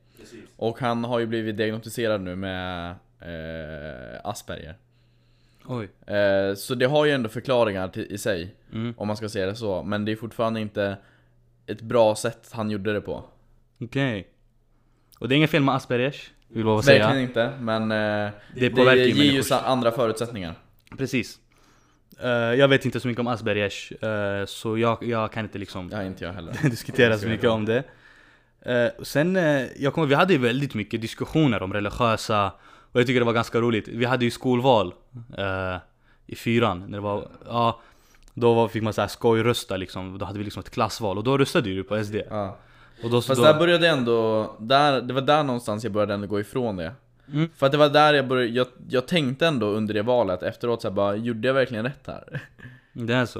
Och 0.57 0.79
han 0.79 1.03
har 1.03 1.19
ju 1.19 1.25
blivit 1.25 1.57
diagnostiserad 1.57 2.21
nu 2.21 2.35
med 2.35 2.89
eh, 3.19 4.19
Asperger 4.23 4.75
Oj. 5.65 5.89
Eh, 6.15 6.55
så 6.55 6.75
det 6.75 6.85
har 6.85 7.05
ju 7.05 7.11
ändå 7.11 7.29
förklaringar 7.29 7.87
till, 7.87 8.05
i 8.11 8.17
sig, 8.17 8.55
Mm. 8.71 8.93
om 8.97 9.07
man 9.07 9.17
ska 9.17 9.29
säga 9.29 9.45
det 9.45 9.55
så. 9.55 9.83
Men 9.83 10.05
det 10.05 10.11
är 10.11 10.15
fortfarande 10.15 10.61
inte 10.61 10.97
ett 11.67 11.81
bra 11.81 12.15
sätt 12.15 12.49
han 12.51 12.71
gjorde 12.71 12.93
det 12.93 13.01
på. 13.01 13.23
Okej. 13.81 14.27
Och 15.19 15.29
det 15.29 15.35
är 15.35 15.37
inget 15.37 15.49
fel 15.49 15.63
med 15.63 15.75
Aspergers, 15.75 16.31
vill 16.47 16.65
jag 16.65 16.83
säga. 16.83 17.07
Verkligen 17.07 17.27
inte, 17.27 17.51
men 17.59 17.81
eh, 17.81 18.31
Det 18.55 18.69
det, 18.69 18.95
ju 18.95 19.23
ger 19.23 19.31
ju 19.31 19.43
andra 19.53 19.91
förutsättningar. 19.91 20.55
Precis. 20.97 21.39
Eh, 22.19 22.29
jag 22.29 22.67
vet 22.67 22.85
inte 22.85 22.99
så 22.99 23.07
mycket 23.07 23.19
om 23.19 23.27
Aspergers, 23.27 23.91
eh, 23.91 24.45
så 24.45 24.77
jag, 24.77 25.03
jag 25.03 25.31
kan 25.31 25.45
inte 25.45 25.57
liksom 25.57 25.89
Ja, 25.91 26.03
inte 26.03 26.23
jag 26.25 26.33
heller. 26.33 26.57
diskutera 26.69 27.17
så 27.17 27.27
mycket 27.27 27.49
om 27.49 27.65
det. 27.65 27.83
Och 28.97 29.07
sen, 29.07 29.35
uh, 29.35 29.67
jag 29.77 29.93
kommer, 29.93 30.07
vi 30.07 30.15
hade 30.15 30.33
ju 30.33 30.39
väldigt 30.39 30.73
mycket 30.73 31.01
diskussioner 31.01 31.63
om 31.63 31.73
religiösa, 31.73 32.51
och 32.91 32.99
jag 32.99 33.07
tycker 33.07 33.19
det 33.19 33.25
var 33.25 33.33
ganska 33.33 33.61
roligt. 33.61 33.87
Vi 33.87 34.05
hade 34.05 34.25
ju 34.25 34.31
skolval 34.31 34.93
i 36.27 36.35
fyran, 36.35 36.79
när 36.79 36.97
det 36.97 37.01
var, 37.01 37.27
ja, 37.45 37.81
då 38.35 38.67
fick 38.67 38.83
man 38.83 38.93
såhär 38.93 39.07
skojrösta 39.07 39.77
liksom, 39.77 40.17
då 40.17 40.25
hade 40.25 40.37
vi 40.37 40.45
liksom 40.45 40.59
ett 40.59 40.69
klassval, 40.69 41.17
och 41.17 41.23
då 41.23 41.37
röstade 41.37 41.69
ju 41.69 41.75
du 41.75 41.83
på 41.83 42.03
SD. 42.03 42.15
Ja. 42.29 42.57
Och 43.03 43.09
då, 43.09 43.21
Fast 43.21 43.41
då, 43.41 43.47
där 43.47 43.59
började 43.59 43.85
jag 43.85 43.97
ändå, 43.97 44.51
där, 44.59 45.01
det 45.01 45.13
var 45.13 45.21
där 45.21 45.43
någonstans 45.43 45.83
jag 45.83 45.93
började 45.93 46.13
ändå 46.13 46.27
gå 46.27 46.39
ifrån 46.39 46.75
det. 46.75 46.93
Mm. 47.33 47.49
För 47.55 47.65
att 47.65 47.71
det 47.71 47.77
var 47.77 47.89
där 47.89 48.13
jag 48.13 48.27
började, 48.27 48.51
jag, 48.51 48.67
jag 48.89 49.07
tänkte 49.07 49.47
ändå 49.47 49.67
under 49.67 49.93
det 49.93 50.01
valet 50.01 50.43
efteråt 50.43 50.81
så 50.81 50.87
här, 50.87 50.95
bara, 50.95 51.15
gjorde 51.15 51.47
jag 51.47 51.53
verkligen 51.53 51.85
rätt 51.85 52.07
här? 52.07 52.41
det 52.93 53.13
är 53.13 53.25
så. 53.25 53.39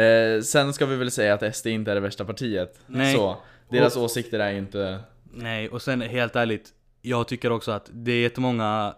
Eh, 0.00 0.42
sen 0.42 0.72
ska 0.72 0.86
vi 0.86 0.96
väl 0.96 1.10
säga 1.10 1.34
att 1.34 1.56
SD 1.56 1.66
inte 1.66 1.90
är 1.90 1.94
det 1.94 2.00
värsta 2.00 2.24
partiet. 2.24 2.80
Nej. 2.86 3.14
Så, 3.14 3.36
deras 3.68 3.96
åsikter 3.96 4.38
är 4.38 4.50
ju 4.50 4.58
inte... 4.58 4.98
Nej, 5.32 5.68
och 5.68 5.82
sen 5.82 6.00
helt 6.00 6.36
ärligt, 6.36 6.68
jag 7.02 7.28
tycker 7.28 7.52
också 7.52 7.72
att 7.72 7.90
det 7.92 8.12
är 8.12 8.20
jättemånga 8.20 8.94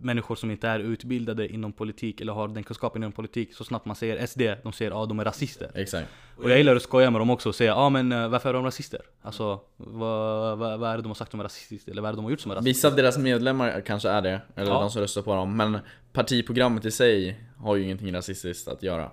människor 0.00 0.34
som 0.34 0.50
inte 0.50 0.68
är 0.68 0.78
utbildade 0.78 1.48
inom 1.48 1.72
politik 1.72 2.20
eller 2.20 2.32
har 2.32 2.48
den 2.48 2.64
kunskapen 2.64 3.02
inom 3.02 3.12
politik. 3.12 3.54
Så 3.54 3.64
snabbt 3.64 3.86
man 3.86 3.96
säger 3.96 4.26
SD, 4.26 4.40
de 4.62 4.72
säger 4.72 4.90
ja, 4.90 5.06
de 5.06 5.18
är 5.20 5.24
rasister. 5.24 5.70
Exakt. 5.74 6.08
Och 6.36 6.50
jag 6.50 6.58
gillar 6.58 6.76
att 6.76 6.82
skoja 6.82 7.10
med 7.10 7.20
dem 7.20 7.30
också 7.30 7.48
och 7.48 7.54
säga 7.54 7.70
ja 7.70 7.88
men 7.88 8.12
eh, 8.12 8.28
varför 8.28 8.48
är 8.48 8.52
de 8.52 8.64
rasister? 8.64 9.00
Alltså 9.22 9.60
vad, 9.76 10.58
vad, 10.58 10.78
vad 10.80 10.90
är 10.90 10.96
det 10.96 11.02
de 11.02 11.08
har 11.08 11.14
sagt 11.14 11.30
som 11.30 11.40
är 11.40 11.44
rasistiskt? 11.44 11.88
Eller 11.88 12.02
vad 12.02 12.08
är 12.08 12.12
det 12.12 12.16
de 12.18 12.24
har 12.24 12.30
gjort 12.30 12.40
som 12.40 12.50
är 12.50 12.54
rasistiskt? 12.54 12.78
Vissa 12.78 12.88
av 12.88 12.96
deras 12.96 13.18
medlemmar 13.18 13.80
kanske 13.80 14.08
är 14.08 14.22
det, 14.22 14.40
eller 14.54 14.70
Ja. 14.70 14.80
de 14.80 14.90
som 14.90 15.02
röstar 15.02 15.22
på 15.22 15.34
dem, 15.34 15.56
men 15.56 15.78
partiprogrammet 16.12 16.84
i 16.84 16.90
sig 16.90 17.40
har 17.56 17.76
ju 17.76 17.82
ingenting 17.84 18.14
rasistiskt 18.14 18.68
att 18.68 18.82
göra. 18.82 19.10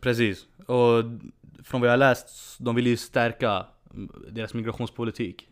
Precis. 0.00 0.46
Och 0.66 1.04
från 1.64 1.80
vad 1.80 1.88
jag 1.88 1.92
har 1.92 1.96
läst, 1.96 2.56
de 2.58 2.74
vill 2.74 2.86
ju 2.86 2.96
stärka 2.96 3.66
mm, 3.94 4.10
deras 4.30 4.54
migrationspolitik. 4.54 5.48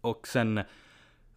Och 0.00 0.28
sen 0.28 0.60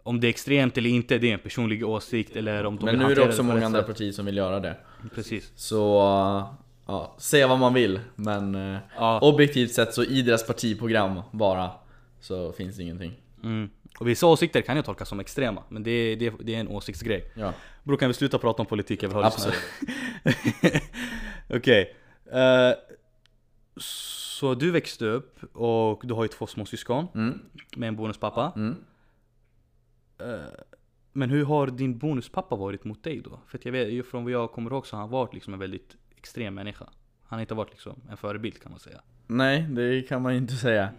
Om 0.03 0.19
det 0.19 0.27
är 0.27 0.29
extremt 0.29 0.77
eller 0.77 0.89
inte, 0.89 1.17
det 1.17 1.29
är 1.29 1.33
en 1.33 1.39
personlig 1.39 1.85
åsikt 1.87 2.35
eller 2.35 2.65
om 2.65 2.75
de 2.77 2.85
Men 2.85 2.97
nu 2.99 3.11
är 3.11 3.15
det 3.15 3.21
också 3.21 3.37
på 3.37 3.43
många 3.43 3.65
andra 3.65 3.83
partier 3.83 4.11
som 4.11 4.25
vill 4.25 4.37
göra 4.37 4.59
det. 4.59 4.77
Precis. 5.15 5.51
Så, 5.55 5.77
ja, 6.87 7.15
säga 7.19 7.47
vad 7.47 7.59
man 7.59 7.73
vill. 7.73 7.99
Men 8.15 8.55
eh, 8.55 8.77
Ja. 8.97 9.19
objektivt 9.21 9.71
sett 9.71 9.93
så 9.93 10.03
i 10.03 10.21
deras 10.21 10.47
partiprogram 10.47 11.21
bara, 11.31 11.71
så 12.21 12.51
finns 12.51 12.75
det 12.77 12.83
ingenting. 12.83 13.13
Mm. 13.43 13.69
Och 13.99 14.07
vissa 14.07 14.27
åsikter 14.27 14.61
kan 14.61 14.75
jag 14.75 14.85
tolka 14.85 15.05
som 15.05 15.19
extrema, 15.19 15.63
men 15.69 15.83
det 15.83 15.91
är, 15.91 16.15
det 16.15 16.33
det 16.39 16.55
är 16.55 16.59
en 16.59 16.67
åsiktsgrej. 16.67 17.31
Ja. 17.35 17.53
Bror 17.83 17.97
kan 17.97 18.07
vi 18.07 18.13
sluta 18.13 18.37
prata 18.37 18.61
om 18.61 18.65
politik? 18.65 19.03
Jag 19.03 19.09
vill 19.09 19.15
ha 19.15 19.25
Absolut. 19.25 19.59
Okej. 21.49 21.95
Eh, 22.31 22.71
så 23.77 24.53
du 24.55 24.71
växte 24.71 25.05
upp 25.05 25.55
och 25.55 26.01
du 26.03 26.13
har 26.13 26.23
ju 26.23 26.27
två 26.27 26.47
småsyskon 26.47 27.07
Mm. 27.15 27.39
med 27.75 27.87
en 27.87 27.95
bonuspappa. 27.95 28.51
Mm. 28.55 28.75
Men 31.13 31.29
hur 31.29 31.45
har 31.45 31.67
din 31.67 31.97
bonuspappa 31.97 32.55
varit 32.55 32.83
mot 32.83 33.03
dig 33.03 33.21
då? 33.21 33.39
För 33.47 33.57
att 33.57 33.65
jag 33.65 33.71
vet, 33.71 34.05
från 34.05 34.23
vad 34.23 34.33
jag 34.33 34.51
kommer 34.51 34.71
ihåg 34.71 34.87
så 34.87 34.95
har 34.95 35.01
han 35.01 35.09
varit 35.09 35.33
liksom 35.33 35.53
en 35.53 35.59
väldigt 35.59 35.97
extrem 36.17 36.55
människa. 36.55 36.85
Han 37.23 37.37
har 37.37 37.41
inte 37.41 37.53
varit 37.53 37.71
liksom 37.71 38.01
en 38.09 38.17
förebild 38.17 38.61
kan 38.61 38.71
man 38.71 38.79
säga. 38.79 39.01
Nej, 39.27 39.61
det 39.69 40.01
kan 40.01 40.21
man 40.21 40.33
ju 40.33 40.37
inte 40.37 40.53
säga. 40.53 40.89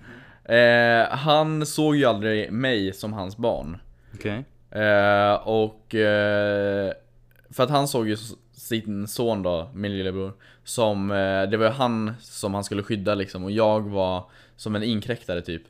Eh, 0.45 1.17
han 1.17 1.67
såg 1.67 1.97
ju 1.97 2.05
aldrig 2.05 2.53
mig 2.53 2.93
som 2.93 3.13
hans 3.13 3.37
barn. 3.37 3.79
Okej? 4.15 4.45
Eh, 4.71 5.35
och 5.35 5.95
eh, 5.95 6.93
för 7.51 7.63
att 7.63 7.71
han 7.71 7.89
såg 7.89 8.09
ju 8.09 8.17
sin 8.53 9.09
son 9.09 9.43
då, 9.43 9.71
min 9.75 9.97
lillebror, 9.97 10.33
som, 10.65 11.11
eh, 11.11 11.43
det 11.43 11.57
var 11.57 11.67
ju 11.67 11.73
han 11.73 12.15
som 12.21 12.55
han 12.55 12.65
skulle 12.65 12.83
skydda 12.83 13.15
liksom 13.15 13.45
och 13.45 13.51
jag 13.51 13.91
var 13.91 14.25
som 14.57 14.75
en 14.75 14.83
inkräktare 14.83 15.43
typ. 15.43 15.63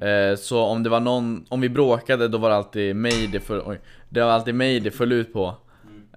Eh, 0.00 0.36
så 0.36 0.60
om 0.60 0.82
det 0.82 0.90
var 0.90 1.00
någon, 1.00 1.46
om 1.48 1.60
vi 1.60 1.68
bråkade 1.68 2.28
då 2.28 2.38
var 2.38 2.50
det 2.50 2.56
alltid 2.56 2.96
mig 2.96 3.26
det 3.26 3.40
föll, 3.40 3.62
oj, 3.66 3.80
det 4.08 4.20
var 4.20 4.30
alltid 4.30 4.54
mig 4.54 4.80
det 4.80 4.90
föll 4.90 5.12
ut 5.12 5.32
på. 5.32 5.46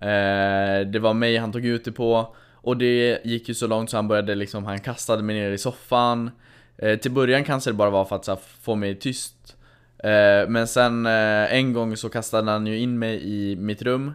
Eh, 0.01 0.87
det 0.87 0.99
var 0.99 1.13
mig 1.13 1.37
han 1.37 1.51
tog 1.51 1.65
ut 1.65 1.85
det 1.85 1.91
på. 1.91 2.35
Och 2.53 2.77
det 2.77 3.25
gick 3.25 3.49
ju 3.49 3.55
så 3.55 3.67
långt 3.67 3.89
så 3.89 3.97
han 3.97 4.07
började 4.07 4.35
liksom, 4.35 4.65
han 4.65 4.79
kastade 4.79 5.23
mig 5.23 5.35
ner 5.35 5.51
i 5.51 5.57
soffan. 5.57 6.31
Eh, 6.77 6.99
till 6.99 7.11
början 7.11 7.43
kanske 7.43 7.69
det 7.69 7.73
bara 7.73 7.89
var 7.89 8.05
för 8.05 8.15
att 8.15 8.25
så 8.25 8.31
här, 8.31 8.39
få 8.61 8.75
mig 8.75 8.95
tyst. 8.95 9.55
Eh, 9.97 10.49
men 10.49 10.67
sen 10.67 11.05
eh, 11.05 11.53
en 11.53 11.73
gång 11.73 11.97
så 11.97 12.09
kastade 12.09 12.51
han 12.51 12.67
ju 12.67 12.79
in 12.79 12.99
mig 12.99 13.21
i 13.23 13.55
mitt 13.55 13.81
rum. 13.81 14.13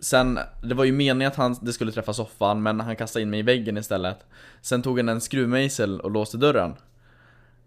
Sen, 0.00 0.38
det 0.62 0.74
var 0.74 0.84
ju 0.84 0.92
meningen 0.92 1.28
att 1.28 1.36
han, 1.36 1.56
det 1.62 1.72
skulle 1.72 1.92
träffa 1.92 2.12
soffan 2.12 2.62
men 2.62 2.80
han 2.80 2.96
kastade 2.96 3.22
in 3.22 3.30
mig 3.30 3.40
i 3.40 3.42
väggen 3.42 3.76
istället. 3.76 4.18
Sen 4.62 4.82
tog 4.82 4.98
han 4.98 5.08
en 5.08 5.20
skruvmejsel 5.20 6.00
och 6.00 6.10
låste 6.10 6.36
dörren. 6.36 6.74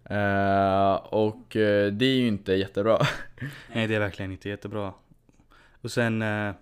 Eh, 0.10 0.94
och 0.96 1.56
eh, 1.56 1.92
det 1.94 2.06
är 2.06 2.16
ju 2.18 2.28
inte 2.28 2.54
jättebra. 2.54 2.98
Nej 3.74 3.88
det 3.88 3.96
är 3.96 4.00
verkligen 4.00 4.32
inte 4.32 4.50
jättebra. 4.50 4.94
Och 5.82 5.92
sen... 5.92 6.22
Eh, 6.22 6.54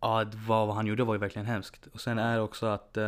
ja, 0.00 0.24
var- 0.46 0.66
vad 0.66 0.74
han 0.76 0.86
gjorde 0.86 1.04
var 1.04 1.14
ju 1.14 1.20
verkligen 1.20 1.46
hemskt. 1.46 1.86
Och 1.92 2.00
sen 2.00 2.18
är 2.18 2.34
det 2.36 2.42
också 2.42 2.66
att... 2.66 2.98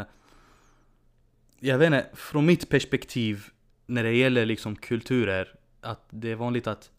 Jag 1.60 1.78
vet 1.78 1.86
inte, 1.86 2.06
från 2.14 2.46
mitt 2.46 2.68
perspektiv 2.68 3.44
när 3.86 4.02
det 4.02 4.12
gäller 4.16 4.46
liksom 4.46 4.76
kulturer. 4.76 5.54
Att 5.80 6.06
det 6.10 6.30
är 6.30 6.34
vanligt 6.34 6.66
att 6.66 6.90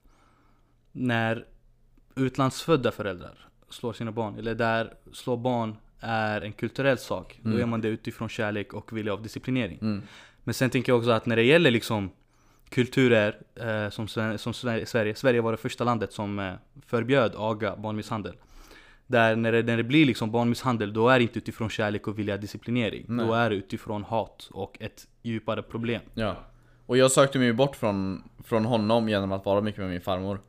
när 0.91 1.45
utlandsfödda 2.15 2.91
föräldrar 2.91 3.47
slår 3.69 3.93
sina 3.93 4.11
barn, 4.11 4.37
eller 4.39 4.55
där 4.55 4.93
slå 5.13 5.35
barn 5.37 5.75
är 5.99 6.41
en 6.41 6.53
kulturell 6.53 6.97
sak. 6.97 7.39
Då 7.41 7.49
Mm. 7.49 7.59
gör 7.59 7.65
man 7.67 7.81
det 7.81 7.87
utifrån 7.87 8.29
kärlek 8.29 8.73
och 8.73 8.97
vilja 8.97 9.13
av 9.13 9.21
disciplinering. 9.23 9.79
Mm. 9.81 10.01
Men 10.45 10.53
sen 10.53 10.69
tänker 10.69 10.91
jag 10.91 10.99
också 10.99 11.11
att 11.11 11.25
när 11.25 11.35
det 11.35 11.43
gäller 11.43 11.71
liksom 11.71 12.09
kulturer 12.69 13.37
eh, 13.55 13.89
som, 13.89 14.07
som 14.37 14.53
Sverige, 14.53 15.15
Sverige, 15.15 15.41
var 15.41 15.51
det 15.51 15.57
första 15.57 15.83
landet 15.83 16.13
som 16.13 16.39
eh, 16.39 16.53
förbjöd 16.85 17.33
aga 17.35 17.75
barnmisshandel. 17.75 18.35
Där 19.07 19.35
när 19.35 19.51
det, 19.51 19.63
när 19.63 19.77
det 19.77 19.83
blir 19.83 20.05
liksom 20.05 20.31
barnmisshandel, 20.31 20.93
då 20.93 21.09
är 21.09 21.19
det 21.19 21.23
inte 21.23 21.37
utifrån 21.37 21.69
kärlek 21.69 22.07
och 22.07 22.19
vilja 22.19 22.37
disciplinering. 22.37 23.05
Nej. 23.07 23.25
Då 23.25 23.33
är 23.33 23.49
det 23.49 23.55
utifrån 23.55 24.03
hat 24.03 24.49
och 24.51 24.77
ett 24.79 25.07
djupare 25.21 25.61
problem. 25.61 26.01
Ja. 26.13 26.35
Och 26.85 26.97
jag 26.97 27.11
sökte 27.11 27.39
mig 27.39 27.53
bort 27.53 27.75
från, 27.75 28.23
från 28.43 28.65
honom 28.65 29.09
genom 29.09 29.31
att 29.31 29.45
vara 29.45 29.61
mycket 29.61 29.81
med 29.81 29.89
min 29.89 30.01
farmor. 30.01 30.39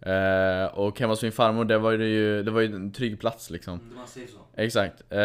Eh, 0.00 0.78
och 0.78 1.00
hemma 1.00 1.12
hos 1.12 1.22
min 1.22 1.32
farmor, 1.32 1.64
det 1.64 1.78
var 1.78 1.92
ju, 1.92 2.42
det 2.42 2.50
var 2.50 2.60
ju 2.60 2.74
en 2.74 2.92
trygg 2.92 3.20
plats 3.20 3.50
liksom. 3.50 3.80
Exakt. 4.56 5.00
Eh, 5.12 5.18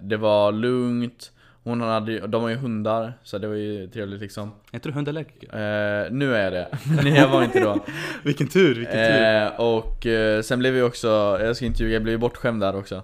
det 0.00 0.16
var 0.20 0.52
lugnt. 0.52 1.32
Hon 1.64 1.80
hade 1.80 2.12
ju- 2.12 2.26
de 2.26 2.42
har 2.42 2.48
ju 2.48 2.56
hundar, 2.56 3.12
så 3.22 3.38
det 3.38 3.48
var 3.48 3.54
ju 3.54 3.86
trevligt 3.88 4.20
liksom. 4.20 4.48
Är 4.70 4.76
inte 4.76 4.88
du 4.88 4.92
hundallergiker? 4.92 5.46
Eh, 5.46 6.10
nu 6.12 6.34
är 6.36 6.42
jag 6.44 6.52
det, 6.52 6.68
men 7.02 7.14
jag 7.14 7.28
var 7.28 7.44
inte 7.44 7.60
då. 7.60 7.84
vilken 8.24 8.48
tur, 8.48 8.74
vilken 8.74 8.94
tur! 8.94 9.42
Eh, 9.42 9.60
och 9.60 10.06
eh, 10.06 10.42
sen 10.42 10.58
blev 10.58 10.72
vi 10.72 10.82
också, 10.82 11.08
jag 11.40 11.56
ska 11.56 11.64
inte 11.66 11.82
ljuga, 11.82 11.94
jag 11.94 12.02
blev 12.02 12.12
ju 12.12 12.18
bortskämd 12.18 12.60
där 12.60 12.76
också. 12.76 13.02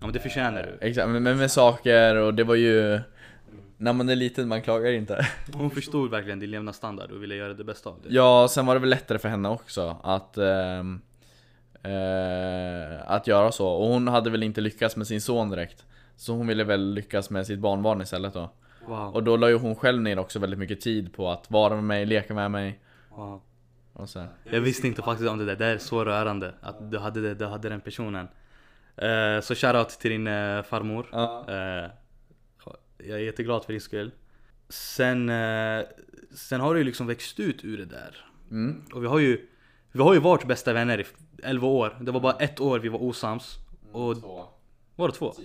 Ja 0.00 0.06
men 0.06 0.12
det 0.12 0.18
förtjänar 0.18 0.62
du. 0.62 0.86
Exakt, 0.86 1.08
men 1.08 1.22
med, 1.22 1.36
med 1.36 1.50
saker 1.50 2.14
och 2.16 2.34
det 2.34 2.44
var 2.44 2.54
ju... 2.54 3.00
När 3.78 3.92
man 3.92 4.08
är 4.08 4.16
liten, 4.16 4.48
man 4.48 4.62
klagar 4.62 4.92
inte. 4.92 5.26
Hon 5.52 5.70
förstod 5.70 6.10
verkligen 6.10 6.38
din 6.40 6.50
levnadsstandard 6.50 7.10
och 7.10 7.22
ville 7.22 7.34
göra 7.34 7.54
det 7.54 7.64
bästa 7.64 7.90
av 7.90 7.98
det. 8.02 8.14
Ja, 8.14 8.48
sen 8.50 8.66
var 8.66 8.74
det 8.74 8.80
väl 8.80 8.90
lättare 8.90 9.18
för 9.18 9.28
henne 9.28 9.48
också 9.48 9.96
att 10.02 10.38
ehm, 10.38 11.00
eh, 11.82 13.10
Att 13.10 13.26
göra 13.26 13.52
så, 13.52 13.68
och 13.68 13.88
hon 13.88 14.08
hade 14.08 14.30
väl 14.30 14.42
inte 14.42 14.60
lyckats 14.60 14.96
med 14.96 15.06
sin 15.06 15.20
son 15.20 15.50
direkt 15.50 15.84
Så 16.16 16.32
hon 16.32 16.46
ville 16.46 16.64
väl 16.64 16.94
lyckas 16.94 17.30
med 17.30 17.46
sitt 17.46 17.58
barnbarn 17.58 18.00
istället 18.00 18.34
då 18.34 18.50
Wow. 18.86 19.14
Och 19.14 19.22
då 19.22 19.36
la 19.36 19.48
ju 19.48 19.58
hon 19.58 19.74
själv 19.74 20.02
ner 20.02 20.18
också 20.18 20.38
väldigt 20.38 20.58
mycket 20.58 20.80
tid 20.80 21.12
på 21.12 21.30
att 21.30 21.50
vara 21.50 21.74
med 21.74 21.84
mig, 21.84 22.06
leka 22.06 22.34
med 22.34 22.50
mig 22.50 22.80
wow. 23.10 23.42
och 23.92 24.08
så. 24.08 24.26
Jag 24.44 24.60
visste 24.60 24.86
inte 24.86 25.02
faktiskt 25.02 25.30
om 25.30 25.38
det 25.38 25.44
där, 25.44 25.56
det 25.56 25.66
är 25.66 25.78
så 25.78 26.04
rörande 26.04 26.54
att 26.60 26.90
du 26.90 26.98
hade, 26.98 27.20
det, 27.20 27.34
du 27.34 27.46
hade 27.46 27.68
den 27.68 27.80
personen. 27.80 28.28
Eh, 28.96 29.40
så 29.40 29.54
shoutout 29.54 29.88
till 29.88 30.10
din 30.10 30.26
eh, 30.26 30.62
farmor. 30.62 31.06
Eh, 31.48 31.90
jag 32.98 33.18
är 33.18 33.24
jätteglad 33.24 33.64
för 33.64 33.72
din 33.72 33.80
skull. 33.80 34.10
Sen, 34.68 35.30
sen 36.34 36.60
har 36.60 36.74
du 36.74 36.80
ju 36.80 36.84
liksom 36.84 37.06
växt 37.06 37.40
ut 37.40 37.64
ur 37.64 37.78
det 37.78 37.84
där. 37.84 38.26
Mm. 38.50 38.82
Och 38.92 39.02
vi 39.02 39.06
har 39.06 39.18
ju, 39.18 39.48
vi 39.92 40.02
har 40.02 40.14
ju 40.14 40.20
varit 40.20 40.46
bästa 40.46 40.72
vänner 40.72 41.00
i 41.00 41.04
11 41.42 41.66
år. 41.66 41.96
Det 42.00 42.10
var 42.10 42.20
bara 42.20 42.36
ett 42.36 42.60
år 42.60 42.78
vi 42.78 42.88
var 42.88 43.02
osams. 43.02 43.56
Och 43.92 44.16
Så, 44.16 44.48
var 44.96 45.08
det 45.08 45.14
två? 45.14 45.34
ja. 45.36 45.44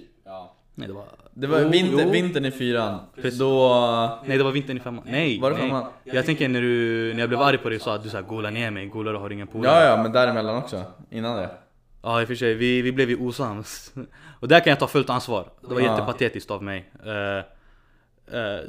Nej 0.82 0.88
det 0.88 0.94
var... 0.94 1.06
Det 1.34 1.48
var 1.48 1.60
Jo, 1.60 1.70
vinter, 1.70 2.04
jo. 2.04 2.12
vintern 2.12 2.46
i 2.46 2.52
fyran, 2.52 3.00
Precis. 3.16 3.40
då... 3.40 4.20
Nej 4.26 4.38
det 4.38 4.44
var 4.44 4.52
vintern 4.52 4.78
i 4.78 4.80
femman. 4.80 5.04
Nej! 5.08 5.40
Var 5.40 5.52
det 5.52 5.58
nej. 5.58 5.68
femman? 5.68 5.86
Jag 6.04 6.26
tänker 6.26 6.50
när 6.50 6.62
du, 6.62 7.12
när 7.14 7.20
jag 7.20 7.30
blev 7.30 7.42
arg 7.42 7.58
på 7.58 7.70
dig 7.70 7.76
och 7.76 7.82
sa 7.82 7.96
att 7.96 8.04
du 8.04 8.10
såhär 8.10 8.24
gola 8.24 8.50
ner 8.50 8.72
mig, 8.72 8.86
golare 8.86 9.18
har 9.18 9.30
ingen 9.30 9.48
polare. 9.48 9.84
Ja 9.84 9.90
ja, 9.90 10.04
men 10.04 10.12
däremellan 10.12 10.56
också, 10.56 10.84
innan 11.10 11.38
det 11.38 11.50
Ja 12.04 12.22
i 12.22 12.24
och 12.24 12.28
för 12.28 12.36
sig, 12.36 12.54
vi, 12.54 12.82
vi 12.82 12.92
blev 12.92 13.10
ju 13.10 13.18
osams. 13.18 13.94
Och 14.40 14.48
där 14.48 14.60
kan 14.60 14.70
jag 14.72 14.80
ta 14.80 14.88
fullt 14.88 15.10
ansvar. 15.10 15.50
Det 15.62 15.74
var 15.74 15.82
Ja. 15.82 15.92
jättepatetiskt 15.92 16.52
av 16.52 16.64
mig. 16.64 16.92
Eh, 17.06 17.38
eh, 18.40 18.60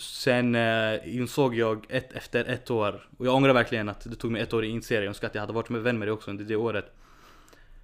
sen 0.00 0.54
uh, 0.54 1.16
insåg 1.16 1.54
jag 1.54 1.86
ett, 1.88 2.12
efter 2.12 2.44
ett 2.44 2.70
år, 2.70 3.08
och 3.18 3.26
jag 3.26 3.34
ångrar 3.34 3.52
verkligen 3.52 3.88
att 3.88 4.10
det 4.10 4.16
tog 4.16 4.30
mig 4.30 4.42
ett 4.42 4.52
år 4.54 4.62
att 4.62 4.68
inse 4.68 4.94
det. 4.94 5.00
Jag 5.00 5.08
önskar 5.08 5.26
att 5.28 5.34
jag 5.34 5.42
hade 5.42 5.52
varit 5.52 5.68
med 5.68 5.82
vän 5.82 5.98
med 5.98 6.08
dig 6.08 6.12
också 6.12 6.30
under 6.30 6.44
det 6.44 6.56
året. 6.56 6.92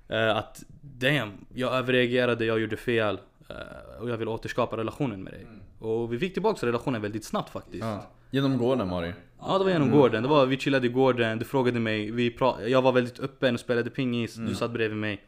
Eh, 0.08 0.36
att 0.36 0.62
damn, 0.80 1.32
jag 1.54 1.72
överreagerade, 1.74 2.44
jag 2.44 2.60
gjorde 2.60 2.76
fel. 2.76 3.18
Eh, 3.48 4.02
och 4.02 4.10
jag 4.10 4.16
vill 4.16 4.28
återskapa 4.28 4.76
relationen 4.76 5.22
med 5.22 5.32
dig. 5.32 5.46
Och 5.78 6.12
vi 6.12 6.18
fick 6.18 6.32
tillbaka 6.32 6.66
relationen 6.66 7.02
väldigt 7.02 7.24
snabbt 7.24 7.50
faktiskt. 7.50 7.84
ja. 7.84 8.06
Genom 8.30 8.58
gården 8.58 9.04
ju. 9.04 9.12
Ja 9.40 9.58
det 9.58 9.64
var 9.64 9.70
genom 9.70 9.90
gården, 9.90 10.22
det 10.22 10.28
var, 10.28 10.46
vi 10.46 10.56
chillade 10.58 10.86
i 10.86 10.90
gården, 10.90 11.38
du 11.38 11.44
frågade 11.44 11.80
mig, 11.80 12.10
vi 12.10 12.30
pra- 12.30 12.66
jag 12.68 12.82
var 12.82 12.92
väldigt 12.92 13.20
öppen 13.20 13.54
och 13.54 13.60
spelade 13.60 13.90
pingis, 13.90 14.34
du 14.34 14.54
satt 14.54 14.70
bredvid 14.70 14.98
mig 14.98 15.24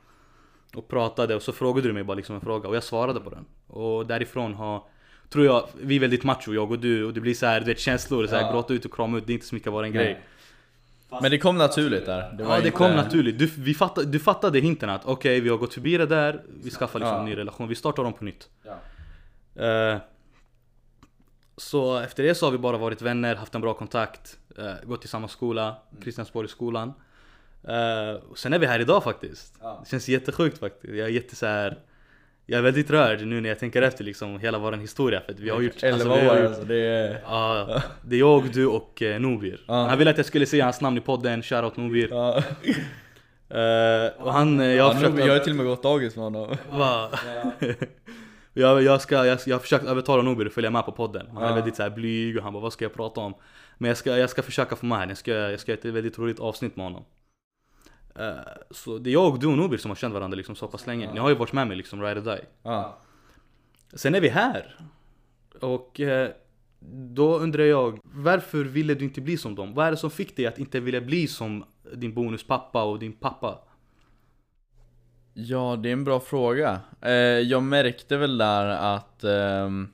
och 0.74 0.88
pratade 0.88 1.34
och 1.34 1.42
så 1.42 1.52
frågade 1.52 1.88
du 1.88 1.92
mig 1.92 2.04
bara 2.04 2.14
liksom 2.14 2.34
en 2.34 2.40
fråga 2.40 2.68
och 2.68 2.76
jag 2.76 2.82
svarade 2.82 3.20
på 3.20 3.30
den. 3.30 3.44
Och 3.66 4.06
därifrån 4.06 4.54
har, 4.54 4.82
tror 5.28 5.44
jag, 5.44 5.68
vi 5.82 5.96
är 5.96 6.00
väldigt 6.00 6.24
macho 6.24 6.52
jag 6.54 6.70
och 6.72 6.78
du 6.78 7.04
och 7.04 7.12
det 7.14 7.20
blir 7.20 7.34
så 7.34 7.46
här, 7.46 7.60
du 7.60 7.66
vet 7.66 7.78
känslor, 7.78 8.26
så 8.26 8.34
här, 8.36 8.42
Ja. 8.42 8.52
gråta 8.52 8.74
ut 8.74 8.84
och 8.84 8.92
krama 8.94 9.18
ut, 9.18 9.26
det 9.26 9.32
är 9.32 9.34
inte 9.34 9.46
så 9.46 9.54
mycket 9.54 9.72
vara 9.72 9.86
en 9.86 9.92
grej. 9.92 10.20
Men 11.10 11.30
det 11.30 11.38
kom 11.38 11.58
naturligt 11.58 12.06
där. 12.06 12.32
Det 12.32 12.44
var 12.44 12.54
Ja 12.54 12.60
det 12.60 12.66
inte- 12.66 12.78
kom 12.78 12.90
naturligt, 12.96 13.38
du, 13.38 13.46
vi 13.58 13.74
fattade, 13.74 14.06
du 14.06 14.18
fattade 14.18 14.58
hinten 14.60 14.90
att 14.90 15.04
okej 15.04 15.40
vi 15.40 15.48
har 15.48 15.56
gått 15.56 15.74
förbi 15.74 15.96
det 15.98 16.06
där, 16.06 16.42
vi 16.62 16.70
skaffar 16.70 16.98
liksom 16.98 17.14
Ja. 17.14 17.20
en 17.20 17.26
ny 17.26 17.36
relation, 17.36 17.68
vi 17.68 17.74
startar 17.74 18.04
om 18.04 18.12
på 18.12 18.24
nytt. 18.24 18.48
Ja. 18.62 19.64
Eh, 19.64 19.98
så 21.56 21.96
efter 21.98 22.22
det 22.22 22.34
så 22.34 22.46
har 22.46 22.50
vi 22.52 22.58
bara 22.58 22.78
varit 22.78 23.02
vänner, 23.02 23.34
haft 23.34 23.54
en 23.54 23.60
bra 23.60 23.74
kontakt, 23.74 24.38
eh, 24.58 24.72
gått 24.84 25.04
i 25.04 25.08
samma 25.08 25.28
skola, 25.28 25.76
Kristiansborgsskolan. 26.04 26.92
Uh, 27.68 28.34
sen 28.36 28.52
är 28.52 28.58
vi 28.58 28.66
här 28.66 28.80
idag 28.80 29.04
faktiskt. 29.04 29.54
Ja. 29.60 29.80
Det 29.84 29.90
känns 29.90 30.08
jättesjukt 30.08 30.58
faktiskt. 30.58 30.94
Jag 30.94 31.06
är 31.06 31.12
jätte 31.12 31.36
så 31.36 31.46
här, 31.46 31.78
Jag 32.50 32.58
är 32.58 32.62
väldigt 32.62 32.90
rörd 32.90 33.26
nu 33.26 33.40
när 33.40 33.48
jag 33.48 33.58
tänker 33.58 33.82
efter 33.82 34.04
liksom 34.04 34.38
hela 34.38 34.58
vår 34.58 34.72
historia 34.72 35.20
för 35.26 35.34
vi 35.34 35.50
har 35.50 35.60
gjort... 35.60 35.82
11 35.82 35.94
alltså, 35.94 36.10
år 36.10 36.46
alltså, 36.46 36.64
det 36.64 36.76
är... 36.76 37.20
Ja, 37.24 37.82
det 38.02 38.16
är 38.16 38.20
jag, 38.20 38.52
du 38.52 38.66
och 38.66 39.02
eh, 39.02 39.20
Nobir. 39.20 39.60
Ja. 39.66 39.86
Han 39.86 39.98
ville 39.98 40.10
att 40.10 40.16
jag 40.16 40.26
skulle 40.26 40.46
säga 40.46 40.64
hans 40.64 40.80
namn 40.80 40.98
i 40.98 41.00
podden, 41.00 41.42
shoutout 41.42 41.76
Nobir. 41.76 42.08
Ja. 42.10 42.42
Eh, 43.50 44.22
och 44.22 44.32
han, 44.32 44.60
eh, 44.60 44.66
jag 44.66 44.84
har 44.84 44.90
ja, 44.90 44.98
försökt... 44.98 45.18
jag 45.18 45.32
har 45.32 45.38
till 45.38 45.52
och 45.52 45.56
med 45.56 45.66
gått 45.66 45.82
dagis 45.82 46.16
med 46.16 46.24
honom. 46.24 46.56
Va? 46.70 47.10
Jag, 48.52 48.82
jag, 48.82 49.00
ska, 49.00 49.26
jag, 49.26 49.38
jag 49.46 49.56
har 49.56 49.60
försökt 49.60 49.84
övertala 49.84 50.22
Nobel 50.22 50.46
att 50.46 50.52
följa 50.52 50.70
med 50.70 50.84
på 50.84 50.92
podden. 50.92 51.26
Han 51.34 51.42
är 51.42 51.48
Ja. 51.48 51.54
väldigt 51.54 51.76
så 51.76 51.82
här 51.82 51.90
blyg 51.90 52.36
och 52.36 52.42
han 52.42 52.52
bara 52.52 52.62
vad 52.62 52.72
ska 52.72 52.84
jag 52.84 52.94
prata 52.94 53.20
om? 53.20 53.34
Men 53.78 53.88
jag 53.88 53.96
ska, 53.96 54.18
jag 54.18 54.30
ska 54.30 54.42
försöka 54.42 54.76
få 54.76 54.86
med 54.86 54.98
honom. 54.98 55.08
Jag 55.08 55.18
ska, 55.18 55.32
jag 55.32 55.60
ska 55.60 55.72
göra 55.72 55.78
ett 55.78 55.84
väldigt 55.84 56.18
roligt 56.18 56.40
avsnitt 56.40 56.76
med 56.76 56.86
honom. 56.86 57.04
Eh, 58.18 58.38
så 58.70 58.98
det 58.98 59.10
är 59.10 59.12
jag 59.12 59.32
och 59.32 59.38
du 59.38 59.46
och 59.46 59.58
Nobel 59.58 59.78
som 59.78 59.90
har 59.90 59.96
känt 59.96 60.14
varandra 60.14 60.36
liksom 60.36 60.56
så 60.56 60.68
pass 60.68 60.86
länge. 60.86 61.12
Ni 61.12 61.18
har 61.18 61.28
ju 61.28 61.34
varit 61.34 61.52
med 61.52 61.68
mig 61.68 61.76
liksom, 61.76 62.02
ride 62.02 62.20
or 62.20 62.24
die. 62.24 62.44
Ja. 62.62 62.98
Sen 63.92 64.14
är 64.14 64.20
vi 64.20 64.28
här. 64.28 64.76
Och 65.60 66.00
eh, 66.00 66.30
då 66.90 67.38
undrar 67.38 67.64
jag, 67.64 68.00
varför 68.02 68.64
ville 68.64 68.94
du 68.94 69.04
inte 69.04 69.20
bli 69.20 69.36
som 69.36 69.54
dem? 69.54 69.74
Vad 69.74 69.86
är 69.86 69.90
det 69.90 69.96
som 69.96 70.10
fick 70.10 70.36
dig 70.36 70.46
att 70.46 70.58
inte 70.58 70.80
vilja 70.80 71.00
bli 71.00 71.26
som 71.26 71.64
din 71.94 72.14
bonuspappa 72.14 72.82
och 72.82 72.98
din 72.98 73.12
pappa? 73.12 73.58
Ja, 75.34 75.76
det 75.76 75.88
är 75.88 75.92
en 75.92 76.04
bra 76.04 76.20
fråga. 76.20 76.80
Eh, 77.00 77.12
jag 77.12 77.62
märkte 77.62 78.16
väl 78.16 78.38
där 78.38 78.66
att 78.66 79.24
ehm, 79.24 79.88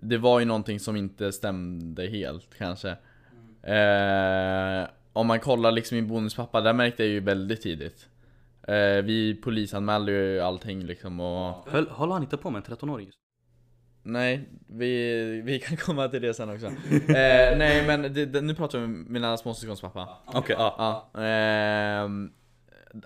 det 0.00 0.18
var 0.18 0.40
ju 0.40 0.44
någonting 0.44 0.80
som 0.80 0.96
inte 0.96 1.32
stämde 1.32 2.06
helt 2.06 2.54
kanske. 2.58 2.96
Om 5.14 5.26
man 5.26 5.40
kollar 5.40 5.72
liksom 5.72 5.96
i 5.98 6.02
Bonuspappa, 6.02 6.60
där 6.60 6.72
märkte 6.72 7.02
jag 7.02 7.10
ju 7.12 7.20
väldigt 7.20 7.62
tidigt. 7.62 8.08
Eh, 8.68 9.02
vi 9.04 9.40
polisanmälde 9.44 10.12
ju 10.12 10.40
allting 10.40 10.82
liksom 10.86 11.20
och 11.20 11.68
Höll, 11.68 11.88
håller 11.88 12.12
han 12.12 12.22
inte 12.22 12.36
på 12.36 12.50
med 12.50 12.68
en 12.68 12.76
13-åring? 12.76 13.10
Nej, 14.02 14.48
vi, 14.68 15.42
vi 15.44 15.58
kan 15.58 15.76
komma 15.76 16.08
till 16.08 16.22
det 16.22 16.34
sen 16.34 16.50
också. 16.50 16.66
eh, 16.92 17.56
nej 17.58 17.86
men 17.86 18.02
det, 18.02 18.26
det, 18.26 18.40
nu 18.40 18.54
pratar 18.54 18.78
vi 18.78 18.84
om 18.84 19.06
mina 19.08 19.36
småsyskons 19.36 19.80
pappa. 19.80 20.08
Okej, 20.26 20.56
ja. 20.58 20.74
Ja, 21.12 22.08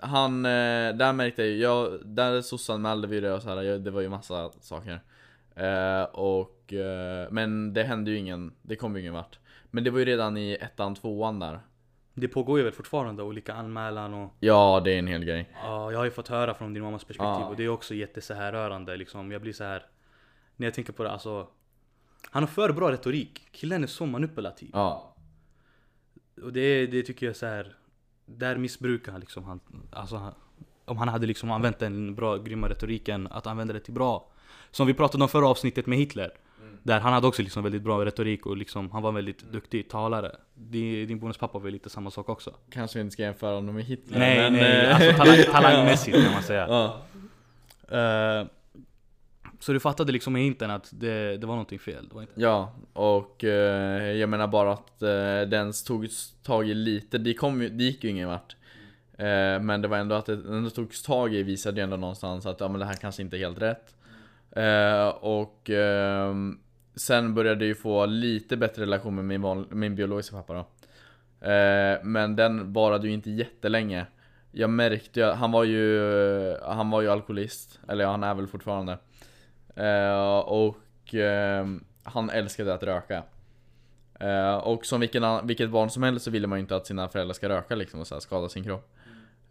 han, 0.01 0.45
eh, 0.45 0.95
där 0.95 1.13
märkte 1.13 1.43
jag 1.43 1.51
ju, 1.91 1.97
där 2.03 2.41
sossanmälde 2.41 3.07
vi 3.07 3.19
det 3.19 3.33
och 3.33 3.41
så 3.41 3.49
här, 3.49 3.61
jag- 3.61 3.81
det 3.81 3.91
var 3.91 4.01
ju 4.01 4.09
massa 4.09 4.51
saker. 4.61 4.99
Eh, 5.55 6.03
och, 6.03 6.73
eh, 6.73 7.27
men 7.31 7.73
det 7.73 7.83
hände 7.83 8.11
ju 8.11 8.17
ingen, 8.17 8.53
det 8.61 8.75
kom 8.75 8.95
ju 8.95 9.01
ingen 9.01 9.13
vart. 9.13 9.39
Men 9.71 9.83
det 9.83 9.89
var 9.91 9.99
ju 9.99 10.05
redan 10.05 10.37
i 10.37 10.57
ettan, 10.61 10.95
tvåan 10.95 11.39
där. 11.39 11.59
Det 12.19 12.27
pågår 12.27 12.57
ju 12.57 12.63
väl 12.63 12.73
fortfarande 12.73 13.23
olika 13.23 13.53
anmälan 13.53 14.13
och 14.13 14.33
Ja, 14.39 14.81
det 14.85 14.91
är 14.93 14.99
en 14.99 15.07
hel 15.07 15.23
grej. 15.25 15.49
ja, 15.63 15.91
jag 15.91 15.99
har 15.99 16.05
ju 16.05 16.11
fått 16.11 16.27
höra 16.27 16.53
från 16.53 16.73
din 16.73 16.83
mammas 16.83 17.03
perspektiv 17.03 17.41
Ja. 17.41 17.45
och 17.47 17.55
det 17.55 17.63
är 17.63 17.69
också 17.69 17.93
jätte 17.93 18.21
så 18.21 18.33
här 18.33 18.51
rörande 18.51 18.97
liksom. 18.97 19.31
Jag 19.31 19.41
blir 19.41 19.53
så 19.53 19.63
här 19.63 19.85
när 20.55 20.67
jag 20.67 20.73
tänker 20.73 20.93
på 20.93 21.03
det, 21.03 21.11
alltså 21.11 21.47
han 22.31 22.43
har 22.43 22.47
för 22.47 22.73
bra 22.73 22.91
retorik. 22.91 23.47
Killen 23.51 23.83
är 23.83 23.87
så 23.87 24.05
manipulativ. 24.05 24.69
Ja, 24.73 25.15
Och 26.43 26.53
det, 26.53 26.85
det 26.87 27.03
tycker 27.03 27.25
jag 27.25 27.35
så 27.35 27.45
här. 27.45 27.75
Där 28.25 28.57
missbrukar 28.57 29.11
han 29.11 29.21
liksom 29.21 29.43
han, 29.43 29.59
alltså 29.91 30.15
han, 30.15 30.33
Om 30.85 30.97
han 30.97 31.07
hade 31.07 31.27
liksom 31.27 31.51
använt 31.51 31.79
den 31.79 32.15
bra, 32.15 32.37
grymma 32.37 32.69
retoriken, 32.69 33.27
att 33.27 33.47
använda 33.47 33.73
det 33.73 33.79
till 33.79 33.93
bra. 33.93 34.31
Som 34.71 34.87
vi 34.87 34.93
pratade 34.93 35.23
om 35.23 35.29
förra 35.29 35.47
avsnittet 35.47 35.85
med 35.87 35.97
Hitler. 35.97 36.31
Där 36.83 36.99
han 36.99 37.13
hade 37.13 37.27
också 37.27 37.41
liksom 37.41 37.63
väldigt 37.63 37.81
bra 37.81 38.05
retorik 38.05 38.45
och 38.45 38.57
liksom, 38.57 38.91
han 38.91 39.01
var 39.01 39.09
en 39.09 39.15
väldigt 39.15 39.51
duktig 39.51 39.89
talare. 39.89 40.35
Din, 40.53 41.07
din 41.07 41.19
bonuspappa 41.19 41.59
var 41.59 41.69
lite 41.69 41.89
samma 41.89 42.11
sak 42.11 42.29
också. 42.29 42.53
kanske 42.69 42.99
vi 42.99 43.01
inte 43.01 43.13
ska 43.13 43.23
jämföra 43.23 43.55
honom 43.55 43.75
med 43.75 43.83
Hitler. 43.83 44.19
Nej, 44.19 44.37
men, 44.37 44.53
nej, 44.53 44.85
eh, 44.85 44.95
alltså 44.95 45.13
talang, 45.13 45.43
talangmässigt 45.51 46.17
kan 46.23 46.33
man 46.33 46.43
säga. 46.43 46.67
ja. 46.69 47.01
Eh, 47.97 48.47
så 49.59 49.73
du 49.73 49.79
fattade 49.79 50.11
liksom 50.11 50.37
i 50.37 50.43
hinten 50.43 50.71
att 50.71 50.89
det, 50.91 51.37
det 51.37 51.47
var 51.47 51.53
någonting 51.53 51.79
fel? 51.79 52.07
Det 52.09 52.15
var 52.15 52.21
inte... 52.21 52.33
Ja, 52.35 52.73
och 52.93 53.43
eh, 53.43 54.11
jag 54.11 54.29
menar 54.29 54.47
bara 54.47 54.73
att 54.73 55.01
eh, 55.01 55.41
den 55.49 55.73
togs 55.87 56.33
tag 56.43 56.69
i 56.69 56.73
lite, 56.73 57.17
det, 57.17 57.33
kom, 57.33 57.59
det 57.59 57.83
gick 57.83 58.03
ju 58.03 58.09
ingen 58.09 58.27
vart. 58.27 58.55
Eh, 59.17 59.61
men 59.61 59.81
det 59.81 59.87
var 59.87 59.97
ändå 59.97 60.15
att 60.15 60.25
det 60.25 60.33
ändå 60.33 60.69
togs 60.69 61.03
tag 61.03 61.33
i 61.33 61.43
visade 61.43 61.77
ju 61.77 61.83
ändå 61.83 61.97
någonstans 61.97 62.45
att 62.45 62.59
ja, 62.59 62.67
men 62.67 62.79
det 62.79 62.85
här 62.85 62.93
kanske 62.93 63.21
inte 63.21 63.37
är 63.37 63.39
helt 63.39 63.61
rätt. 63.61 63.95
Eh, 64.51 65.07
och 65.07 65.69
ehm, 65.69 66.59
sen 66.95 67.33
började 67.33 67.65
jag 67.65 67.67
ju 67.67 67.75
få 67.75 68.05
lite 68.05 68.57
bättre 68.57 68.81
relation 68.81 69.15
med 69.15 69.25
min, 69.25 69.41
van, 69.41 69.67
min 69.71 69.95
biologiska 69.95 70.35
pappa 70.35 70.53
då. 70.53 70.59
Eh, 71.47 71.97
men 72.03 72.35
den 72.35 72.73
varade 72.73 73.07
ju 73.07 73.13
inte 73.13 73.31
jättelänge. 73.31 74.05
Jag 74.51 74.69
märkte 74.69 75.19
ju, 75.19 75.25
han 75.25 75.51
var 75.51 75.63
ju, 75.63 76.57
han 76.61 76.89
var 76.89 77.01
ju 77.01 77.09
alkoholist, 77.09 77.79
eller 77.87 78.03
ja, 78.03 78.11
han 78.11 78.23
är 78.23 78.33
väl 78.33 78.47
fortfarande. 78.47 78.97
Eh, 79.75 80.39
och 80.39 81.13
ehm, 81.13 81.83
han 82.03 82.29
älskade 82.29 82.73
att 82.73 82.83
röka. 82.83 83.23
Eh, 84.19 84.55
och 84.55 84.85
som 84.85 84.99
vilken, 84.99 85.47
vilket 85.47 85.69
barn 85.69 85.89
som 85.89 86.03
helst 86.03 86.25
så 86.25 86.31
ville 86.31 86.47
man 86.47 86.57
ju 86.59 86.61
inte 86.61 86.75
att 86.75 86.87
sina 86.87 87.09
föräldrar 87.09 87.33
ska 87.33 87.49
röka 87.49 87.75
liksom 87.75 87.99
och 87.99 88.07
så 88.07 88.15
här, 88.15 88.19
skada 88.19 88.49
sin 88.49 88.63
kropp. 88.63 88.95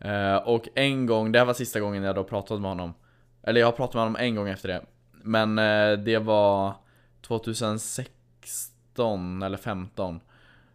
Eh, 0.01 0.37
och 0.37 0.69
en 0.75 1.07
gång, 1.07 1.33
det 1.33 1.39
här 1.39 1.47
var 1.47 1.55
sista 1.55 1.81
gången 1.81 2.03
jag 2.03 2.15
då 2.15 2.25
pratade 2.25 2.61
med 2.61 2.71
honom. 2.71 2.95
Eller 3.49 3.61
jag 3.61 3.67
har 3.67 3.73
pratat 3.73 3.95
med 3.95 4.03
honom 4.03 4.17
en 4.17 4.35
gång 4.35 4.49
efter 4.49 4.69
det. 4.69 4.83
Men 5.13 5.59
eh, 5.59 5.93
det 5.99 6.19
var 6.19 6.75
2016 7.27 9.43
eller 9.43 9.57
15 9.57 10.21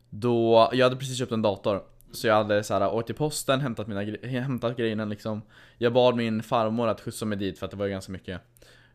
Då, 0.10 0.70
jag 0.74 0.86
hade 0.86 0.96
precis 0.96 1.18
köpt 1.18 1.32
en 1.32 1.42
dator. 1.42 1.84
Så 2.12 2.28
jag 2.28 2.36
hade 2.36 2.64
så 2.64 2.74
här, 2.74 2.94
åkt 2.94 3.06
till 3.06 3.16
posten, 3.16 3.62
hämtat, 3.62 3.88
mina, 3.88 4.02
hämtat 4.24 4.78
grejerna 4.78 5.06
liksom. 5.06 5.42
Jag 5.78 5.94
bad 5.94 6.16
min 6.16 6.44
farmor 6.44 6.88
att 6.88 7.02
skjutsa 7.02 7.26
mig 7.26 7.38
dit 7.38 7.60
för 7.60 7.66
att 7.66 7.72
det 7.72 7.78
var 7.78 7.88
ganska 7.88 8.12
mycket. 8.12 8.42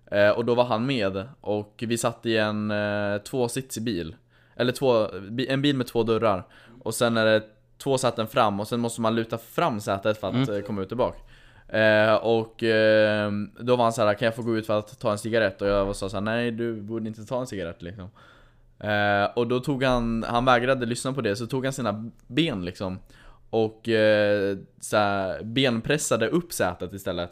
Eh, 0.06 0.30
och 0.30 0.44
då 0.44 0.54
var 0.54 0.64
han 0.64 0.86
med 0.86 1.28
och 1.40 1.84
vi 1.86 1.98
satt 1.98 2.26
i 2.26 2.36
en 2.36 2.70
eh, 2.70 3.18
tvåsitsig 3.18 3.82
bil. 3.82 4.16
Eller 4.56 4.72
två, 4.72 5.08
en 5.48 5.62
bil 5.62 5.76
med 5.76 5.86
två 5.86 6.02
dörrar. 6.02 6.46
Och 6.82 6.94
sen 6.94 7.16
är 7.16 7.24
det 7.24 7.42
två 7.78 7.98
säten 7.98 8.26
fram 8.26 8.60
och 8.60 8.68
sen 8.68 8.80
måste 8.80 9.00
man 9.00 9.14
luta 9.14 9.38
fram 9.38 9.80
sätet 9.80 10.20
för 10.20 10.28
att 10.28 10.48
eh, 10.48 10.60
komma 10.60 10.82
ut 10.82 10.88
bak. 10.88 11.16
Eh, 11.68 12.14
och 12.14 12.62
eh, 12.62 13.32
då 13.60 13.76
var 13.76 13.84
han 13.84 13.92
så 13.92 14.06
här, 14.06 14.14
kan 14.14 14.26
jag 14.26 14.34
få 14.34 14.42
gå 14.42 14.56
ut 14.56 14.66
för 14.66 14.78
att 14.78 15.00
ta 15.00 15.12
en 15.12 15.18
cigarett? 15.18 15.62
Och 15.62 15.68
jag 15.68 15.84
var 15.84 15.92
så 15.92 16.08
här, 16.08 16.20
nej 16.20 16.50
du 16.50 16.80
borde 16.80 17.08
inte 17.08 17.24
ta 17.24 17.40
en 17.40 17.46
cigarett 17.46 17.82
liksom. 17.82 18.10
Eh, 18.80 19.24
och 19.36 19.46
då 19.46 19.60
tog 19.60 19.84
han, 19.84 20.24
han 20.28 20.44
vägrade 20.44 20.86
lyssna 20.86 21.12
på 21.12 21.20
det, 21.20 21.36
så 21.36 21.46
tog 21.46 21.64
han 21.64 21.72
sina 21.72 22.10
ben 22.26 22.64
liksom 22.64 22.98
Och 23.50 23.88
eh, 23.88 24.56
så 24.80 24.96
här, 24.96 25.42
benpressade 25.42 26.28
upp 26.28 26.52
sätet 26.52 26.92
istället 26.92 27.30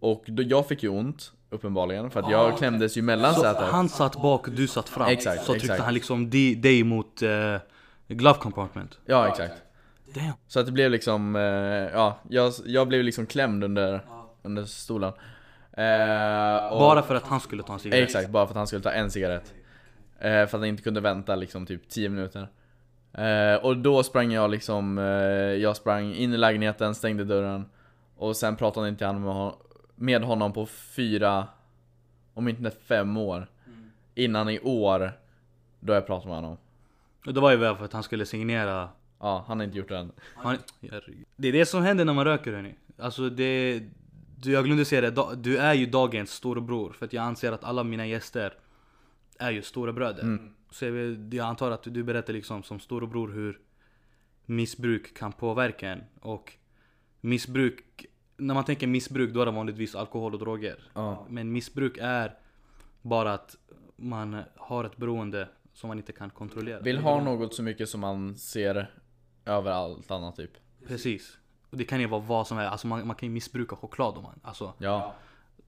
Och 0.00 0.24
då, 0.26 0.42
jag 0.42 0.68
fick 0.68 0.82
ju 0.82 0.88
ont, 0.88 1.32
uppenbarligen, 1.50 2.10
för 2.10 2.20
att 2.20 2.30
jag 2.30 2.58
klämdes 2.58 2.96
ju 2.96 3.02
mellan 3.02 3.34
Så 3.34 3.40
sätet 3.40 3.62
han 3.62 3.88
satt 3.88 4.22
bak 4.22 4.48
och 4.48 4.54
du 4.54 4.66
satt 4.66 4.88
fram. 4.88 5.08
Exakt, 5.08 5.44
så 5.44 5.52
tryckte 5.52 5.66
exakt. 5.66 5.82
han 5.82 5.94
liksom 5.94 6.30
di- 6.30 6.54
dig 6.54 6.84
mot 6.84 7.22
eh, 7.22 7.56
glove 8.08 8.38
compartment. 8.38 8.98
Ja, 9.06 9.28
exakt 9.28 9.62
Damn. 10.14 10.32
Så 10.46 10.60
att 10.60 10.66
det 10.66 10.72
blev 10.72 10.90
liksom, 10.90 11.36
eh, 11.36 11.42
ja, 11.42 12.18
jag, 12.28 12.52
jag 12.64 12.88
blev 12.88 13.04
liksom 13.04 13.26
klämd 13.26 13.64
under, 13.64 14.00
under 14.42 14.64
stolen. 14.64 15.12
Eh, 15.72 16.66
och, 16.72 16.78
Bara 16.80 17.02
för 17.02 17.14
att 17.14 17.22
han 17.26 17.40
skulle 17.40 17.62
ta 17.62 17.72
en 17.72 17.78
cigarett. 17.78 18.02
Exakt, 18.04 18.30
bara 18.30 18.46
för 18.46 18.52
att 18.52 18.56
han 18.56 18.66
skulle 18.66 18.82
ta 18.82 18.90
en 18.90 19.10
cigarett. 19.10 19.54
Eh, 20.18 20.30
För 20.30 20.42
att 20.44 20.52
han 20.52 20.64
inte 20.64 20.82
kunde 20.82 21.00
vänta 21.00 21.36
liksom 21.36 21.66
typ 21.66 21.88
10 21.88 22.08
minuter. 22.08 22.48
Eh, 23.12 23.54
Och 23.64 23.76
då 23.76 24.02
sprang 24.02 24.32
jag 24.32 24.50
liksom, 24.50 24.98
eh, 24.98 25.04
jag 25.62 25.76
sprang 25.76 26.14
in 26.14 26.32
i 26.34 26.36
lägenheten, 26.36 26.94
stängde 26.94 27.24
dörren. 27.24 27.64
Och 28.16 28.36
sen 28.36 28.56
pratade 28.56 28.88
inte 28.88 29.06
han 29.06 29.22
med, 29.24 29.34
hon- 29.34 29.52
med 29.94 30.22
honom 30.24 30.52
på 30.52 30.66
fyra, 30.66 31.46
om 32.34 32.48
inte 32.48 32.70
fem 32.70 33.16
år 33.16 33.46
Innan 34.14 34.48
i 34.48 34.60
år, 34.60 35.12
då 35.80 35.92
jag 35.92 36.06
pratade 36.06 36.28
med 36.28 36.36
honom. 36.36 36.56
Och 37.26 37.34
det 37.34 37.40
var 37.40 37.50
ju 37.50 37.56
väl 37.56 37.76
för 37.76 37.84
att 37.84 37.92
han 37.92 38.02
skulle 38.02 38.26
signera 38.26 38.88
Ja, 39.20 39.44
han 39.48 39.58
har 39.58 39.64
inte 39.64 39.78
gjort 39.78 39.88
det 39.88 39.98
än 39.98 40.12
herregud. 40.80 41.26
det 41.36 41.48
är 41.48 41.52
det 41.52 41.66
som 41.66 41.82
händer 41.82 42.04
när 42.04 42.12
man 42.14 42.24
röker 42.24 42.52
hörni. 42.52 42.74
Alltså 42.98 43.30
det... 43.30 43.82
Du, 44.42 44.52
jag 44.52 44.64
glömde 44.64 44.84
säga 44.84 45.00
det, 45.00 45.10
da- 45.10 45.34
du 45.34 45.58
är 45.58 45.74
ju 45.74 45.86
dagens 45.86 46.30
storebror. 46.30 46.92
För 46.92 47.06
att 47.06 47.12
jag 47.12 47.24
anser 47.24 47.52
att 47.52 47.64
alla 47.64 47.84
mina 47.84 48.06
gäster 48.06 48.54
är 49.38 49.50
ju 49.50 49.62
storebröder. 49.62 50.38
Så 50.70 50.84
jag, 50.84 50.92
vill- 50.92 51.28
jag 51.34 51.46
antar 51.46 51.70
att 51.70 51.82
du 51.82 52.02
berättar 52.02 52.32
liksom 52.32 52.62
som 52.62 52.80
storebror 52.80 53.28
hur 53.32 53.58
missbruk 54.46 55.14
kan 55.18 55.32
påverka 55.32 55.88
en. 55.90 56.00
Och 56.20 56.52
missbruk, 57.20 58.06
när 58.36 58.54
man 58.54 58.64
tänker 58.64 58.86
missbruk 58.86 59.34
då 59.34 59.40
är 59.42 59.46
det 59.46 59.52
vanligtvis 59.52 59.94
alkohol 59.94 60.32
och 60.34 60.40
droger. 60.40 60.78
Ja. 60.94 61.26
Men 61.30 61.52
missbruk 61.52 61.98
är 62.00 62.34
bara 63.02 63.32
att 63.34 63.56
man 63.96 64.42
har 64.56 64.84
ett 64.84 64.96
beroende 64.96 65.48
som 65.72 65.88
man 65.88 65.98
inte 65.98 66.12
kan 66.12 66.30
kontrollera. 66.30 66.80
Vill 66.80 66.98
ha 66.98 67.24
något 67.24 67.54
så 67.54 67.62
mycket 67.62 67.88
som 67.88 68.00
man 68.00 68.36
ser 68.38 68.90
över 69.44 69.70
allt 69.70 70.10
annat 70.10 70.36
typ 70.36 70.50
Precis. 70.86 71.38
Och 71.70 71.76
det 71.76 71.84
kan 71.84 72.00
ju 72.00 72.06
vara 72.06 72.20
vad 72.20 72.46
som 72.46 72.58
helst. 72.58 72.72
Alltså 72.72 72.86
man, 72.86 73.06
man 73.06 73.16
kan 73.16 73.28
ju 73.28 73.32
missbruka 73.32 73.76
choklad 73.76 74.16
om 74.16 74.22
man. 74.22 74.40
Alltså, 74.42 74.74
Ja, 74.78 75.14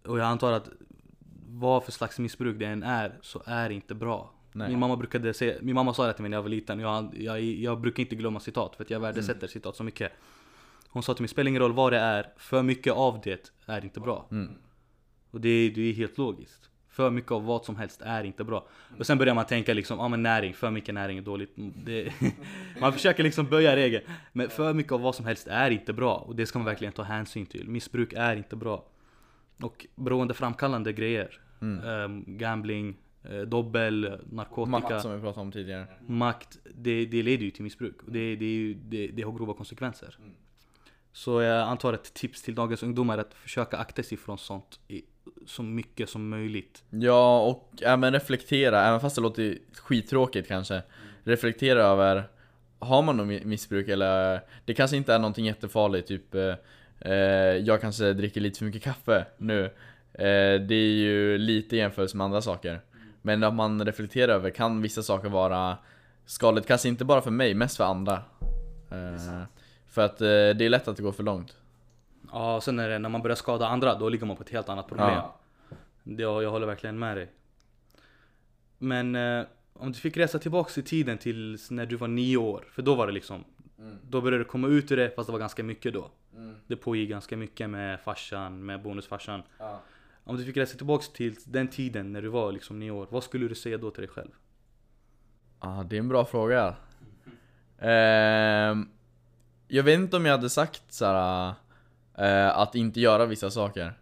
och 0.05 0.19
jag 0.19 0.27
antar 0.27 0.53
att 0.53 0.69
vad 1.49 1.85
för 1.85 1.93
slags 1.93 2.19
missbruk 2.19 2.59
det 2.59 2.67
än 2.67 2.83
är 2.83 3.19
så 3.23 3.43
är 3.47 3.69
det 3.69 3.75
inte 3.75 3.95
bra. 3.95 4.31
Nej. 4.53 4.69
Min 4.69 4.79
mamma 4.79 4.97
brukade 4.97 5.35
säga, 5.35 5.59
min 5.61 5.75
mamma 5.75 5.95
sa 5.95 6.07
det 6.07 6.13
till 6.13 6.23
mig 6.23 6.29
när 6.29 6.37
jag 6.37 6.43
var 6.43 6.49
liten. 6.49 6.81
Jag, 6.81 7.19
jag, 7.19 7.41
jag 7.41 7.81
brukar 7.81 8.03
inte 8.03 8.17
glömma 8.17 8.41
citat 8.41 8.77
för 8.77 8.85
att 8.85 8.91
jag 8.91 9.01
värdesätter 9.01 9.47
citat 9.47 9.77
så 9.77 9.85
mycket. 9.85 10.13
Hon 10.89 11.03
sa 11.03 11.15
till 11.15 11.23
mig, 11.23 11.29
spelar 11.29 11.49
ingen 11.49 11.63
roll 11.63 11.73
vad 11.73 11.93
det 11.93 11.99
är, 11.99 12.33
för 12.37 12.63
mycket 12.63 12.93
av 12.93 13.21
det 13.25 13.51
är 13.67 13.85
inte 13.85 14.01
bra. 14.01 14.27
Mm. 14.31 14.55
Och 15.31 15.41
det, 15.41 15.71
det 15.71 15.81
är 15.81 15.93
helt 15.93 16.19
logiskt. 16.19 16.71
För 16.93 17.11
mycket 17.11 17.33
av 17.33 17.45
vad 17.45 17.65
som 17.65 17.77
helst 17.77 18.01
är 18.03 18.25
inte 18.25 18.45
bra. 18.45 18.67
Och 18.99 19.07
sen 19.07 19.19
börjar 19.19 19.35
man 19.35 19.47
tänka 19.47 19.75
liksom, 19.75 19.99
ja 19.99 20.09
men 20.09 20.23
näring, 20.23 20.55
för 20.55 20.71
mycket 20.71 20.95
näring 20.95 21.19
är 21.19 21.23
dåligt. 21.23 21.57
Mm, 21.59 21.73
Det, 21.85 22.13
man 22.81 22.93
försöker 22.93 23.23
liksom 23.23 23.47
böja 23.47 23.77
regeln. 23.77 24.05
Men 24.33 24.51
för 24.51 24.75
mycket 24.75 24.93
av 24.93 25.01
vad 25.01 25.15
som 25.15 25.27
helst 25.27 25.47
är 25.47 25.71
inte 25.71 25.93
bra. 25.93 26.15
Och 26.17 26.37
det 26.37 26.47
ska 26.47 26.59
man 26.59 26.67
verkligen 26.67 26.93
ta 26.93 27.03
hänsyn 27.03 27.47
till. 27.47 27.69
Missbruk 27.69 28.13
är 28.13 28.37
inte 28.37 28.57
bra. 28.57 28.85
Och 29.63 29.87
beroendeframkallande 29.97 30.93
grejer. 30.93 31.41
ehm, 31.61 32.25
gambling, 32.39 32.97
eh, 33.31 33.41
dobbel, 33.41 34.19
narkotika, 34.31 34.71
Makt 34.81 35.03
som 35.03 35.15
vi 35.15 35.21
pratade 35.21 35.41
om 35.47 35.53
tidigare. 35.53 35.87
makt. 36.07 36.59
Det, 36.75 37.07
det 37.07 37.23
leder 37.23 37.45
ju 37.45 37.51
till 37.51 37.63
missbruk. 37.63 37.97
Det, 38.09 38.37
det, 38.37 38.75
det, 38.75 39.07
det 39.07 39.23
har 39.23 39.33
grova 39.33 39.55
konsekvenser. 39.55 40.19
Så 41.13 41.41
jag 41.43 41.69
antar 41.69 41.93
ett 41.93 42.15
tips 42.15 42.43
till 42.43 42.55
dagens 42.55 42.83
ungdomar 42.83 43.19
är 43.19 43.21
att 43.21 43.35
försöka 43.35 43.77
akta 43.77 44.03
sig 44.03 44.19
från 44.19 44.39
sånt 44.39 44.81
i, 44.89 45.03
så 45.47 45.63
mycket 45.63 46.09
som 46.09 46.29
möjligt. 46.29 46.83
Ja, 46.91 47.41
och 47.41 47.83
även 47.83 48.13
reflektera, 48.13 48.85
även 48.85 49.01
fast 49.01 49.17
det 49.17 49.23
låter 49.23 49.59
skittråkigt 49.75 50.49
kanske. 50.49 50.83
Reflektera 51.25 51.83
över, 51.83 52.25
har 52.79 53.03
man 53.03 53.17
något 53.17 53.27
mi- 53.27 53.45
missbruk 53.45 53.89
eller 53.89 54.41
det 54.65 54.75
kanske 54.75 54.97
inte 54.97 55.15
är 55.15 55.19
någonting 55.19 55.47
jättefarligt, 55.47 56.09
typ 56.09 56.35
eh, 56.35 56.55
eh, 57.01 57.13
jag 57.57 57.81
kanske 57.81 58.13
dricker 58.13 58.41
lite 58.41 58.59
för 58.59 58.65
mycket 58.67 58.83
kaffe 58.83 59.27
nu. 59.39 59.65
Eh, 60.15 60.61
det 60.61 60.75
är 60.75 60.93
ju 60.95 61.39
lite 61.39 61.77
jämfört 61.77 62.15
med 62.15 62.25
andra 62.25 62.43
saker. 62.43 62.81
Men 63.23 63.45
att 63.45 63.55
man 63.55 63.85
reflekterar 63.85 64.33
över, 64.35 64.51
kan 64.51 64.83
vissa 64.83 65.03
saker 65.03 65.29
vara 65.29 65.79
skadligt? 66.27 66.67
Kanske 66.67 66.89
inte 66.89 67.05
bara 67.05 67.21
för 67.21 67.31
mig, 67.31 67.55
mest 67.55 67.77
för 67.77 67.85
andra. 67.85 68.23
Eh, 68.91 69.43
för 69.89 70.03
att 70.05 70.21
eh, 70.21 70.27
det 70.27 70.63
är 70.65 70.69
lätt 70.69 70.89
att 70.89 70.97
det 70.97 71.03
går 71.03 71.13
för 71.13 71.23
långt. 71.23 71.57
Ja, 72.33 72.57
och 72.57 72.63
sen 72.63 72.79
är 72.79 72.89
det, 72.89 72.99
när 72.99 73.09
man 73.09 73.23
börjar 73.23 73.37
skada 73.37 73.67
andra, 73.67 73.95
då 73.95 74.09
ligger 74.09 74.27
man 74.27 74.37
på 74.37 74.43
ett 74.43 74.51
helt 74.51 74.69
annat 74.69 74.89
problem. 74.89 75.11
Ja. 75.11 75.39
Det, 76.03 76.23
jag 76.23 76.51
håller 76.51 76.67
verkligen 76.67 76.99
med 76.99 77.17
dig. 77.17 77.31
Men 78.79 79.15
eh, 79.17 79.45
om 79.73 79.93
du 79.93 79.99
fick 79.99 80.17
resa 80.17 80.39
tillbaks 80.39 80.79
i 80.79 80.83
tiden 80.83 81.19
till 81.19 81.59
när 81.71 81.87
du 81.87 81.97
var 81.97 82.09
nio 82.09 82.37
år, 82.37 82.65
för 82.71 82.83
då 82.83 82.95
var 82.95 83.07
det 83.07 83.13
liksom 83.13 83.45
Då 84.09 84.21
började 84.21 84.45
du 84.45 84.49
komma 84.49 84.69
ut 84.69 84.93
ur 84.93 84.97
det, 84.97 85.11
fast 85.17 85.27
det 85.27 85.33
var 85.33 85.39
ganska 85.41 85.63
mycket 85.63 85.95
då. 85.95 86.11
Det 86.67 86.77
pågick 86.77 87.11
ganska 87.11 87.37
mycket 87.37 87.71
med 87.71 88.01
farsan, 88.01 88.67
med 88.67 88.83
bonusfarsan. 88.83 89.43
Om 90.25 90.37
du 90.37 90.45
fick 90.45 90.57
resa 90.57 90.77
tillbaks 90.77 91.09
till 91.09 91.37
den 91.45 91.69
tiden 91.69 92.13
när 92.13 92.23
du 92.23 92.29
var 92.29 92.53
liksom 92.53 92.79
nio 92.79 92.91
år, 92.91 93.07
vad 93.11 93.25
skulle 93.25 93.49
du 93.49 93.55
säga 93.55 93.79
då 93.79 93.91
till 93.91 94.01
dig 94.01 94.09
själv? 94.09 94.31
Ja, 95.61 95.85
det 95.89 95.97
är 95.97 96.01
en 96.01 96.09
bra 96.09 96.25
fråga. 96.25 96.77
Ehm, 97.79 98.89
jag 99.69 99.83
vet 99.83 99.99
inte 99.99 100.17
om 100.17 100.27
jag 100.27 100.33
hade 100.33 100.51
sagt 100.51 100.93
såhär, 100.93 101.55
eh, 102.23 102.59
att 102.59 102.75
inte 102.75 103.01
göra 103.01 103.27
vissa 103.27 103.51
saker. 103.51 103.99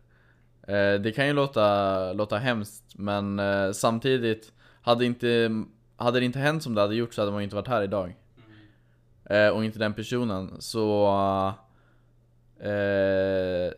Eh, 0.63 0.95
det 0.95 1.15
kan 1.15 1.27
ju 1.27 1.33
låta, 1.33 2.13
låta 2.13 2.39
hemskt, 2.39 2.85
men 2.95 3.39
eh, 3.39 3.73
samtidigt, 3.73 4.53
hade, 4.83 5.05
inte, 5.05 5.51
hade 5.97 6.21
det 6.21 6.27
inte 6.27 6.39
hänt 6.39 6.63
som 6.63 6.75
det 6.75 6.81
hade 6.81 6.95
gjort 6.95 7.15
så 7.15 7.23
hade 7.23 7.33
man 7.33 7.41
ju 7.41 7.45
inte 7.45 7.57
varit 7.57 7.69
här 7.69 7.83
idag. 7.83 8.17
Eh, 9.25 9.49
och 9.49 9.65
inte 9.65 9.79
den 9.79 9.95
personen, 9.95 10.57
så... 10.61 11.09
Eh, 12.61 13.73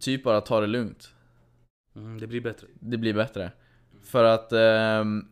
typ 0.00 0.24
bara 0.24 0.40
ta 0.40 0.60
det 0.60 0.66
lugnt 0.66 1.12
Mm, 1.96 2.20
det 2.20 2.26
blir 2.26 2.40
bättre. 2.40 2.66
det 2.80 2.96
blir 2.96 3.14
bättre. 3.14 3.52
För 4.02 4.24
att 4.24 4.52
ehm, 4.52 5.28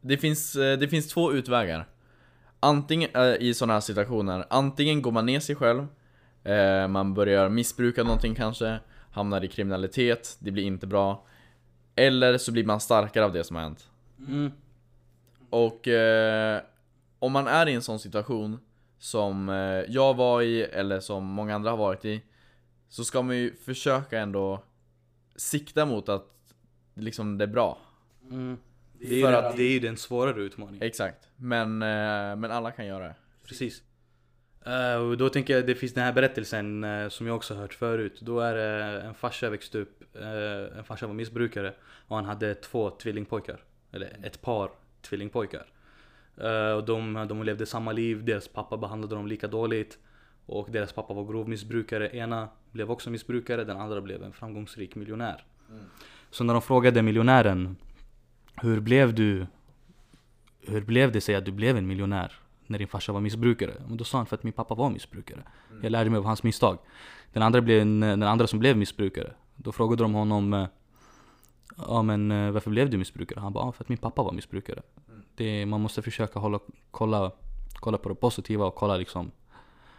det, 0.00 0.16
finns, 0.16 0.56
eh, 0.56 0.78
det 0.78 0.88
finns 0.88 1.08
två 1.08 1.32
utvägar. 1.32 1.86
Antingen 2.60 3.10
i 3.40 3.54
sådana 3.54 3.72
här 3.72 3.80
situationer, 3.80 4.44
antingen 4.50 5.02
går 5.02 5.12
man 5.12 5.26
ner 5.26 5.40
sig 5.40 5.56
själv, 5.56 5.86
eh, 6.46 6.88
man 6.88 7.14
börjar 7.14 7.48
missbruka 7.48 8.02
någonting 8.02 8.34
kanske, 8.34 8.78
hamnar 9.10 9.44
i 9.44 9.48
kriminalitet, 9.48 10.36
det 10.40 10.50
blir 10.50 10.64
inte 10.64 10.86
bra. 10.86 11.26
Eller 11.94 12.38
så 12.38 12.52
blir 12.52 12.64
man 12.64 12.80
starkare 12.80 13.24
av 13.24 13.32
det 13.32 13.44
som 13.44 13.56
har 13.56 13.62
hänt. 13.62 13.90
Mm. 14.18 14.52
Och 15.50 15.88
eh, 15.88 16.60
om 17.18 17.32
man 17.32 17.46
är 17.46 17.68
i 17.68 17.72
en 17.74 17.82
sån 17.82 17.98
situation 17.98 18.60
som 18.98 19.48
eh, 19.48 19.54
jag 19.94 20.14
var 20.16 20.42
i, 20.42 20.62
eller 20.62 21.00
som 21.00 21.24
många 21.24 21.54
andra 21.54 21.70
har 21.70 21.76
varit 21.76 22.04
i, 22.04 22.22
så 22.88 23.04
ska 23.04 23.22
man 23.22 23.36
ju 23.36 23.54
försöka 23.54 24.18
ändå 24.18 24.62
sikta 25.36 25.86
mot 25.86 26.08
att 26.08 26.26
liksom 26.94 27.38
det 27.38 27.44
är 27.44 27.48
bra. 27.48 27.78
Mm. 28.30 28.56
Det, 28.98 29.06
är 29.14 29.18
ju 29.18 29.26
att- 29.26 29.56
det 29.56 29.62
är 29.62 29.70
ju 29.72 29.80
den 29.80 29.96
svårare 29.96 30.40
utmaningen. 30.42 30.82
Exakt. 30.82 31.28
Men, 31.36 31.82
eh, 31.82 32.36
men 32.36 32.44
alla 32.44 32.70
kan 32.70 32.86
göra 32.86 33.04
det. 33.04 33.14
Precis. 33.48 33.82
Eh, 34.66 34.96
och 34.96 35.16
då 35.16 35.28
tänker 35.28 35.54
jag, 35.54 35.66
det 35.66 35.74
finns 35.74 35.92
den 35.92 36.04
här 36.04 36.12
berättelsen 36.12 36.84
eh, 36.84 37.08
som 37.08 37.26
jag 37.26 37.36
också 37.36 37.54
hört 37.54 37.74
förut. 37.74 38.20
Då 38.20 38.40
är 38.40 38.54
det 38.54 39.00
en 39.00 39.14
farsa 39.14 39.50
växte 39.50 39.78
upp, 39.78 40.02
eh, 40.14 40.78
en 40.78 40.84
farsa 40.84 41.06
var 41.06 41.14
missbrukare 41.14 41.72
och 42.08 42.16
han 42.16 42.24
hade 42.24 42.54
två 42.54 42.90
tvillingpojkar. 42.90 43.60
Eller 43.92 44.16
ett 44.22 44.42
par 44.42 44.70
tvillingpojkar. 45.02 45.66
Och 46.76 46.84
de, 46.84 47.26
de 47.28 47.42
levde 47.42 47.66
samma 47.66 47.92
liv, 47.92 48.24
deras 48.24 48.48
pappa 48.48 48.76
behandlade 48.76 49.14
dem 49.14 49.26
lika 49.26 49.48
dåligt. 49.48 49.98
Och 50.46 50.68
deras 50.70 50.92
pappa 50.92 51.14
var 51.14 51.24
grov 51.24 51.48
missbrukare. 51.48 52.16
Ena 52.16 52.48
blev 52.72 52.90
också 52.90 53.10
missbrukare, 53.10 53.64
den 53.64 53.76
andra 53.76 54.00
blev 54.00 54.22
en 54.22 54.32
framgångsrik 54.32 54.94
miljonär. 54.94 55.44
Så 56.30 56.44
när 56.44 56.54
de 56.54 56.62
frågade 56.62 57.02
miljonären 57.02 57.76
Hur 58.62 58.80
blev 58.80 59.14
du 59.14 59.46
Hur 60.60 60.80
blev 60.80 61.12
det 61.12 61.20
sig 61.20 61.34
att 61.34 61.44
du 61.44 61.52
blev 61.52 61.76
en 61.76 61.86
miljonär? 61.86 62.32
När 62.66 62.78
din 62.78 62.88
farsa 62.88 63.12
var 63.12 63.20
missbrukare? 63.20 63.74
Men 63.88 63.96
då 63.96 64.04
sa 64.04 64.18
han 64.18 64.26
för 64.26 64.36
att 64.36 64.42
min 64.42 64.52
pappa 64.52 64.74
var 64.74 64.90
missbrukare. 64.90 65.42
Jag 65.82 65.92
lärde 65.92 66.10
mig 66.10 66.18
av 66.18 66.24
hans 66.24 66.42
misstag. 66.42 66.78
Den 67.32 67.42
andra, 67.42 67.60
blev 67.60 67.80
en, 67.80 68.00
den 68.00 68.22
andra 68.22 68.46
som 68.46 68.58
blev 68.58 68.76
missbrukare. 68.76 69.32
Då 69.56 69.72
frågade 69.72 70.02
de 70.02 70.14
honom 70.14 70.54
eh, 70.54 70.66
Ja 71.76 72.02
men 72.02 72.30
eh, 72.30 72.50
varför 72.50 72.70
blev 72.70 72.90
du 72.90 72.98
missbrukare? 72.98 73.40
Han 73.40 73.52
bara 73.52 73.66
ja, 73.66 73.72
för 73.72 73.84
att 73.84 73.88
min 73.88 73.98
pappa 73.98 74.22
var 74.22 74.32
missbrukare. 74.32 74.82
Det, 75.34 75.66
man 75.66 75.80
måste 75.80 76.02
försöka 76.02 76.38
hålla, 76.38 76.60
kolla, 76.90 77.30
kolla 77.74 77.98
på 77.98 78.08
det 78.08 78.14
positiva 78.14 78.66
och 78.66 78.74
kolla 78.74 78.96
liksom 78.96 79.30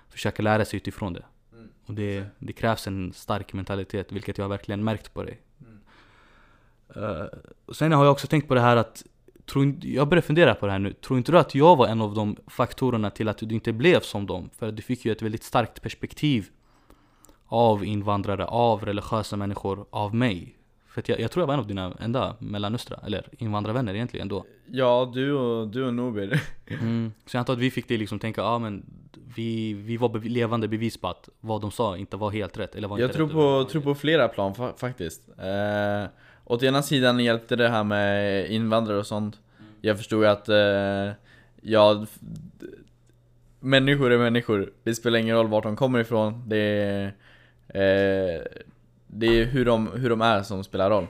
Försöka 0.09 0.43
lära 0.43 0.65
sig 0.65 0.77
utifrån 0.77 1.13
det. 1.13 1.25
Och 1.85 1.93
det, 1.93 2.25
det 2.39 2.53
krävs 2.53 2.87
en 2.87 3.13
stark 3.13 3.53
mentalitet, 3.53 4.11
vilket 4.11 4.37
jag 4.37 4.49
verkligen 4.49 4.83
märkt 4.83 5.13
på 5.13 5.23
dig. 5.23 5.41
Eh, 6.95 7.25
och 7.65 7.75
sen 7.75 7.91
har 7.91 8.03
jag 8.05 8.11
också 8.11 8.27
tänkt 8.27 8.47
på 8.47 8.53
det 8.53 8.61
här 8.61 8.77
att 8.77 9.03
tror, 9.47 9.75
jag 9.81 10.07
börjar 10.07 10.21
fundera 10.21 10.55
på 10.55 10.65
det 10.65 10.71
här 10.71 10.79
nu. 10.79 10.93
Tror 10.93 11.17
inte 11.17 11.31
du 11.31 11.37
att 11.39 11.55
jag 11.55 11.75
var 11.75 11.87
en 11.87 12.01
av 12.01 12.13
de 12.13 12.35
faktorerna 12.47 13.09
till 13.09 13.27
att 13.29 13.37
du 13.37 13.55
inte 13.55 13.73
blev 13.73 13.99
som 13.99 14.25
dem? 14.25 14.49
För 14.57 14.71
du 14.71 14.81
fick 14.81 15.05
ju 15.05 15.11
ett 15.11 15.21
väldigt 15.21 15.43
starkt 15.43 15.81
perspektiv 15.81 16.45
av 17.45 17.85
invandrare, 17.85 18.45
av 18.45 18.85
religiösa 18.85 19.35
människor, 19.37 19.85
av 19.89 20.15
mig. 20.15 20.53
För 20.87 21.03
jag, 21.05 21.19
jag 21.19 21.31
tror 21.31 21.41
jag 21.41 21.47
var 21.47 21.53
en 21.53 21.59
av 21.59 21.67
dina 21.67 21.93
enda 21.99 22.35
mellanöstra, 22.39 22.99
eller 23.05 23.27
invandrarvänner 23.37 23.93
egentligen 23.93 24.27
då. 24.27 24.45
Ja, 24.71 25.11
du 25.13 25.33
och, 25.33 25.67
du 25.67 25.85
och 25.85 25.93
Nobir. 25.93 26.41
Mm. 26.81 27.13
Så 27.25 27.35
jag 27.37 27.39
antar 27.39 27.53
att 27.53 27.59
vi 27.59 27.71
fick 27.71 27.87
dig 27.87 27.97
liksom 27.97 28.19
tänka, 28.19 28.41
ja 28.41 28.47
ah, 28.47 28.59
men 28.59 28.85
vi, 29.35 29.73
vi 29.73 29.97
var 29.97 30.09
bev- 30.09 30.29
levande 30.29 30.67
bevis 30.67 30.97
på 30.97 31.07
att 31.07 31.29
vad 31.39 31.61
de 31.61 31.71
sa 31.71 31.97
inte 31.97 32.17
var 32.17 32.31
helt 32.31 32.57
rätt. 32.57 32.75
Eller 32.75 32.87
var 32.87 32.99
Jag 32.99 33.07
inte 33.07 33.15
tror 33.17 33.27
rätt. 33.27 33.33
på, 33.35 33.71
tror 33.71 33.81
på 33.81 33.95
flera 33.95 34.27
plan 34.27 34.55
fa 34.55 34.73
faktiskt. 34.77 35.29
Eh, 35.29 36.09
åt 36.47 36.63
ena 36.63 36.81
sidan 36.81 37.19
hjälpte 37.19 37.55
det 37.55 37.69
här 37.69 37.83
med 37.83 38.45
invandrare 38.51 38.97
och 38.97 39.07
sånt. 39.07 39.39
Jag 39.81 39.97
förstod 39.97 40.25
att, 40.25 40.49
eh, 40.49 41.11
ja, 41.61 42.05
människor 43.59 44.11
är 44.11 44.17
människor. 44.17 44.71
Det 44.83 44.95
spelar 44.95 45.19
ingen 45.19 45.35
roll 45.35 45.47
vart 45.47 45.63
de 45.63 45.75
kommer 45.75 45.99
ifrån. 45.99 46.43
Det 46.49 46.57
är, 46.57 47.05
eh, 47.67 48.41
det 49.07 49.25
är 49.41 49.45
hur, 49.45 49.65
de, 49.65 49.91
hur 49.95 50.09
de 50.09 50.21
är 50.21 50.43
som 50.43 50.63
spelar 50.63 50.89
roll. 50.89 51.07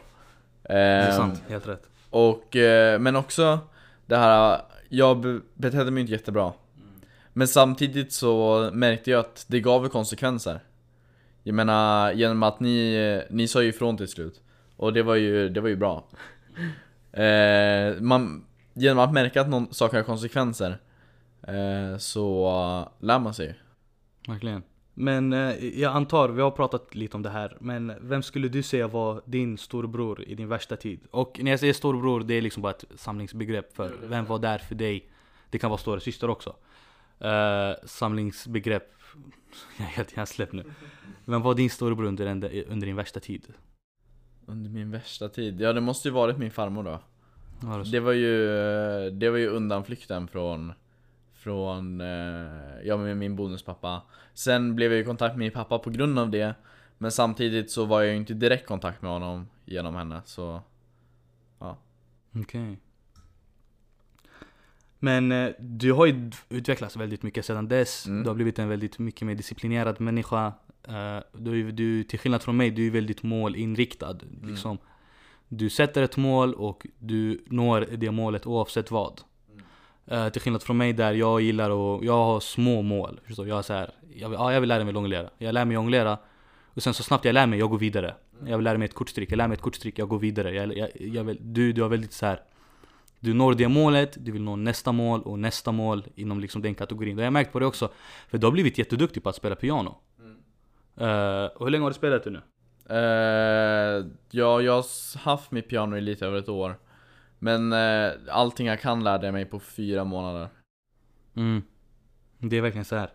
Det 0.63 0.73
är 0.73 1.09
Eh, 1.09 1.15
sant, 1.15 1.41
helt 1.49 1.67
rätt. 1.67 1.89
och, 2.09 2.55
eh, 2.55 2.99
men 2.99 3.15
också 3.15 3.59
det 4.05 4.17
här, 4.17 4.61
jag 4.89 5.19
be- 5.21 5.39
betedde 5.53 5.91
mig 5.91 6.01
inte 6.01 6.13
jättebra. 6.13 6.53
Men 7.33 7.47
samtidigt 7.47 8.13
så 8.13 8.69
märkte 8.73 9.11
jag 9.11 9.19
att 9.19 9.45
det 9.47 9.59
gav 9.59 9.83
ju 9.83 9.89
konsekvenser. 9.89 10.59
Jag 11.43 11.55
menar, 11.55 12.11
genom 12.11 12.43
att 12.43 12.59
ni, 12.59 12.93
eh, 12.95 13.35
ni 13.35 13.47
sa 13.47 13.61
ju 13.63 13.69
ifrån 13.69 13.97
till 13.97 14.07
slut. 14.07 14.41
Och 14.77 14.93
det 14.93 15.03
var 15.03 15.15
ju, 15.15 15.49
det 15.49 15.61
var 15.61 15.69
ju 15.69 15.75
bra. 15.75 16.07
Eh, 17.11 18.01
man, 18.01 18.45
genom 18.73 18.99
att 18.99 19.13
märka 19.13 19.41
att 19.41 19.49
någon 19.49 19.73
sak 19.73 19.93
har 19.93 20.03
konsekvenser 20.03 20.77
eh, 21.47 21.97
så 21.97 22.91
lär 22.99 23.19
man 23.19 23.33
sig. 23.33 23.59
Verkligen. 24.27 24.63
Men 24.93 25.33
eh, 25.33 25.65
jag 25.79 25.95
antar, 25.95 26.29
vi 26.29 26.41
har 26.41 26.51
pratat 26.51 26.95
lite 26.95 27.17
om 27.17 27.23
det 27.23 27.29
här, 27.29 27.57
men 27.59 27.93
vem 28.01 28.23
skulle 28.23 28.47
du 28.47 28.63
säga 28.63 28.87
var 28.87 29.21
din 29.25 29.57
storbror 29.57 30.23
i 30.23 30.35
din 30.35 30.47
värsta 30.47 30.75
tid? 30.75 30.99
Och 31.11 31.39
när 31.43 31.51
jag 31.51 31.59
säger 31.59 31.73
storbror, 31.73 32.19
det 32.19 32.33
är 32.33 32.41
liksom 32.41 32.63
bara 32.63 32.73
ett 32.73 32.85
samlingsbegrepp 32.95 33.75
för 33.75 33.93
vem 34.03 34.25
var 34.25 34.39
där 34.39 34.57
för 34.57 34.75
dig? 34.75 35.09
Det 35.49 35.59
kan 35.59 35.69
vara 35.69 35.77
stora 35.77 35.99
syster 35.99 36.29
också. 36.29 36.55
Eh, 37.19 37.71
samlingsbegrepp, 37.85 38.91
jag 39.77 39.87
är 39.87 39.91
helt 39.91 40.17
hjärnsläpp 40.17 40.51
nu. 40.51 40.63
Vem 41.25 41.41
var 41.41 41.55
din 41.55 41.69
storbror 41.69 42.05
under, 42.05 42.25
under 42.67 42.87
din 42.87 42.95
värsta 42.95 43.19
tid? 43.19 43.47
Under 44.49 44.69
min 44.69 44.91
värsta 44.91 45.29
tid? 45.29 45.61
Ja 45.61 45.73
det 45.73 45.81
måste 45.81 46.07
ju 46.07 46.13
varit 46.13 46.37
min 46.37 46.51
farmor 46.51 46.83
då. 46.83 46.99
Var 47.59 47.79
det? 47.79 47.91
Det 47.91 47.99
var 47.99 48.11
ju, 48.11 49.09
det 49.09 49.29
var 49.29 49.37
ju 49.37 49.47
undanflykten 49.47 50.27
från 50.27 50.73
Från, 51.33 52.01
eh, 52.01 52.07
ja 52.83 52.97
med 52.97 53.17
min 53.17 53.35
bonuspappa 53.35 54.01
Sen 54.33 54.75
blev 54.75 54.91
jag 54.91 55.01
i 55.01 55.03
kontakt 55.03 55.33
med 55.33 55.39
min 55.39 55.51
pappa 55.51 55.79
på 55.79 55.89
grund 55.89 56.19
av 56.19 56.29
det 56.29 56.55
Men 56.97 57.11
samtidigt 57.11 57.71
så 57.71 57.85
var 57.85 58.01
jag 58.01 58.11
ju 58.11 58.17
inte 58.17 58.33
i 58.33 58.35
direkt 58.35 58.67
kontakt 58.67 59.01
med 59.01 59.11
honom 59.11 59.47
genom 59.65 59.95
henne 59.95 60.21
så 60.25 60.61
Okej. 62.41 62.79
Men 64.99 65.31
eh, 65.31 65.51
du 65.59 65.93
har 65.93 66.05
ju 66.05 66.31
utvecklats 66.49 66.95
väldigt 66.95 67.23
mycket 67.23 67.45
sedan 67.45 67.67
dess. 67.67 68.05
Mm. 68.05 68.23
Du 68.23 68.29
har 68.29 68.35
blivit 68.35 68.59
en 68.59 68.69
väldigt 68.69 68.99
mycket 68.99 69.27
mer 69.27 69.35
disciplinerad 69.35 70.01
människa. 70.01 70.53
Eh, 70.89 71.23
du, 71.33 71.71
du, 71.71 72.03
till 72.03 72.19
skillnad 72.19 72.41
från 72.41 72.57
mig, 72.57 72.71
du 72.71 72.87
är 72.87 72.91
väldigt 72.91 73.23
målinriktad. 73.23 74.17
Liksom. 74.43 74.77
Du 75.47 75.69
sätter 75.69 76.03
ett 76.03 76.17
mål 76.17 76.53
och 76.53 76.87
du 76.99 77.43
når 77.47 77.87
det 77.97 78.11
målet 78.11 78.47
oavsett 78.47 78.91
vad. 78.91 79.21
Eh, 80.05 80.29
till 80.29 80.41
skillnad 80.41 80.63
från 80.63 80.77
mig 80.77 80.93
där 80.93 81.13
jag 81.13 81.41
gillar 81.41 81.69
att, 81.69 82.03
jag 82.03 82.25
har 82.25 82.39
små 82.39 82.81
mål. 82.81 83.19
Förstår? 83.25 83.47
Jag 83.47 83.57
är 83.57 83.61
så 83.61 83.73
här, 83.73 83.91
jag, 84.15 84.29
vill, 84.29 84.37
ja, 84.39 84.53
jag 84.53 84.61
vill 84.61 84.69
lära 84.69 84.83
mig 84.83 84.93
jonglera. 84.93 85.29
Jag 85.37 85.53
lär 85.53 85.65
mig 85.65 85.75
jonglera 85.75 86.17
och 86.73 86.83
sen 86.83 86.93
så 86.93 87.03
snabbt 87.03 87.25
jag 87.25 87.33
lär 87.33 87.47
mig, 87.47 87.59
jag 87.59 87.69
går 87.69 87.77
vidare. 87.77 88.15
Jag 88.45 88.57
vill 88.57 88.63
lära 88.63 88.77
mig 88.77 88.85
ett 88.85 88.93
kortstrick, 88.93 89.31
jag 89.31 89.37
lär 89.37 89.47
mig 89.47 89.55
ett 89.55 89.61
kortstrick, 89.61 89.99
jag 89.99 90.09
går 90.09 90.19
vidare. 90.19 90.51
Jag, 90.55 90.77
jag, 90.77 90.89
jag 90.95 91.23
vill, 91.23 91.37
du, 91.41 91.73
du 91.73 91.81
har 91.81 91.89
väldigt 91.89 92.13
så 92.13 92.25
här. 92.25 92.41
Du 93.19 93.33
når 93.33 93.53
det 93.53 93.67
målet, 93.67 94.17
du 94.25 94.31
vill 94.31 94.41
nå 94.41 94.55
nästa 94.55 94.91
mål 94.91 95.21
och 95.21 95.39
nästa 95.39 95.71
mål 95.71 96.03
inom 96.15 96.39
liksom 96.39 96.61
den 96.61 96.75
kategorin. 96.75 97.15
Det 97.15 97.21
har 97.21 97.25
jag 97.25 97.33
märkt 97.33 97.51
på 97.51 97.59
det 97.59 97.65
också. 97.65 97.89
För 98.27 98.37
du 98.37 98.47
har 98.47 98.51
blivit 98.51 98.77
jätteduktig 98.77 99.23
på 99.23 99.29
att 99.29 99.35
spela 99.35 99.55
piano. 99.55 99.95
Eh, 100.97 101.45
och 101.45 101.65
hur 101.65 101.69
länge 101.69 101.83
har 101.83 101.89
du 101.89 101.93
spelat 101.93 102.23
det 102.23 102.29
nu? 102.29 102.41
Eh, 102.89 104.05
ja, 104.31 104.61
jag 104.61 104.73
har 104.73 105.17
haft 105.19 105.51
mitt 105.51 105.69
piano 105.69 105.97
i 105.97 106.01
lite 106.01 106.25
över 106.25 106.37
ett 106.37 106.49
år. 106.49 106.75
Men 107.39 107.73
eh, 107.73 108.11
allting 108.29 108.67
jag 108.67 108.81
kan 108.81 109.03
lärde 109.03 109.27
jag 109.27 109.33
mig 109.33 109.45
på 109.45 109.59
fyra 109.59 110.03
månader. 110.03 110.49
Mm. 111.35 111.61
Det 112.39 112.57
är 112.57 112.61
verkligen 112.61 112.85
så 112.85 112.95
här. 112.95 113.09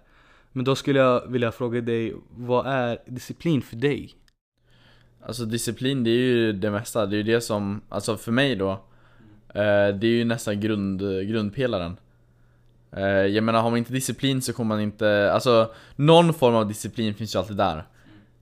Men 0.52 0.64
då 0.64 0.74
skulle 0.74 0.98
jag 0.98 1.26
vilja 1.28 1.52
fråga 1.52 1.80
dig, 1.80 2.14
vad 2.30 2.66
är 2.66 2.98
disciplin 3.06 3.62
för 3.62 3.76
dig? 3.76 4.14
Alltså 5.20 5.44
disciplin, 5.44 6.04
det 6.04 6.10
är 6.10 6.14
ju 6.14 6.52
det 6.52 6.70
mesta. 6.70 7.06
Det 7.06 7.16
är 7.16 7.18
ju 7.18 7.22
det 7.22 7.40
som, 7.40 7.82
alltså 7.88 8.16
för 8.16 8.32
mig 8.32 8.56
då, 8.56 8.70
eh, 9.48 9.88
det 9.94 10.06
är 10.06 10.16
ju 10.16 10.24
nästan 10.24 10.60
grund, 10.60 11.00
grundpelaren. 11.00 11.96
Eh, 12.96 13.04
jag 13.06 13.44
menar, 13.44 13.62
har 13.62 13.70
man 13.70 13.78
inte 13.78 13.92
disciplin 13.92 14.42
så 14.42 14.52
kommer 14.52 14.74
man 14.74 14.82
inte, 14.82 15.32
alltså 15.32 15.72
någon 15.96 16.34
form 16.34 16.54
av 16.54 16.68
disciplin 16.68 17.14
finns 17.14 17.34
ju 17.34 17.38
alltid 17.38 17.56
där. 17.56 17.84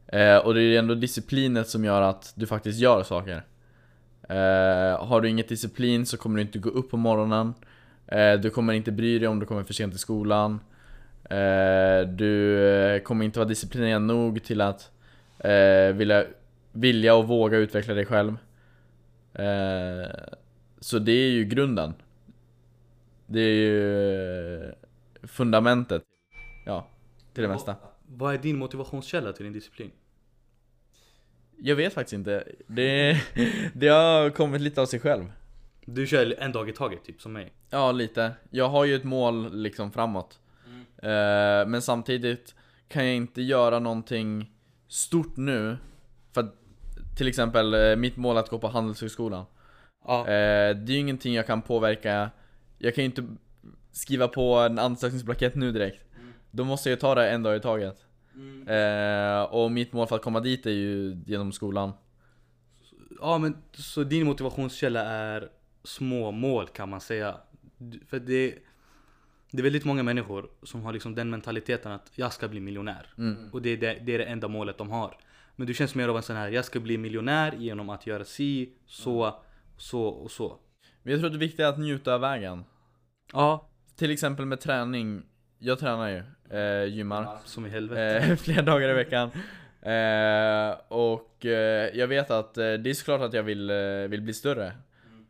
Eh, 0.07 0.37
och 0.37 0.55
det 0.55 0.61
är 0.61 0.65
ju 0.65 0.77
ändå 0.77 0.95
disciplinet 0.95 1.69
som 1.69 1.85
gör 1.85 2.03
att 2.03 2.33
du 2.35 2.47
faktiskt 2.47 2.79
gör 2.79 3.03
saker. 3.03 3.43
Eh, 4.29 5.07
har 5.07 5.21
du 5.21 5.29
inget 5.29 5.49
disciplin 5.49 6.07
så 6.07 6.17
kommer 6.17 6.37
du 6.37 6.43
inte 6.43 6.59
gå 6.59 6.71
upp 6.71 6.91
på 6.91 6.97
morgonen. 6.97 7.55
Du 8.43 8.51
kommer 8.51 8.73
inte 8.73 8.93
bry 8.93 9.19
dig 9.19 9.29
om 9.29 9.41
du 9.41 9.47
kommer 9.47 9.65
för 9.65 9.75
sent 9.75 9.93
till 9.93 10.01
skolan. 10.01 10.61
Du 12.07 13.03
kommer 13.05 13.25
inte 13.25 13.39
vara 13.39 13.49
disciplinerad 13.49 14.03
nog 14.03 14.45
till 14.45 14.61
att 14.61 14.91
vilja, 15.95 16.25
vilja 16.73 17.15
och 17.15 17.29
våga 17.29 17.59
utveckla 17.59 17.95
dig 17.95 18.07
själv. 18.07 18.37
Så 20.81 20.99
det 20.99 21.13
är 21.13 21.31
ju 21.31 21.45
grunden. 21.45 21.95
Det 23.33 23.41
är 23.41 23.55
ju 23.55 24.73
fundamentet. 25.23 26.03
Ja, 26.67 26.87
till 27.35 27.43
det 27.43 27.49
mesta. 27.49 27.77
Vad 28.07 28.35
är 28.35 28.39
din 28.39 28.59
motivationskälla 28.59 29.33
till 29.33 29.45
din 29.45 29.53
disciplin? 29.53 29.91
Jag 31.57 31.77
vet 31.77 31.95
faktiskt 31.95 32.13
inte. 32.13 32.45
Det, 32.67 33.23
det 33.75 33.89
har 33.89 34.31
kommit 34.31 34.61
lite 34.61 34.81
av 34.81 34.87
sig 34.87 35.01
själv. 35.01 35.33
Du 35.85 36.07
kör 36.07 36.35
en 36.39 36.53
dag 36.53 36.69
i 36.69 36.73
taget, 36.73 37.05
typ 37.05 37.21
som 37.21 37.33
mig. 37.33 37.53
Ja, 37.71 37.93
lite. 37.93 38.33
Jag 38.51 38.69
har 38.69 38.85
ju 38.85 38.95
ett 38.95 39.05
mål 39.05 39.63
liksom 39.63 39.93
framåt. 39.93 40.39
Eh, 41.03 41.67
men 41.67 41.83
samtidigt 41.83 42.55
kan 42.89 43.07
jag 43.07 43.17
inte 43.17 43.43
göra 43.43 43.79
någonting 43.79 44.53
stort 44.89 45.37
nu. 45.37 45.77
För 46.33 46.41
att, 46.41 46.55
till 47.19 47.29
exempel, 47.29 47.75
eh, 47.75 47.97
mitt 47.97 48.17
mål 48.17 48.37
att 48.37 48.49
gå 48.49 48.59
på 48.59 48.69
Handelshögskolan. 48.69 49.45
Ja. 50.07 50.21
Eh, 50.21 50.77
det 50.77 50.93
är 50.93 50.95
ju 50.95 50.99
ingenting 50.99 51.35
jag 51.35 51.47
kan 51.47 51.63
påverka. 51.63 52.31
Jag 52.83 52.95
kan 52.95 53.05
ju 53.05 53.07
inte 53.07 53.37
skriva 53.93 54.29
på 54.29 54.55
en 54.55 54.79
ansökningsblankett 54.79 55.55
nu 55.55 55.73
direkt. 55.73 56.05
Då 56.51 56.65
måste 56.65 56.91
jag 56.91 57.01
ta 57.01 57.15
det 57.15 57.31
en 57.31 57.43
dag 57.43 57.57
i 57.57 57.61
taget. 57.61 58.05
Eh, 58.67 59.43
och 59.43 59.73
mitt 59.73 59.93
mål 59.93 60.07
för 60.07 60.17
att 60.17 60.23
komma 60.23 60.41
dit 60.41 60.67
är 60.67 60.71
ju 60.71 61.17
genom 61.27 61.53
skolan. 61.53 61.93
Ja 63.21 63.39
men 63.39 63.57
så 63.73 64.05
din 64.05 64.27
motivationskälla 64.27 65.01
är 65.01 65.49
små 65.85 66.31
mål 66.31 66.67
kan 66.69 66.89
man 66.89 67.01
säga. 67.01 67.37
För 68.09 68.19
det, 68.19 68.55
det 69.51 69.59
är 69.59 69.63
väldigt 69.63 69.85
många 69.85 70.03
människor 70.03 70.51
som 70.63 70.83
har 70.83 70.93
liksom 70.93 71.15
den 71.15 71.31
mentaliteten 71.31 71.93
att 71.93 72.11
jag 72.15 72.33
ska 72.33 72.49
bli 72.49 72.61
miljonär. 72.61 73.07
Och 73.53 73.63
det 73.63 73.71
är 73.71 73.77
det, 73.77 73.99
det 74.03 74.15
är 74.15 74.19
det 74.19 74.25
enda 74.25 74.49
målet 74.49 74.79
de 74.79 74.91
har. 74.91 75.17
Men 75.57 75.67
du 75.67 75.75
känns 75.75 75.95
mer 75.95 76.09
av 76.09 76.17
en 76.17 76.23
sån 76.23 76.37
här, 76.37 76.49
jag 76.49 76.65
ska 76.65 76.81
bli 76.81 76.99
miljonär 76.99 77.53
genom 77.59 77.91
att 77.91 78.07
göra 78.07 78.25
si, 78.25 78.73
så, 78.87 79.43
så 79.77 80.03
och 80.03 80.31
så. 80.31 80.59
Men 81.03 81.11
jag 81.11 81.21
tror 81.21 81.27
att 81.27 81.33
det 81.33 81.39
viktiga 81.39 81.67
är 81.67 81.71
att 81.71 81.79
njuta 81.79 82.15
av 82.15 82.21
vägen. 82.21 82.65
Ja, 83.33 83.69
Till 83.97 84.11
exempel 84.11 84.47
med 84.47 84.61
träning. 84.61 85.23
Jag 85.59 85.79
tränar 85.79 86.09
ju, 86.09 86.23
eh, 86.59 86.85
gymmar. 86.85 87.39
som 87.45 87.67
i 87.67 87.69
helvete. 87.69 88.27
Eh, 88.31 88.37
flera 88.45 88.63
dagar 88.63 88.89
i 88.89 88.93
veckan. 88.95 89.31
Eh, 89.83 90.77
och 90.89 91.47
eh, 91.47 91.91
jag 91.99 92.07
vet 92.07 92.31
att 92.31 92.59
eh, 92.59 92.73
det 92.73 92.91
är 92.91 92.95
såklart 92.95 93.21
att 93.21 93.33
jag 93.33 93.43
vill, 93.43 93.71
eh, 93.71 93.77
vill 94.09 94.23
bli 94.23 94.35
större. 94.35 94.73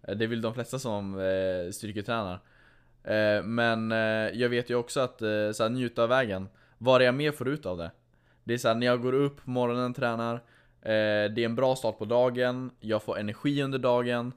Eh, 0.09 0.17
Det 0.17 0.27
vill 0.27 0.41
de 0.43 0.55
flesta 0.55 0.79
som 0.79 1.15
eh, 1.21 1.71
styrketränar. 1.73 2.41
Eh, 3.05 3.43
men 3.43 3.93
eh, 3.93 3.99
jag 4.41 4.49
vet 4.49 4.71
ju 4.71 4.75
också 4.75 5.01
att 5.01 5.23
så 5.53 5.69
njuta 5.69 6.03
av 6.03 6.09
vägen. 6.09 6.49
Vad 6.79 7.01
är 7.01 7.05
jag 7.07 7.15
mer 7.15 7.33
får 7.33 7.49
ut 7.49 7.67
av 7.67 7.79
det? 7.79 7.91
Det 8.45 8.55
är 8.55 8.59
så 8.59 8.69
här, 8.69 8.75
när 8.75 8.87
jag 8.87 9.03
går 9.03 9.13
upp 9.13 9.45
på 9.45 9.51
morgonen 9.51 9.95
tränar. 9.95 10.35
Eh, 10.83 11.31
det 11.33 11.39
är 11.39 11.45
en 11.45 11.55
bra 11.55 11.77
start 11.77 11.99
på 11.99 12.05
dagen. 12.05 12.71
Jag 12.81 13.03
får 13.03 13.19
energi 13.19 13.63
under 13.63 13.79
dagen. 13.79 14.33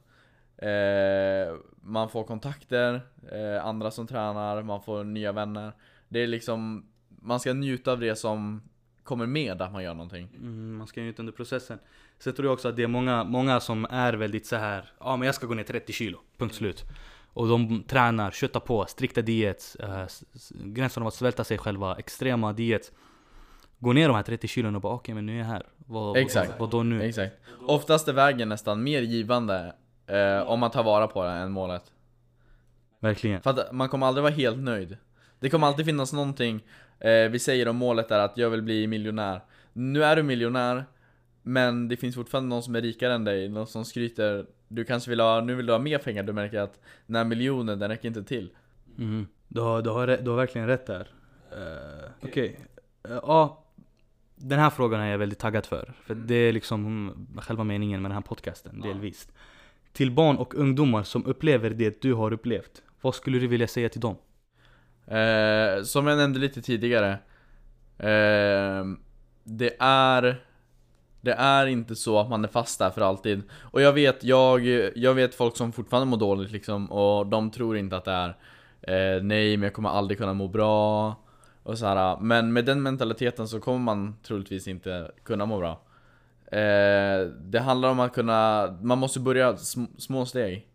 Eh, 0.63 1.55
man 1.81 2.09
får 2.09 2.23
kontakter, 2.23 3.01
eh, 3.31 3.65
andra 3.65 3.91
som 3.91 4.07
tränar, 4.07 4.63
man 4.63 4.81
får 4.81 5.03
nya 5.03 5.31
vänner. 5.31 5.71
Det 6.09 6.19
är 6.19 6.27
liksom, 6.27 6.85
man 7.21 7.39
ska 7.39 7.53
njuta 7.53 7.91
av 7.91 7.99
det 7.99 8.15
som 8.15 8.61
kommer 9.03 9.25
med 9.25 9.61
att 9.61 9.71
man 9.71 9.83
gör 9.83 9.93
någonting. 9.93 10.29
Mm, 10.35 10.75
man 10.77 10.87
ska 10.87 11.01
njuta 11.01 11.21
under 11.21 11.33
processen. 11.33 11.79
Sen 12.19 12.33
tror 12.33 12.45
jag 12.45 12.53
också 12.53 12.67
att 12.67 12.75
det 12.75 12.83
är 12.83 12.87
många, 12.87 13.23
många 13.23 13.59
som 13.59 13.87
är 13.89 14.13
väldigt 14.13 14.45
så 14.45 14.55
här. 14.55 14.91
ja 14.99 15.17
men 15.17 15.25
jag 15.25 15.35
ska 15.35 15.47
gå 15.47 15.53
ner 15.53 15.63
30 15.63 15.93
kilo, 15.93 16.17
punkt 16.37 16.55
slut. 16.55 16.83
Och 17.33 17.47
de 17.47 17.83
tränar, 17.83 18.31
köttar 18.31 18.59
på, 18.59 18.85
strikta 18.85 19.21
diets, 19.21 19.77
uh, 19.83 20.05
gränsen 20.63 21.03
av 21.03 21.07
att 21.07 21.13
svälta 21.13 21.43
sig 21.43 21.57
själva, 21.57 21.95
extrema 21.95 22.53
diets. 22.53 22.91
Gå 23.79 23.93
ner 23.93 24.07
de 24.07 24.15
här 24.15 24.23
30 24.23 24.47
kilon 24.47 24.75
och 24.75 24.81
bara 24.81 24.93
okej 24.93 25.15
men 25.15 25.25
nu 25.25 25.33
är 25.33 25.37
jag 25.37 25.45
här. 25.45 25.63
Vad, 25.77 26.17
Exakt. 26.17 26.49
Vad, 26.49 26.59
vad 26.59 26.69
då 26.69 26.83
nu? 26.83 27.03
Exakt. 27.03 27.35
Oftast 27.67 28.07
är 28.07 28.13
vägen 28.13 28.49
nästan 28.49 28.83
mer 28.83 29.01
givande 29.01 29.73
eh, 30.07 30.41
om 30.41 30.59
man 30.59 30.71
tar 30.71 30.83
vara 30.83 31.07
på 31.07 31.23
det 31.23 31.29
än 31.29 31.51
målet. 31.51 31.91
Verkligen. 32.99 33.41
För 33.41 33.49
att 33.49 33.71
man 33.71 33.89
kommer 33.89 34.07
aldrig 34.07 34.23
vara 34.23 34.33
helt 34.33 34.57
nöjd. 34.57 34.97
Det 35.39 35.49
kommer 35.49 35.67
alltid 35.67 35.85
finnas 35.85 36.13
någonting, 36.13 36.63
eh, 36.99 37.29
vi 37.29 37.39
säger 37.39 37.67
om 37.67 37.75
målet 37.75 38.11
är 38.11 38.19
att 38.19 38.37
jag 38.37 38.49
vill 38.49 38.61
bli 38.61 38.87
miljonär. 38.87 39.41
Nu 39.73 40.03
är 40.03 40.15
du 40.15 40.23
miljonär, 40.23 40.85
men 41.41 41.87
det 41.87 41.97
finns 41.97 42.15
fortfarande 42.15 42.49
någon 42.49 42.63
som 42.63 42.75
är 42.75 42.81
rikare 42.81 43.13
än 43.13 43.23
dig, 43.23 43.49
någon 43.49 43.67
som 43.67 43.85
skryter. 43.85 44.45
Du 44.67 44.83
kanske 44.83 45.09
vill 45.09 45.19
ha, 45.19 45.41
nu 45.41 45.55
vill 45.55 45.65
du 45.65 45.73
ha 45.73 45.79
mer 45.79 45.97
pengar, 45.97 46.23
du 46.23 46.33
märker 46.33 46.59
att 46.59 46.79
den 47.05 47.15
här 47.15 47.23
miljonen, 47.23 47.79
den 47.79 47.89
räcker 47.89 48.07
inte 48.07 48.23
till. 48.23 48.49
Mm. 48.97 49.27
Du, 49.47 49.61
har, 49.61 49.81
du, 49.81 49.89
har, 49.89 50.07
du 50.07 50.29
har 50.29 50.37
verkligen 50.37 50.67
rätt 50.67 50.85
där. 50.85 51.07
Uh, 51.57 52.09
Okej. 52.21 52.59
Eh, 53.09 53.19
Ja. 53.23 53.59
Den 54.35 54.59
här 54.59 54.69
frågan 54.69 55.01
är 55.01 55.11
jag 55.11 55.17
väldigt 55.17 55.39
taggad 55.39 55.65
för. 55.65 55.93
För 56.05 56.15
det 56.15 56.35
är 56.35 56.53
liksom 56.53 56.85
mm, 56.85 57.27
själva 57.41 57.63
meningen 57.63 58.01
med 58.01 58.11
den 58.11 58.15
här 58.15 58.21
podcasten, 58.21 58.81
delvis. 58.81 59.27
Till 59.93 60.11
barn 60.11 60.37
och 60.37 60.55
ungdomar 60.55 61.03
som 61.03 61.25
upplever 61.25 61.69
det 61.69 62.01
du 62.01 62.13
har 62.13 62.33
upplevt. 62.33 62.81
Vad 63.01 63.15
skulle 63.15 63.39
du 63.39 63.47
vilja 63.47 63.67
säga 63.67 63.89
till 63.89 64.01
dem? 64.01 64.15
Eh, 65.07 65.83
som 65.83 66.07
jag 66.07 66.17
nämnde 66.17 66.39
lite 66.39 66.61
tidigare 66.61 67.11
eh, 67.97 68.85
Det 69.43 69.75
är 69.79 70.43
Det 71.21 71.33
är 71.33 71.67
inte 71.67 71.95
så 71.95 72.19
att 72.19 72.29
man 72.29 72.43
är 72.43 72.47
fast 72.47 72.79
där 72.79 72.89
för 72.89 73.01
alltid 73.01 73.41
Och 73.51 73.81
jag 73.81 73.93
vet, 73.93 74.23
jag, 74.23 74.65
jag 74.95 75.13
vet 75.13 75.35
folk 75.35 75.57
som 75.57 75.71
fortfarande 75.71 76.05
mår 76.05 76.17
dåligt 76.17 76.51
liksom 76.51 76.91
Och 76.91 77.27
de 77.27 77.51
tror 77.51 77.77
inte 77.77 77.97
att 77.97 78.05
det 78.05 78.11
är 78.11 78.29
eh, 78.81 79.23
Nej 79.23 79.57
men 79.57 79.63
jag 79.63 79.73
kommer 79.73 79.89
aldrig 79.89 80.17
kunna 80.17 80.33
må 80.33 80.47
bra 80.47 81.15
och 81.63 81.77
så 81.77 81.85
här, 81.85 82.17
Men 82.19 82.53
med 82.53 82.65
den 82.65 82.81
mentaliteten 82.81 83.47
så 83.47 83.59
kommer 83.59 83.79
man 83.79 84.15
troligtvis 84.23 84.67
inte 84.67 85.11
kunna 85.23 85.45
må 85.45 85.59
bra 85.59 85.81
eh, 86.57 87.27
Det 87.27 87.59
handlar 87.59 87.89
om 87.89 87.99
att 87.99 88.13
kunna 88.13 88.67
Man 88.81 88.97
måste 88.97 89.19
börja 89.19 89.57
sm 89.57 89.83
små 89.97 90.25
steg. 90.25 90.67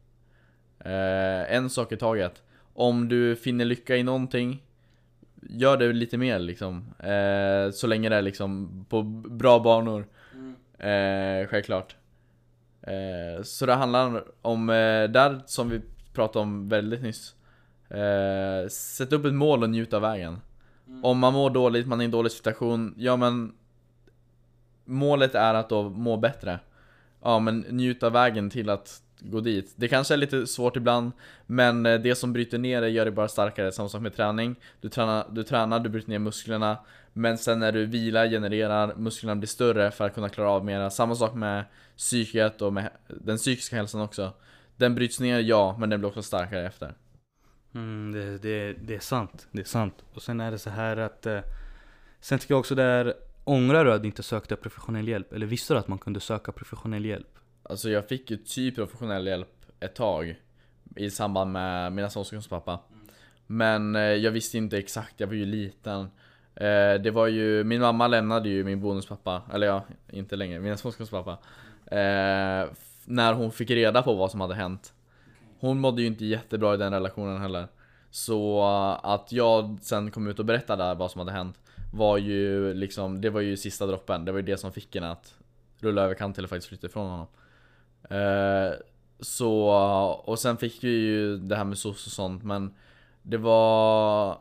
Eh, 0.80 1.54
En 1.54 1.70
sak 1.70 1.92
i 1.92 1.96
taget. 1.96 2.42
Om 2.74 3.08
du 3.08 3.36
finner 3.36 3.64
lycka 3.64 3.96
i 3.96 4.02
någonting 4.02 4.62
Gör 5.40 5.76
det 5.76 5.92
lite 5.92 6.16
mer 6.18 6.38
liksom. 6.38 6.94
Eh, 6.98 7.70
Så 7.72 7.86
länge 7.86 8.08
det 8.08 8.16
är 8.16 8.22
liksom 8.22 8.84
på 8.88 9.02
bra 9.30 9.58
banor. 9.58 10.06
Eh, 10.78 11.46
Självklart. 11.48 11.96
Eh, 12.82 13.42
Så 13.42 13.66
det 13.66 13.74
handlar 13.74 14.24
om, 14.42 14.66
där 15.12 15.40
som 15.46 15.68
vi 15.70 15.80
pratade 16.14 16.42
om 16.42 16.68
väldigt 16.68 17.02
nyss. 17.02 17.34
Sätt 18.70 19.12
upp 19.12 19.24
ett 19.24 19.34
mål 19.34 19.62
och 19.62 19.70
njut 19.70 19.94
av 19.94 20.02
vägen. 20.02 20.38
Om 21.02 21.18
man 21.18 21.32
mår 21.32 21.50
dåligt, 21.50 21.86
man 21.86 22.00
är 22.00 22.02
i 22.02 22.04
en 22.04 22.10
dålig 22.10 22.32
situation 22.32 22.94
Ja 22.96 23.16
men 23.16 23.52
Målet 24.88 25.34
är 25.34 25.54
att 25.54 25.68
då 25.68 25.88
må 25.88 26.16
bättre 26.16 26.58
Ja 27.22 27.38
men 27.38 27.60
njuta 27.60 28.06
av 28.06 28.12
vägen 28.12 28.50
till 28.50 28.70
att 28.70 29.02
gå 29.20 29.40
dit. 29.40 29.72
Det 29.76 29.88
kanske 29.88 30.14
är 30.14 30.18
lite 30.18 30.46
svårt 30.46 30.76
ibland, 30.76 31.12
men 31.46 31.86
eh, 31.86 32.00
det 32.00 32.14
som 32.14 32.32
bryter 32.32 32.58
ner 32.58 32.80
det 32.80 32.88
gör 32.88 33.04
dig 33.04 33.12
bara 33.12 33.28
starkare. 33.28 33.72
Samma 33.72 33.88
sak 33.88 34.02
med 34.02 34.16
träning. 34.16 34.56
Du 34.80 34.88
tränar, 34.88 35.26
du 35.30 35.42
tränar, 35.42 35.80
du 35.80 35.88
bryter 35.88 36.08
ner 36.08 36.18
musklerna, 36.18 36.78
men 37.12 37.38
sen 37.38 37.58
när 37.58 37.72
du 37.72 37.86
vilar 37.86 38.28
genererar, 38.28 38.94
musklerna 38.96 39.36
blir 39.36 39.48
större 39.48 39.90
för 39.90 40.06
att 40.06 40.14
kunna 40.14 40.28
klara 40.28 40.50
av 40.50 40.64
mera. 40.64 40.90
Samma 40.90 41.14
sak 41.14 41.34
med 41.34 41.64
psyket 41.96 42.62
och 42.62 42.72
med 42.72 42.90
den 43.08 43.36
psykiska 43.36 43.76
hälsan 43.76 44.00
också. 44.00 44.32
Den 44.76 44.94
bryts 44.94 45.20
ner, 45.20 45.40
ja, 45.40 45.76
men 45.78 45.90
den 45.90 46.00
blir 46.00 46.08
också 46.08 46.22
starkare 46.22 46.66
efter. 46.66 46.94
Mm, 47.74 48.12
det, 48.12 48.38
det, 48.38 48.72
det 48.72 48.94
är 48.94 49.00
sant, 49.00 49.46
det 49.52 49.60
är 49.60 49.64
sant. 49.64 50.04
Och 50.14 50.22
sen 50.22 50.40
är 50.40 50.50
det 50.50 50.58
så 50.58 50.70
här 50.70 50.96
att 50.96 51.26
eh, 51.26 51.40
Sen 52.20 52.38
tycker 52.38 52.54
jag 52.54 52.60
också 52.60 52.74
det 52.74 52.82
är 52.82 53.14
Ångrar 53.48 53.84
du 53.84 53.92
att 53.92 54.02
du 54.02 54.08
inte 54.08 54.22
sökte 54.22 54.56
professionell 54.56 55.08
hjälp? 55.08 55.32
Eller 55.32 55.46
visste 55.46 55.74
du 55.74 55.78
att 55.78 55.88
man 55.88 55.98
kunde 55.98 56.20
söka 56.20 56.52
professionell 56.52 57.04
hjälp? 57.04 57.38
Alltså 57.62 57.90
jag 57.90 58.08
fick 58.08 58.30
ju 58.30 58.36
typ 58.36 58.74
professionell 58.74 59.26
hjälp 59.26 59.66
ett 59.80 59.94
tag 59.94 60.36
I 60.96 61.10
samband 61.10 61.52
med 61.52 61.92
mina 61.92 62.08
pappa 62.50 62.80
Men 63.46 63.96
eh, 63.96 64.02
jag 64.02 64.30
visste 64.30 64.58
inte 64.58 64.78
exakt, 64.78 65.20
jag 65.20 65.26
var 65.26 65.34
ju 65.34 65.44
liten. 65.44 66.00
Eh, 66.54 66.94
det 67.02 67.10
var 67.10 67.26
ju, 67.26 67.64
min 67.64 67.80
mamma 67.80 68.06
lämnade 68.06 68.48
ju 68.48 68.64
min 68.64 68.80
bonuspappa, 68.80 69.42
eller 69.52 69.66
ja, 69.66 69.84
inte 70.12 70.36
längre, 70.36 70.60
mina 70.60 70.76
pappa 71.10 71.38
eh, 71.86 72.68
När 73.04 73.32
hon 73.32 73.52
fick 73.52 73.70
reda 73.70 74.02
på 74.02 74.14
vad 74.14 74.30
som 74.30 74.40
hade 74.40 74.54
hänt. 74.54 74.92
Hon 75.60 75.80
mådde 75.80 76.02
ju 76.02 76.08
inte 76.08 76.24
jättebra 76.24 76.74
i 76.74 76.76
den 76.76 76.92
relationen 76.92 77.40
heller. 77.40 77.66
Så 78.10 78.64
att 79.02 79.32
jag 79.32 79.78
sen 79.82 80.10
kom 80.10 80.26
ut 80.26 80.38
och 80.38 80.44
berättade 80.44 80.94
vad 80.94 81.10
som 81.10 81.18
hade 81.18 81.32
hänt 81.32 81.58
var 81.90 82.18
ju 82.18 82.74
liksom, 82.74 83.20
det 83.20 83.30
var 83.30 83.40
ju 83.40 83.56
sista 83.56 83.86
droppen, 83.86 84.24
det 84.24 84.32
var 84.32 84.38
ju 84.38 84.44
det 84.46 84.56
som 84.58 84.72
fick 84.72 84.94
henne 84.94 85.10
att 85.10 85.34
rulla 85.80 86.02
över 86.02 86.14
kant 86.14 86.38
eller 86.38 86.48
faktiskt 86.48 86.68
flytta 86.68 86.86
ifrån 86.86 87.10
honom. 87.10 87.26
Eh, 88.10 88.72
så, 89.20 89.62
och 90.24 90.38
sen 90.38 90.56
fick 90.56 90.84
vi 90.84 90.88
ju 90.90 91.36
det 91.38 91.56
här 91.56 91.64
med 91.64 91.78
SOS 91.78 92.06
och 92.06 92.12
sånt 92.12 92.42
men 92.44 92.74
det 93.22 93.36
var 93.38 94.38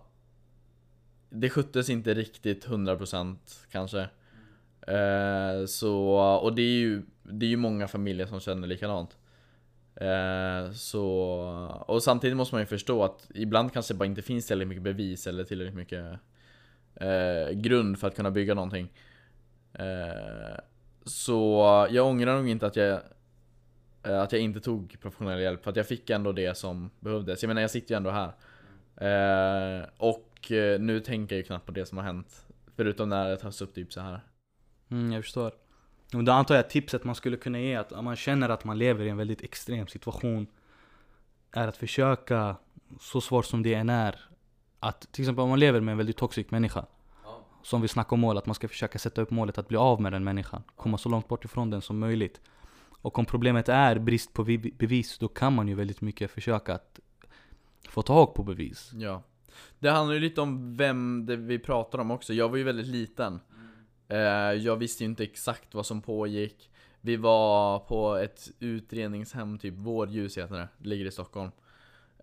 Det 1.29 1.49
sköttes 1.49 1.89
inte 1.89 2.13
riktigt 2.13 2.67
100% 2.67 3.35
kanske. 3.71 3.99
Eh, 4.87 5.65
Så, 5.67 5.95
och 6.43 6.55
det 6.55 6.61
är 6.61 6.79
ju 6.79 7.01
Det 7.23 7.45
är 7.45 7.49
ju 7.49 7.57
många 7.57 7.87
familjer 7.87 8.25
som 8.27 8.39
känner 8.39 8.67
likadant. 8.67 9.17
Eh, 9.95 10.71
Så, 10.71 11.03
och 11.87 12.03
samtidigt 12.03 12.37
måste 12.37 12.55
man 12.55 12.61
ju 12.61 12.65
förstå 12.65 13.03
att 13.03 13.27
ibland 13.35 13.73
kanske 13.73 13.93
det 13.93 13.97
bara 13.97 14.05
inte 14.05 14.21
finns 14.21 14.47
tillräckligt 14.47 14.69
mycket 14.69 14.83
bevis 14.83 15.27
eller 15.27 15.43
tillräckligt 15.43 15.75
mycket 15.77 16.19
eh, 17.01 17.51
grund 17.51 17.99
för 17.99 18.07
att 18.07 18.15
kunna 18.15 18.31
bygga 18.31 18.53
någonting 18.53 18.91
eh, 19.73 20.59
Så 21.05 21.87
jag 21.91 22.07
ångrar 22.07 22.37
nog 22.37 22.49
inte 22.49 22.67
att 22.67 22.75
jag 22.75 23.01
Eh, 24.07 24.21
att 24.21 24.31
jag 24.31 24.41
inte 24.41 24.59
tog 24.59 24.97
professionell 25.01 25.41
hjälp 25.41 25.63
för 25.63 25.69
att 25.69 25.75
jag 25.75 25.87
fick 25.87 26.09
ändå 26.09 26.31
det 26.31 26.57
som 26.57 26.89
behövdes. 26.99 27.43
Jag 27.43 27.47
menar 27.47 27.61
jag 27.61 27.71
sitter 27.71 27.93
ju 27.93 27.97
ändå 27.97 28.09
här. 28.09 28.33
Eh, 28.97 29.85
och 29.97 30.51
eh, 30.51 30.79
nu 30.79 30.99
tänker 30.99 31.35
jag 31.35 31.37
ju 31.37 31.43
knappt 31.43 31.65
på 31.65 31.71
det 31.71 31.85
som 31.85 31.97
har 31.97 32.05
hänt. 32.05 32.45
Förutom 32.75 33.09
när 33.09 33.29
det 33.29 33.37
tas 33.37 33.61
upp 33.61 33.75
typ 33.75 33.93
så 33.93 34.01
här. 34.01 34.19
Mm, 34.91 35.11
jag 35.11 35.23
förstår. 35.23 35.51
Och 36.13 36.23
då 36.23 36.31
antar 36.31 36.55
jag 36.55 36.59
att 36.59 36.69
tipset 36.69 37.03
man 37.03 37.15
skulle 37.15 37.37
kunna 37.37 37.59
ge 37.59 37.75
att 37.75 37.91
om 37.91 38.05
man 38.05 38.15
känner 38.15 38.49
att 38.49 38.63
man 38.63 38.77
lever 38.77 39.05
i 39.05 39.09
en 39.09 39.17
väldigt 39.17 39.41
extrem 39.43 39.87
situation 39.87 40.47
är 41.51 41.67
att 41.67 41.77
försöka, 41.77 42.55
så 42.99 43.21
svårt 43.21 43.45
som 43.45 43.63
det 43.63 43.73
än 43.73 43.89
är, 43.89 44.19
att 44.80 45.11
till 45.11 45.23
exempel 45.23 45.43
om 45.43 45.49
man 45.49 45.59
lever 45.59 45.82
med 45.82 45.91
en 45.91 45.97
väldigt 45.97 46.17
toxisk 46.17 46.51
människa 46.51 46.86
Som 47.63 47.82
vi 47.82 47.88
snackar 47.88 48.13
om 48.13 48.19
mål, 48.19 48.38
att 48.38 48.45
man 48.45 48.55
ska 48.55 48.67
försöka 48.67 48.99
sätta 48.99 49.21
upp 49.21 49.32
målet 49.32 49.57
att 49.57 49.67
bli 49.67 49.78
av 49.78 50.01
med 50.01 50.11
den 50.11 50.23
människan 50.23 50.63
Komma 50.75 50.97
så 50.97 51.09
långt 51.09 51.28
bort 51.28 51.45
ifrån 51.45 51.69
den 51.69 51.82
som 51.82 51.99
möjligt 51.99 52.41
och 53.01 53.19
om 53.19 53.25
problemet 53.25 53.69
är 53.69 53.99
brist 53.99 54.34
på 54.34 54.43
bevis, 54.78 55.17
då 55.17 55.28
kan 55.28 55.55
man 55.55 55.67
ju 55.67 55.75
väldigt 55.75 56.01
mycket 56.01 56.32
försöka 56.32 56.73
att 56.73 56.99
få 57.89 58.01
tag 58.01 58.34
på 58.34 58.43
bevis. 58.43 58.91
Ja. 58.93 59.23
Det 59.80 59.89
handlar 59.89 60.13
ju 60.13 60.19
lite 60.19 60.41
om 60.41 60.75
vem 60.75 61.25
det 61.25 61.36
vi 61.36 61.59
pratar 61.59 61.99
om 61.99 62.11
också. 62.11 62.34
Jag 62.34 62.49
var 62.49 62.57
ju 62.57 62.63
väldigt 62.63 62.88
liten. 62.88 63.39
Mm. 64.09 64.61
Jag 64.61 64.75
visste 64.75 65.03
ju 65.03 65.09
inte 65.09 65.23
exakt 65.23 65.73
vad 65.73 65.86
som 65.86 66.01
pågick. 66.01 66.71
Vi 67.01 67.15
var 67.15 67.80
på 67.80 68.15
ett 68.15 68.51
utredningshem, 68.59 69.59
typ 69.59 69.73
Vårdljus 69.73 70.38
heter 70.38 70.55
det. 70.55 70.67
Det 70.78 70.89
ligger 70.89 71.05
i 71.05 71.11
Stockholm. 71.11 71.51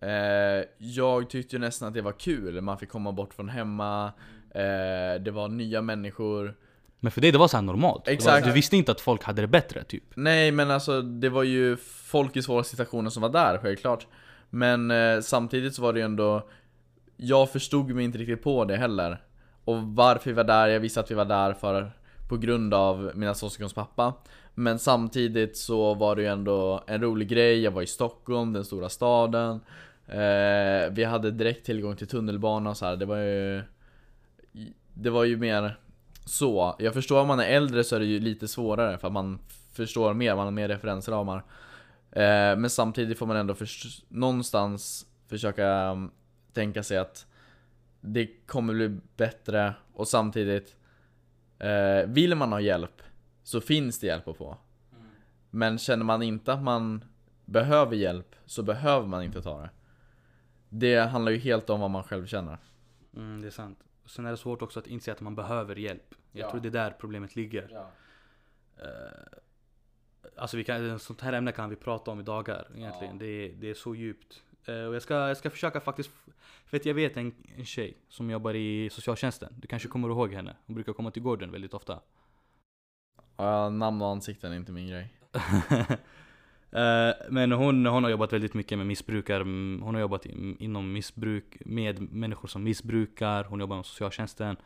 Eh, 0.05 0.65
jag 0.79 1.31
tyckte 1.31 1.57
ju 1.57 1.61
nästan 1.61 1.89
att 1.89 1.95
det 1.95 2.03
var 2.03 2.13
kul. 2.13 2.61
Man 2.61 2.79
fick 2.79 2.89
komma 2.89 3.13
bort 3.13 3.35
från 3.35 3.49
hemma. 3.49 4.13
Eh, 4.51 5.21
det 5.21 5.31
var 5.31 5.49
nya 5.49 5.83
människor. 5.83 6.55
Men 7.01 7.13
för 7.13 7.21
dig 7.21 7.33
det 7.33 7.39
var 7.39 7.49
så 7.49 7.61
normalt? 7.61 8.09
Exakt. 8.09 8.47
Du 8.47 8.53
visste 8.53 8.77
inte 8.77 8.93
att 8.93 9.01
folk 9.01 9.25
hade 9.25 9.43
det 9.43 9.49
bättre 9.49 9.85
typ? 9.85 10.05
Nej 10.15 10.51
men 10.51 10.71
alltså 10.71 11.03
det 11.03 11.29
var 11.29 11.43
ju 11.43 11.77
folk 12.05 12.37
i 12.37 12.43
svåra 12.43 12.65
situationer 12.65 13.11
som 13.11 13.23
var 13.23 13.29
där 13.29 13.59
självklart 13.59 14.07
Men 14.51 14.91
eh, 14.91 15.21
samtidigt 15.21 15.75
så 15.75 15.83
var 15.83 15.93
det 15.93 15.99
ju 15.99 16.05
ändå 16.05 16.49
Jag 17.17 17.51
förstod 17.51 17.91
mig 17.91 18.05
inte 18.05 18.19
riktigt 18.19 18.43
på 18.43 18.65
det 18.65 18.77
heller 18.77 19.23
Och 19.65 19.83
varför 19.83 20.31
vi 20.31 20.35
var 20.35 20.45
där, 20.45 20.69
jag 20.69 20.81
visste 20.81 21.01
att 21.01 21.11
vi 21.11 21.15
var 21.15 21.25
där 21.25 21.53
för 21.53 21.93
På 22.29 22.37
grund 22.37 22.75
av 22.75 23.13
mina 23.15 23.35
syskons 23.35 23.75
pappa 23.75 24.13
Men 24.55 24.79
samtidigt 24.79 25.57
så 25.57 25.95
var 25.95 26.17
det 26.17 26.23
ju 26.23 26.29
ändå 26.29 26.85
en 26.87 27.03
rolig 27.03 27.29
grej, 27.29 27.61
jag 27.61 27.71
var 27.71 27.83
i 27.83 27.87
Stockholm, 27.87 28.53
den 28.53 28.65
stora 28.65 28.89
staden 28.89 29.61
eh, 30.07 30.91
Vi 30.91 31.05
hade 31.05 31.31
direkt 31.31 31.67
tillgång 31.67 31.97
till 31.97 32.07
tunnelbana 32.07 32.71
och 32.71 32.77
så 32.77 32.87
här. 32.87 32.97
det 32.97 33.07
var 33.07 33.17
ju 33.17 33.63
Det 34.95 35.11
var 35.11 35.25
ju 35.25 35.37
mer 35.37 35.77
så, 36.25 36.77
jag 36.79 36.95
förstår 36.95 37.21
om 37.21 37.29
man 37.29 37.41
är 37.41 37.45
äldre 37.45 37.85
så 37.85 37.97
är 37.97 38.01
det 38.01 38.07
ju 38.07 38.21
lite 38.21 38.49
svårare 38.49 38.99
för 38.99 39.07
att 39.07 39.13
man 39.13 39.39
förstår 39.73 40.15
mer, 40.15 40.37
man 40.37 40.45
har 40.45 40.51
mer 40.53 40.69
referensramar. 40.69 41.45
Eh, 42.11 42.57
Men 42.57 42.71
samtidigt 42.71 43.19
får 43.19 43.27
man 43.27 43.37
ändå 43.37 43.55
någonstans 44.09 45.07
försöka 45.29 45.91
um, 45.91 46.11
tänka 46.53 46.83
sig 46.83 46.99
att 46.99 47.27
det 48.01 48.27
kommer 48.47 48.75
bli 48.75 48.99
bättre. 49.17 49.75
Och 49.95 50.09
samtidigt 50.09 50.77
eh, 51.59 52.07
Vill 52.07 52.35
man 52.35 52.53
ha 52.53 52.61
hjälp 52.61 53.03
så 53.43 53.61
finns 53.61 54.01
det 54.01 54.07
hjälp 54.07 54.29
att 54.29 54.37
få. 54.37 54.47
Mm. 54.93 55.07
Men 55.51 55.79
känner 55.79 56.05
man 56.05 56.23
inte 56.23 56.53
att 56.53 56.63
man 56.63 57.05
behöver 57.45 57.97
hjälp 57.97 58.35
så 58.47 58.63
behöver 58.63 59.07
man 59.07 59.23
inte 59.23 59.43
ta 59.43 59.61
det 59.61 59.71
Det 60.79 60.99
handlar 60.99 61.33
ju 61.33 61.39
helt 61.39 61.71
om 61.71 61.81
vad 61.81 61.91
man 61.91 62.05
själv 62.05 62.27
känner 62.27 62.59
mm, 63.17 63.41
Det 63.41 63.47
är 63.47 63.51
sant 63.51 63.79
Sen 64.07 64.27
är 64.27 64.31
det 64.31 64.37
svårt 64.37 64.63
också 64.63 64.79
att 64.79 64.87
inse 64.87 65.13
att 65.13 65.21
man 65.21 65.35
behöver 65.35 65.77
hjälp. 65.77 66.15
Jag 66.33 66.47
ja. 66.47 66.51
tror 66.51 66.61
det 66.61 66.69
är 66.69 66.71
där 66.71 66.91
problemet 66.91 67.37
ligger. 67.37 67.69
Ja. 67.73 67.91
Uh, 68.83 69.39
alltså 70.37 70.57
vi 70.57 70.65
kan, 70.65 70.99
sånt 70.99 71.21
här 71.21 71.33
ämne 71.33 71.53
kan 71.53 71.71
vi 71.71 71.77
prata 71.77 72.11
om 72.11 72.21
i 72.21 72.23
dagar 72.23 72.69
egentligen. 72.77 73.15
Ja. 73.15 73.19
Det, 73.19 73.27
är, 73.27 73.53
det 73.53 73.71
är 73.71 73.75
så 73.75 73.95
djupt. 73.95 74.43
Uh, 74.69 74.85
och 74.85 74.95
jag 74.95 75.03
ska, 75.03 75.15
jag 75.15 75.37
ska 75.37 75.51
försöka 75.51 75.81
faktiskt, 75.81 76.11
för 76.67 76.77
att 76.77 76.87
jag 76.87 76.95
vet 76.95 77.17
en, 77.17 77.35
en 77.57 77.65
tjej 77.65 77.97
som 78.09 78.31
jobbar 78.31 78.55
i 78.55 78.91
socialtjänsten. 78.91 79.55
Du 79.57 79.69
kanske 79.69 79.89
kommer 79.89 80.09
ihåg 80.09 80.33
henne? 80.33 80.57
Hon 80.67 80.75
brukar 80.75 80.93
komma 80.93 81.11
till 81.11 81.23
gården 81.23 81.53
väldigt 81.53 81.75
ofta. 81.75 82.01
Ja, 83.37 83.71
namn 83.71 84.03
och 84.03 84.09
ansikten 84.09 84.53
är 84.53 84.57
inte 84.57 84.73
min 84.73 84.89
grej. 84.89 85.15
Eh, 86.75 87.15
men 87.31 87.53
hon, 87.53 87.87
hon 87.87 88.05
har 88.05 88.11
jobbat 88.11 88.33
väldigt 88.33 88.55
mycket 88.55 88.79
med 88.79 88.87
missbrukare, 88.87 89.43
hon 89.83 89.95
har 89.95 90.01
jobbat 90.01 90.27
inom 90.59 90.93
missbruk, 90.93 91.57
med 91.61 92.13
människor 92.13 92.49
som 92.49 92.65
missbrukar, 92.65 93.45
hon 93.45 93.61
jobbar 93.61 93.77
med 93.77 93.87
socialtjänsten. 93.87 94.57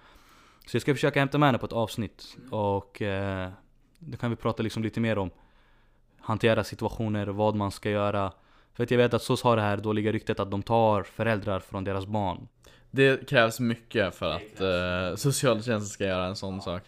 Så 0.66 0.76
jag 0.76 0.82
ska 0.82 0.94
försöka 0.94 1.20
hämta 1.20 1.38
med 1.38 1.48
henne 1.48 1.58
på 1.58 1.66
ett 1.66 1.72
avsnitt 1.72 2.36
och 2.50 3.02
uh, 3.02 3.48
då 3.98 4.16
kan 4.16 4.30
vi 4.30 4.36
prata 4.36 4.62
liksom 4.62 4.82
lite 4.82 5.00
mer 5.00 5.18
om 5.18 5.30
hantera 6.20 6.64
situationer, 6.64 7.26
vad 7.26 7.54
man 7.54 7.70
ska 7.70 7.90
göra. 7.90 8.32
För 8.72 8.84
att 8.84 8.90
jag 8.90 8.98
vet 8.98 9.14
att 9.14 9.22
SOS 9.22 9.42
har 9.42 9.56
det 9.56 9.62
här 9.62 9.76
dåliga 9.76 10.12
ryktet 10.12 10.40
att 10.40 10.50
de 10.50 10.62
tar 10.62 11.02
föräldrar 11.02 11.60
från 11.60 11.84
deras 11.84 12.06
barn. 12.06 12.48
Det 12.90 13.28
krävs 13.28 13.60
mycket 13.60 14.14
för 14.14 14.30
att 14.30 14.60
uh, 14.60 15.16
socialtjänsten 15.16 15.86
ska 15.86 16.04
göra 16.04 16.26
en 16.26 16.36
sån 16.36 16.62
sak. 16.62 16.82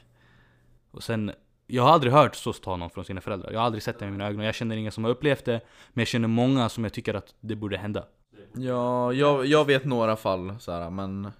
Och 0.90 1.02
sen 1.02 1.32
jag 1.70 1.82
har 1.82 1.90
aldrig 1.90 2.12
hört 2.12 2.34
SOS 2.34 2.60
ta 2.60 2.76
någon 2.76 2.90
från 2.90 3.04
sina 3.04 3.20
föräldrar. 3.20 3.52
Jag 3.52 3.58
har 3.58 3.66
aldrig 3.66 3.82
sett 3.82 3.98
det 3.98 4.04
med 4.04 4.12
mina 4.12 4.26
ögon. 4.26 4.44
Jag 4.44 4.54
känner 4.54 4.76
ingen 4.76 4.92
som 4.92 5.04
har 5.04 5.10
upplevt 5.10 5.44
det. 5.44 5.60
Men 5.92 6.00
jag 6.00 6.08
känner 6.08 6.28
många 6.28 6.68
som 6.68 6.84
jag 6.84 6.92
tycker 6.92 7.14
att 7.14 7.34
det 7.40 7.56
borde 7.56 7.76
hända. 7.76 8.04
Ja, 8.52 9.12
jag, 9.12 9.46
jag 9.46 9.64
vet 9.64 9.84
några 9.84 10.16
fall 10.16 10.54
så 10.60 10.72
här, 10.72 10.90
men 10.90 11.30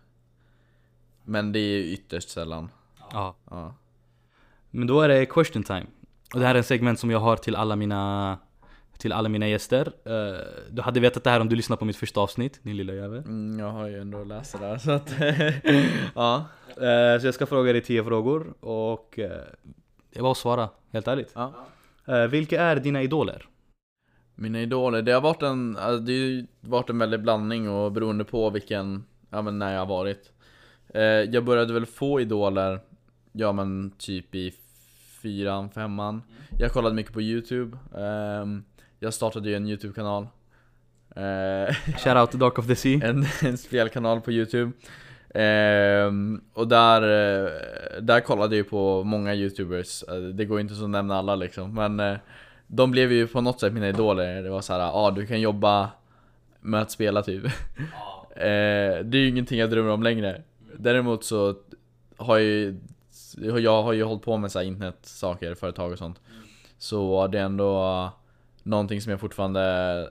Men 1.24 1.52
det 1.52 1.58
är 1.58 1.78
ytterst 1.78 2.28
sällan. 2.28 2.70
Ja. 3.12 3.34
ja. 3.50 3.74
Men 4.70 4.86
då 4.86 5.00
är 5.00 5.08
det 5.08 5.26
question 5.26 5.62
time. 5.62 5.86
Och 6.34 6.40
det 6.40 6.46
här 6.46 6.54
är 6.54 6.58
en 6.58 6.64
segment 6.64 6.98
som 6.98 7.10
jag 7.10 7.18
har 7.18 7.36
till 7.36 7.56
alla 7.56 7.76
mina 7.76 8.38
till 8.98 9.12
alla 9.12 9.28
mina 9.28 9.48
gäster. 9.48 9.92
Uh, 10.06 10.38
du 10.70 10.82
hade 10.82 11.00
vetat 11.00 11.24
det 11.24 11.30
här 11.30 11.40
om 11.40 11.48
du 11.48 11.56
lyssnade 11.56 11.78
på 11.78 11.84
mitt 11.84 11.96
första 11.96 12.20
avsnitt, 12.20 12.60
din 12.62 12.76
lilla 12.76 12.92
jävel. 12.92 13.18
Mm, 13.18 13.58
jag 13.58 13.70
har 13.70 13.88
ju 13.88 14.00
ändå 14.00 14.24
läst 14.24 14.52
det 14.52 14.58
där 14.58 14.78
så 14.78 14.90
att, 14.90 15.12
ja. 16.14 16.44
Uh, 16.68 17.20
så 17.20 17.26
jag 17.26 17.34
ska 17.34 17.46
fråga 17.46 17.72
dig 17.72 17.80
tio 17.80 18.04
frågor 18.04 18.54
och 18.60 19.18
uh, 19.18 19.26
det 20.10 20.18
är 20.18 20.22
bara 20.22 20.32
att 20.32 20.38
svara, 20.38 20.68
helt 20.92 21.08
ärligt. 21.08 21.32
Ja. 21.34 21.54
Uh, 22.08 22.26
vilka 22.26 22.62
är 22.62 22.76
dina 22.76 23.02
idoler? 23.02 23.46
Mina 24.34 24.60
idoler, 24.60 25.02
det 25.02 25.12
har 25.12 25.20
varit 25.20 25.42
en, 25.42 25.76
alltså, 25.76 25.98
det 25.98 26.46
har 26.62 26.70
varit 26.70 26.90
en 26.90 26.98
väldig 26.98 27.22
blandning 27.22 27.68
och 27.68 27.92
beroende 27.92 28.24
på 28.24 28.50
vilken, 28.50 29.04
ja 29.30 29.42
men 29.42 29.58
när 29.58 29.72
jag 29.72 29.80
har 29.80 29.86
varit. 29.86 30.32
Uh, 30.94 31.02
jag 31.02 31.44
började 31.44 31.72
väl 31.72 31.86
få 31.86 32.20
idoler, 32.20 32.80
ja 33.32 33.52
men 33.52 33.90
typ 33.90 34.34
i 34.34 34.54
fyran, 35.22 35.70
femman. 35.70 36.14
Mm. 36.14 36.60
Jag 36.60 36.72
kollade 36.72 36.94
mycket 36.94 37.12
på 37.12 37.20
youtube. 37.20 37.78
Um, 37.92 38.64
Jag 38.98 39.14
startade 39.14 39.48
ju 39.48 39.54
en 39.54 39.66
YouTube-kanal 39.66 40.26
eh, 41.16 41.74
Shoutout 41.98 42.30
to 42.30 42.38
Dark 42.38 42.58
of 42.58 42.66
the 42.66 42.76
Sea. 42.76 43.00
en, 43.08 43.26
en 43.42 43.58
spelkanal 43.58 44.20
på 44.20 44.32
Youtube 44.32 44.72
Ehm, 45.34 46.40
Och 46.54 46.68
där, 46.68 47.02
eh, 47.02 47.50
där 48.02 48.20
kollade 48.20 48.56
jag 48.56 48.64
ju 48.64 48.70
på 48.70 49.04
många 49.04 49.34
Youtubers. 49.34 50.02
Eh, 50.08 50.14
Det 50.14 50.44
går 50.44 50.60
inte 50.60 50.74
så 50.74 50.84
att 50.84 50.90
nämna 50.90 51.18
alla 51.18 51.34
liksom 51.34 51.74
Men 51.74 52.00
eh, 52.00 52.18
de 52.66 52.90
blev 52.90 53.12
ju 53.12 53.26
på 53.26 53.40
något 53.40 53.60
sätt 53.60 53.72
mina 53.72 53.88
idoler. 53.88 54.42
Det 54.42 54.50
var 54.50 54.60
så 54.60 54.72
här, 54.72 54.80
ja 54.80 54.92
ah, 54.92 55.10
du 55.10 55.26
kan 55.26 55.40
jobba 55.40 55.90
med 56.60 56.82
att 56.82 56.90
spela 56.90 57.22
typ. 57.22 57.44
Eh, 58.30 59.04
Det 59.04 59.18
är 59.18 59.20
ju 59.20 59.28
ingenting 59.28 59.58
jag 59.58 59.70
drömmer 59.70 59.90
om 59.90 60.02
längre. 60.02 60.42
Däremot 60.76 61.24
så 61.24 61.54
har 62.16 62.38
jag 62.38 62.46
ju 62.46 62.76
Jag 63.60 63.82
har 63.82 63.92
ju 63.92 64.02
hållit 64.02 64.22
på 64.22 64.36
med 64.36 64.52
så 64.52 64.58
här 64.58 64.66
internetsaker, 64.66 65.54
företag 65.54 65.92
och 65.92 65.98
sånt. 65.98 66.20
Så 66.78 67.26
det 67.26 67.38
är 67.38 67.42
ändå 67.44 68.10
Någonting 68.62 69.00
som 69.00 69.10
jag 69.10 69.20
fortfarande 69.20 69.62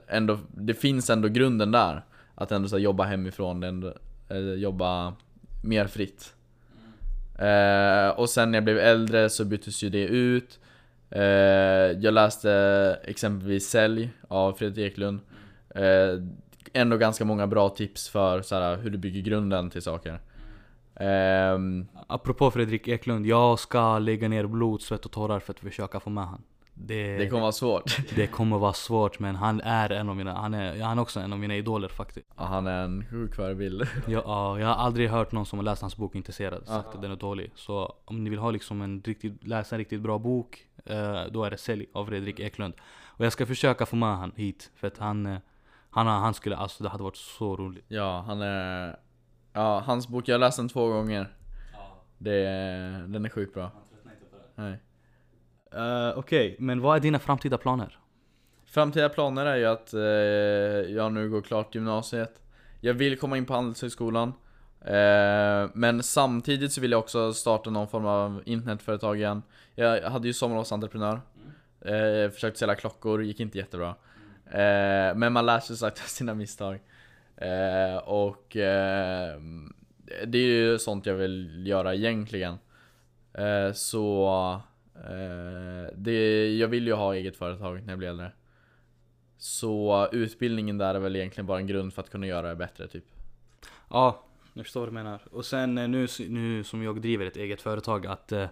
ändå 0.08 0.38
Det 0.54 0.74
finns 0.74 1.10
ändå 1.10 1.28
grunden 1.28 1.72
där. 1.72 2.04
Att 2.34 2.52
ändå 2.52 2.68
så 2.68 2.78
jobba 2.78 3.04
hemifrån, 3.04 3.60
det 3.60 3.68
ändå, 3.68 3.92
Eh, 4.30 4.38
jobba 4.38 5.14
mer 5.62 5.86
fritt. 5.86 6.34
Eh, 7.38 8.08
Och 8.18 8.30
sen 8.30 8.50
när 8.50 8.56
jag 8.56 8.64
blev 8.64 8.78
äldre 8.78 9.28
så 9.30 9.44
byttes 9.44 9.82
ju 9.82 9.88
det 9.90 10.04
ut. 10.06 10.58
Eh, 11.10 11.22
Jag 12.00 12.14
läste 12.14 12.50
exempelvis 13.04 13.68
Sälj 13.68 14.10
av 14.28 14.52
Fredrik 14.52 14.92
Eklund. 14.92 15.20
Eh, 15.74 16.22
Ändå 16.72 16.96
ganska 16.96 17.24
många 17.24 17.46
bra 17.46 17.68
tips 17.68 18.08
för 18.08 18.42
så 18.42 18.54
här, 18.54 18.76
hur 18.76 18.90
du 18.90 18.98
bygger 18.98 19.20
grunden 19.20 19.70
till 19.70 19.82
saker. 19.82 20.20
Ehm, 20.94 21.86
Apropå 22.06 22.50
Fredrik 22.50 22.88
Eklund, 22.88 23.26
jag 23.26 23.58
ska 23.58 23.98
lägga 23.98 24.28
ner 24.28 24.46
blod, 24.46 24.82
svett 24.82 25.04
och 25.06 25.12
tårar 25.12 25.40
för 25.40 25.52
att 25.52 25.60
försöka 25.60 26.00
få 26.00 26.10
med 26.10 26.24
han. 26.26 26.42
Det, 26.86 27.18
Det 27.18 27.28
kommer 27.28 27.40
vara 27.40 27.52
svårt 27.52 27.96
det 28.16 28.26
kommer 28.26 28.58
vara 28.58 28.72
svårt 28.72 29.18
men 29.18 29.36
han 29.36 29.60
är 29.60 29.92
en 29.92 30.08
av 30.08 30.16
mina, 30.16 30.34
han 30.34 30.54
är, 30.54 30.74
ja, 30.74 30.86
han 30.86 30.98
är 30.98 31.02
också 31.02 31.20
en 31.20 31.32
av 31.32 31.38
mina 31.38 31.56
idoler 31.56 31.88
faktiskt. 31.88 32.26
Ja, 32.36 32.44
Han 32.44 32.66
är 32.66 32.84
en 32.84 33.04
sjuk 33.10 33.34
förebild 33.34 33.88
ja, 34.06 34.58
jag 34.60 34.66
har 34.66 34.74
aldrig 34.74 35.10
hört 35.10 35.32
någon 35.32 35.46
som 35.46 35.58
har 35.58 35.64
läst 35.64 35.82
hans 35.82 35.96
bok 35.96 36.14
inte 36.14 36.32
det, 36.32 36.50
sagt 36.50 36.68
Ja. 36.68 36.74
att 36.94 37.02
den 37.02 37.10
är 37.10 37.16
dålig. 37.16 37.52
Så 37.54 37.94
om 38.04 38.24
ni 38.24 38.30
vill 38.30 38.38
ha 38.38 38.50
liksom 38.50 38.82
en 38.82 39.02
riktigt, 39.02 39.46
läsa 39.46 39.74
en 39.74 39.78
riktigt 39.78 40.00
bra 40.00 40.18
bok, 40.18 40.66
eh, 40.84 41.22
då 41.30 41.44
är 41.44 41.50
det 41.50 41.56
Sälj 41.58 41.86
av 41.92 42.06
Fredrik 42.06 42.40
Eklund. 42.40 42.74
Och 43.04 43.24
jag 43.24 43.32
ska 43.32 43.46
försöka 43.46 43.86
få 43.86 43.96
med 43.96 44.16
han 44.16 44.32
hit, 44.36 44.70
för 44.76 44.86
att 44.86 44.98
han, 44.98 45.26
eh, 45.26 45.38
han, 45.90 46.06
han 46.06 46.34
skulle, 46.34 46.56
alltså 46.56 46.82
det 46.82 46.88
hade 46.88 47.02
varit 47.02 47.16
så 47.16 47.56
roligt. 47.56 47.84
Ja, 47.88 48.24
han 48.26 48.42
är... 48.42 48.96
Ja, 49.52 49.82
hans 49.86 50.08
bok, 50.08 50.28
jag 50.28 50.34
har 50.34 50.40
läst 50.40 50.56
den 50.56 50.68
två 50.68 50.86
gånger 50.88 51.34
det, 52.18 52.42
Den 53.08 53.24
är 53.24 53.28
sjukt 53.28 53.54
bra 53.54 53.70
Nej. 54.54 54.78
Uh, 55.76 56.18
Okej, 56.18 56.56
men 56.58 56.80
vad 56.80 56.96
är 56.96 57.00
dina 57.00 57.18
framtida 57.18 57.58
planer? 57.58 57.98
Framtida 58.66 59.08
planer 59.08 59.46
är 59.46 59.56
ju 59.56 59.66
att 59.66 59.94
eh, 59.94 60.00
jag 60.94 61.12
nu 61.12 61.30
går 61.30 61.42
klart 61.42 61.74
gymnasiet. 61.74 62.42
Jag 62.80 62.94
vill 62.94 63.18
komma 63.18 63.36
in 63.36 63.46
på 63.46 63.54
Handelshögskolan. 63.54 64.32
Eh, 64.80 65.70
Men 65.74 66.02
samtidigt 66.02 66.72
så 66.72 66.80
vill 66.80 66.90
jag 66.90 66.98
också 66.98 67.32
starta 67.32 67.70
någon 67.70 67.88
form 67.88 68.06
av 68.06 68.42
internetföretag 68.46 69.16
igen. 69.16 69.42
Jag 69.74 70.10
hade 70.10 70.26
ju 70.26 70.32
sommarlovsentreprenör 70.32 71.20
eh, 71.80 72.30
Försökte 72.30 72.58
sälja 72.58 72.74
klockor, 72.74 73.22
gick 73.22 73.40
inte 73.40 73.58
jättebra. 73.58 73.94
Eh, 74.46 75.14
Men 75.14 75.32
man 75.32 75.46
lär 75.46 75.60
sig 75.60 75.76
sagt 75.76 75.98
av 75.98 76.06
sina 76.06 76.34
misstag. 76.34 76.80
Eh, 77.36 77.96
och 77.96 78.56
eh, 78.56 79.40
det 80.26 80.38
är 80.38 80.46
ju 80.46 80.78
sånt 80.78 81.06
jag 81.06 81.14
vill 81.14 81.66
göra 81.66 81.94
egentligen. 81.94 82.58
Så 83.74 84.26
det, 86.02 86.48
jag 86.56 86.68
vill 86.68 86.86
ju 86.86 86.92
ha 86.92 87.14
eget 87.14 87.36
företag 87.36 87.82
när 87.82 87.92
jag 87.92 87.98
blir 87.98 88.08
äldre 88.08 88.32
så 89.38 90.08
utbildningen 90.12 90.78
där 90.78 90.94
är 90.94 90.98
väl 90.98 91.16
egentligen 91.16 91.46
bara 91.46 91.58
en 91.58 91.66
grund 91.66 91.94
för 91.94 92.02
att 92.02 92.10
kunna 92.10 92.26
göra 92.26 92.48
det 92.48 92.56
bättre 92.56 92.88
typ 92.88 93.04
Ja, 93.90 94.24
jag 94.54 94.64
förstår 94.64 94.80
vad 94.80 94.88
du 94.88 94.92
menar. 94.92 95.20
Och 95.32 95.44
sen 95.44 95.78
eh, 95.78 95.88
nu, 95.88 96.06
nu 96.28 96.64
som 96.64 96.82
jag 96.82 97.02
driver 97.02 97.26
ett 97.26 97.36
eget 97.36 97.60
företag 97.62 98.06
att 98.06 98.32
eh, 98.32 98.46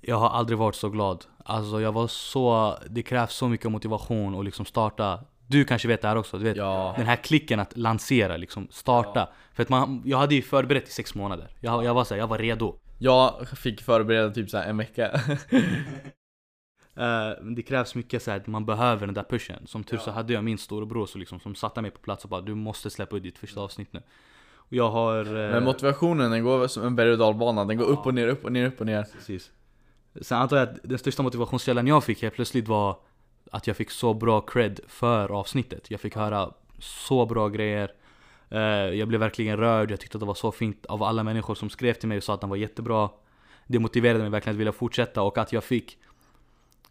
jag 0.00 0.16
har 0.16 0.28
aldrig 0.30 0.58
varit 0.58 0.74
så 0.74 0.88
glad. 0.88 1.24
Alltså 1.44 1.80
jag 1.80 1.92
var 1.92 2.06
så, 2.06 2.76
det 2.90 3.02
krävs 3.02 3.34
så 3.34 3.48
mycket 3.48 3.70
motivation 3.70 4.34
och 4.34 4.44
liksom 4.44 4.64
starta. 4.66 5.20
Du 5.46 5.64
kanske 5.64 5.88
vet 5.88 6.02
det 6.02 6.08
här 6.08 6.16
också, 6.16 6.38
du 6.38 6.44
vet 6.44 6.56
Ja. 6.56 6.94
den 6.96 7.06
här 7.06 7.16
klicken 7.16 7.60
att 7.60 7.76
lansera, 7.76 8.36
liksom 8.36 8.68
starta. 8.70 9.28
För 9.54 9.62
att 9.62 9.68
man, 9.68 10.02
jag 10.04 10.18
hade 10.18 10.34
ju 10.34 10.42
förberett 10.42 10.88
i 10.88 10.92
sex 10.92 11.14
månader. 11.14 11.48
Jag, 11.60 11.84
jag 11.84 11.94
var 11.94 12.04
så 12.04 12.14
här, 12.14 12.20
jag 12.20 12.26
var 12.28 12.38
redo. 12.38 12.78
Jag 12.98 13.48
fick 13.48 13.80
förbereda 13.82 14.30
typ 14.30 14.50
så 14.50 14.58
här 14.58 14.66
en 14.70 14.76
vecka 14.76 15.10
Men 16.94 17.54
det 17.54 17.62
krävs 17.62 17.94
mycket 17.94 18.22
så 18.22 18.30
här, 18.30 18.38
att 18.40 18.46
man 18.46 18.64
behöver 18.64 19.06
den 19.06 19.14
där 19.14 19.22
pushen. 19.22 19.66
Som 19.66 19.84
tur 19.84 19.98
så 19.98 20.10
hade 20.10 20.32
jag 20.32 20.44
min 20.44 20.58
storebror 20.58 21.06
så 21.06 21.18
liksom, 21.18 21.40
som 21.40 21.54
satte 21.54 21.82
mig 21.82 21.90
på 21.90 21.98
plats 21.98 22.24
och 22.24 22.30
bara 22.30 22.40
du 22.40 22.54
måste 22.54 22.90
släppa 22.90 23.16
ut 23.16 23.22
ditt 23.22 23.38
första 23.38 23.60
avsnitt 23.60 23.92
nu. 23.92 24.02
Och 24.54 24.72
jag 24.72 24.90
har... 24.90 25.18
eh, 25.26 25.32
Men 25.52 25.64
motivationen 25.64 26.30
den 26.30 26.44
går 26.44 26.66
som 26.66 26.82
en 26.86 26.96
berg 26.96 27.10
och 27.12 27.18
dalbana, 27.18 27.64
den 27.64 27.76
går 27.76 27.84
upp 27.84 28.06
och 28.06 28.14
ner, 28.14 28.28
upp 28.28 28.44
och 28.44 28.52
ner, 28.52 28.66
upp 28.66 28.80
och 28.80 28.86
ner 28.86 29.02
Precis. 29.02 29.50
Sen 30.20 30.38
antar 30.38 30.56
jag 30.56 30.68
att 30.68 30.78
den 30.82 30.98
största 30.98 31.22
motivationskällan 31.22 31.86
jag 31.86 32.04
fick 32.04 32.22
helt 32.22 32.34
plötsligt 32.34 32.68
var 32.68 32.96
att 33.50 33.66
jag 33.66 33.76
fick 33.76 33.90
så 33.90 34.14
bra 34.14 34.40
cred 34.40 34.80
för 34.88 35.28
avsnittet. 35.32 35.90
Jag 35.90 36.00
fick 36.00 36.16
höra 36.16 36.50
så 36.78 37.26
bra 37.26 37.48
grejer. 37.48 37.92
Eh, 38.50 38.60
Jag 38.60 39.08
blev 39.08 39.20
verkligen 39.20 39.56
rörd, 39.56 39.90
jag 39.90 40.00
tyckte 40.00 40.16
att 40.16 40.20
det 40.20 40.26
var 40.26 40.34
så 40.34 40.52
fint 40.52 40.86
av 40.86 41.02
alla 41.02 41.22
människor 41.22 41.54
som 41.54 41.70
skrev 41.70 41.92
till 41.94 42.08
mig 42.08 42.16
och 42.16 42.22
sa 42.24 42.34
att 42.34 42.40
den 42.40 42.50
var 42.50 42.56
jättebra. 42.56 43.10
Det 43.66 43.78
motiverade 43.78 44.18
mig 44.20 44.30
verkligen 44.30 44.56
att 44.56 44.60
vilja 44.60 44.72
fortsätta 44.72 45.22
och 45.22 45.38
att 45.38 45.52
jag 45.52 45.64
fick 45.64 45.98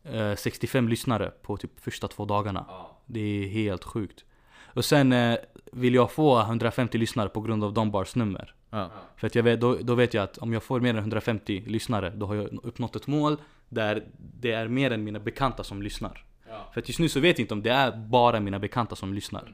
eh, 0.03 0.35
65 0.35 0.87
lyssnare 0.87 1.31
på 1.41 1.57
typ 1.57 1.79
första 1.79 2.07
två 2.07 2.25
dagarna. 2.25 2.65
Det 3.05 3.19
är 3.19 3.47
helt 3.47 3.83
sjukt. 3.83 4.25
Och 4.73 4.85
sen 4.85 5.13
eh, 5.13 5.37
vill 5.71 5.93
jag 5.95 6.11
få 6.11 6.39
150 6.39 6.97
lyssnare 6.97 7.29
på 7.29 7.41
grund 7.41 7.63
av 7.63 7.73
Donbars 7.73 8.15
nummer. 8.15 8.55
ja. 8.69 8.91
För 9.17 9.27
att 9.27 9.35
jag 9.35 9.43
vet, 9.43 9.61
då, 9.61 9.75
då 9.81 9.95
vet 9.95 10.13
jag 10.13 10.23
att 10.23 10.37
om 10.37 10.53
jag 10.53 10.63
får 10.63 10.79
mer 10.79 10.89
än 10.89 10.97
150 10.97 11.63
lyssnare, 11.67 12.09
då 12.15 12.25
har 12.25 12.35
jag 12.35 12.59
uppnått 12.63 12.95
ett 12.95 13.07
mål 13.07 13.37
där 13.69 14.03
det 14.39 14.51
är 14.51 14.67
mer 14.67 14.91
än 14.91 15.03
mina 15.03 15.19
bekanta 15.19 15.63
som 15.63 15.81
lyssnar. 15.81 16.25
För 16.73 16.81
att 16.81 16.87
just 16.87 16.99
nu 16.99 17.09
så 17.09 17.19
vet 17.19 17.39
jag 17.39 17.43
inte 17.43 17.53
om 17.53 17.63
det 17.63 17.69
är 17.71 17.91
bara 17.97 18.39
mina 18.39 18.59
bekanta 18.59 18.95
som 18.95 19.13
lyssnar. 19.13 19.53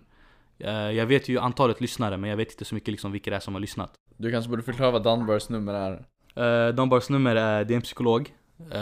Eh, 0.59 0.71
Jag 0.71 1.05
vet 1.05 1.29
ju 1.29 1.39
antalet 1.39 1.81
lyssnare, 1.81 2.17
men 2.17 2.29
jag 2.29 2.37
vet 2.37 2.51
inte 2.51 2.65
så 2.65 2.75
mycket 2.75 2.91
liksom 2.91 3.11
vilka 3.11 3.29
det 3.29 3.35
är 3.35 3.39
som 3.39 3.53
har 3.53 3.61
lyssnat. 3.61 3.93
Du 4.17 4.31
kanske 4.31 4.49
borde 4.49 4.63
förklara 4.63 4.91
vad 4.91 5.03
Dunbars 5.03 5.49
nummer 5.49 5.73
är 5.73 6.05
Uh, 6.39 6.75
Donbars 6.75 7.09
nummer 7.09 7.35
är, 7.35 7.63
det 7.65 7.73
är 7.73 7.75
en 7.75 7.81
psykolog, 7.81 8.33
eh, 8.71 8.77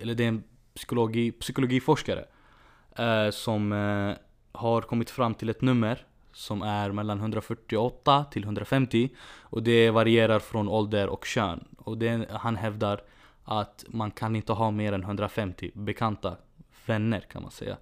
eller 0.00 0.14
det 0.14 0.24
är 0.24 0.28
en 0.28 0.44
psykologi, 0.76 1.32
psykologiforskare 1.32 2.24
eh, 2.98 3.30
som 3.30 3.72
eh, 3.72 4.16
har 4.52 4.80
kommit 4.82 5.10
fram 5.10 5.34
till 5.34 5.48
ett 5.48 5.62
nummer 5.62 6.06
som 6.32 6.62
är 6.62 6.92
mellan 6.92 7.18
148 7.18 8.24
till 8.30 8.44
150 8.44 9.10
och 9.42 9.62
det 9.62 9.90
varierar 9.90 10.38
från 10.38 10.68
ålder 10.68 11.08
och 11.08 11.24
kön. 11.24 11.64
Och 11.78 11.98
det, 11.98 12.28
han 12.30 12.56
hävdar 12.56 13.00
att 13.44 13.84
man 13.88 14.10
kan 14.10 14.36
inte 14.36 14.52
ha 14.52 14.70
mer 14.70 14.92
än 14.92 15.02
150 15.02 15.70
bekanta 15.74 16.36
vänner 16.86 17.20
kan 17.20 17.42
man 17.42 17.50
säga. 17.50 17.76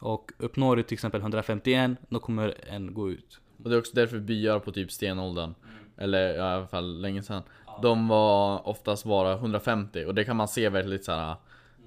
Och 0.00 0.32
uppnår 0.38 0.76
du 0.76 0.82
till 0.82 0.94
exempel 0.94 1.20
151, 1.20 1.90
då 2.08 2.18
kommer 2.18 2.54
en 2.68 2.94
gå 2.94 3.10
ut. 3.10 3.40
Och 3.64 3.70
det 3.70 3.76
är 3.76 3.78
också 3.78 3.92
därför 3.94 4.18
byar 4.18 4.58
på 4.58 4.72
typ 4.72 4.92
stenåldern 4.92 5.54
Eller 5.96 6.34
ja, 6.34 6.50
i 6.50 6.54
alla 6.56 6.66
fall 6.66 7.00
länge 7.00 7.22
sedan 7.22 7.42
De 7.82 8.08
var 8.08 8.68
oftast 8.68 9.04
bara 9.04 9.32
150 9.32 10.04
och 10.04 10.14
det 10.14 10.24
kan 10.24 10.36
man 10.36 10.48
se 10.48 10.68
väldigt 10.68 11.04
så 11.04 11.12
här, 11.12 11.36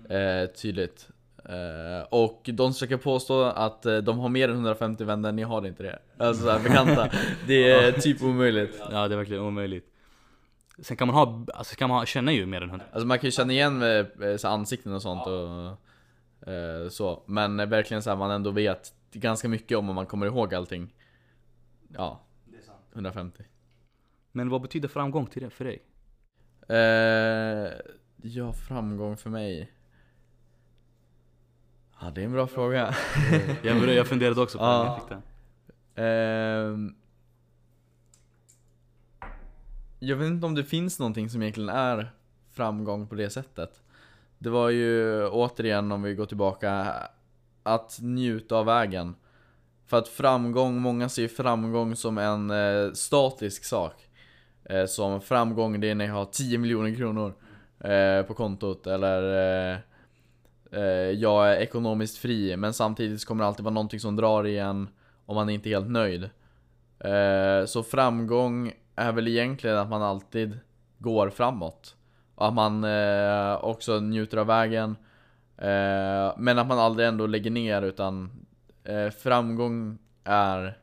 eh, 0.09 0.49
tydligt. 0.49 1.09
Eh, 1.45 2.07
Och 2.09 2.49
de 2.53 2.73
försöker 2.73 2.97
påstå 2.97 3.43
att 3.43 3.85
eh, 3.85 3.97
de 3.97 4.19
har 4.19 4.29
mer 4.29 4.49
än 4.49 4.55
150 4.55 5.03
vänner, 5.03 5.31
ni 5.31 5.43
har 5.43 5.67
inte 5.67 5.83
det. 5.83 5.99
Alltså 6.17 6.43
så 6.43 6.49
här, 6.49 6.59
bekanta. 6.63 7.09
Det 7.47 7.71
är 7.71 7.91
typ 8.01 8.21
omöjligt. 8.23 8.81
Ja, 8.91 9.07
det 9.07 9.15
är 9.15 9.17
verkligen 9.17 9.41
omöjligt. 9.43 9.93
Sen 10.79 10.97
kan 10.97 11.07
man 11.07 11.15
ha, 11.15 11.45
alltså 11.53 11.75
kan 11.75 11.89
man 11.89 12.05
känna 12.05 12.31
ju 12.31 12.45
mer 12.45 12.61
än 12.61 12.69
100. 12.69 12.85
Alltså 12.91 13.07
man 13.07 13.19
kan 13.19 13.27
ju 13.27 13.31
känna 13.31 13.53
igen 13.53 13.81
eh, 13.83 14.37
så 14.37 14.47
ansikten 14.47 14.93
och 14.93 15.01
sånt 15.01 15.27
och 15.27 16.51
eh, 16.51 16.89
så. 16.89 17.23
Men 17.25 17.59
eh, 17.59 17.65
verkligen 17.65 18.03
så 18.03 18.09
här, 18.09 18.17
man 18.17 18.31
ändå 18.31 18.51
vet 18.51 18.93
ganska 19.11 19.49
mycket 19.49 19.77
om 19.77 19.89
om 19.89 19.95
man 19.95 20.05
kommer 20.05 20.25
ihåg 20.25 20.53
allting. 20.55 20.93
Ja, 21.93 22.21
150 22.93 23.43
Men 24.31 24.49
vad 24.49 24.61
betyder 24.61 24.87
framgång 24.87 25.27
till 25.27 25.43
det, 25.43 25.49
för 25.49 25.65
dig? 25.65 25.83
Eh, 26.69 27.71
ja, 28.21 28.53
framgång 28.53 29.17
för 29.17 29.29
mig. 29.29 29.71
Ja, 32.01 32.11
det 32.15 32.21
är 32.21 32.25
en 32.25 32.31
bra 32.31 32.47
fråga. 32.47 32.95
Jag, 33.63 33.87
jag 33.93 34.07
funderade 34.07 34.41
också 34.41 34.57
på 34.57 34.63
det 34.63 34.69
när 34.71 34.77
jag 34.85 34.85
Ja. 34.87 34.99
fick 34.99 35.09
den. 35.09 35.21
Ehm, 36.05 36.95
jag 39.99 40.15
vet 40.17 40.27
inte 40.27 40.45
om 40.45 40.55
det 40.55 40.63
finns 40.63 40.99
någonting 40.99 41.29
som 41.29 41.41
egentligen 41.41 41.69
är 41.69 42.11
framgång 42.51 43.07
på 43.07 43.15
det 43.15 43.29
sättet. 43.29 43.81
Det 44.37 44.49
var 44.49 44.69
ju 44.69 45.27
återigen, 45.27 45.91
om 45.91 46.01
vi 46.01 46.15
går 46.15 46.25
tillbaka, 46.25 46.93
att 47.63 47.97
njuta 48.01 48.55
av 48.55 48.65
vägen. 48.65 49.15
För 49.85 49.97
att 49.97 50.07
framgång, 50.07 50.77
många 50.81 51.09
ser 51.09 51.21
ju 51.21 51.27
framgång 51.29 51.95
som 51.95 52.17
en 52.17 52.51
eh, 52.51 52.91
statisk 52.93 53.65
sak. 53.65 53.93
Eh, 54.63 54.85
som 54.85 55.21
framgång, 55.21 55.79
det 55.79 55.89
är 55.89 55.95
när 55.95 56.05
jag 56.05 56.13
har 56.13 56.25
10 56.25 56.57
miljoner 56.57 56.95
kronor 56.95 57.33
eh, 57.79 58.21
på 58.21 58.33
kontot 58.33 58.87
eller 58.87 59.71
eh, 59.73 59.77
Eh, 60.71 60.81
jag 61.11 61.53
är 61.53 61.57
ekonomiskt 61.57 62.17
fri, 62.17 62.57
men 62.57 62.73
samtidigt 62.73 63.25
kommer 63.25 63.43
det 63.43 63.47
alltid 63.47 63.63
vara 63.63 63.73
någonting 63.73 63.99
som 63.99 64.15
drar 64.15 64.43
igen 64.47 64.89
om 65.25 65.35
man 65.35 65.49
inte 65.49 65.69
är 65.69 65.71
helt 65.71 65.89
nöjd. 65.89 66.29
Eh, 66.99 67.65
så 67.65 67.83
framgång 67.83 68.73
är 68.95 69.11
väl 69.11 69.27
egentligen 69.27 69.77
att 69.77 69.89
man 69.89 70.01
alltid 70.01 70.59
går 70.97 71.29
framåt. 71.29 71.95
Och 72.35 72.47
att 72.47 72.53
man 72.53 72.83
eh, 72.83 73.63
också 73.63 73.99
njuter 73.99 74.37
av 74.37 74.47
vägen. 74.47 74.95
Eh, 75.57 76.33
men 76.37 76.59
att 76.59 76.67
man 76.67 76.79
aldrig 76.79 77.07
ändå 77.07 77.27
lägger 77.27 77.51
ner 77.51 77.81
utan 77.81 78.31
eh, 78.83 79.09
framgång 79.09 79.97
är 80.23 80.77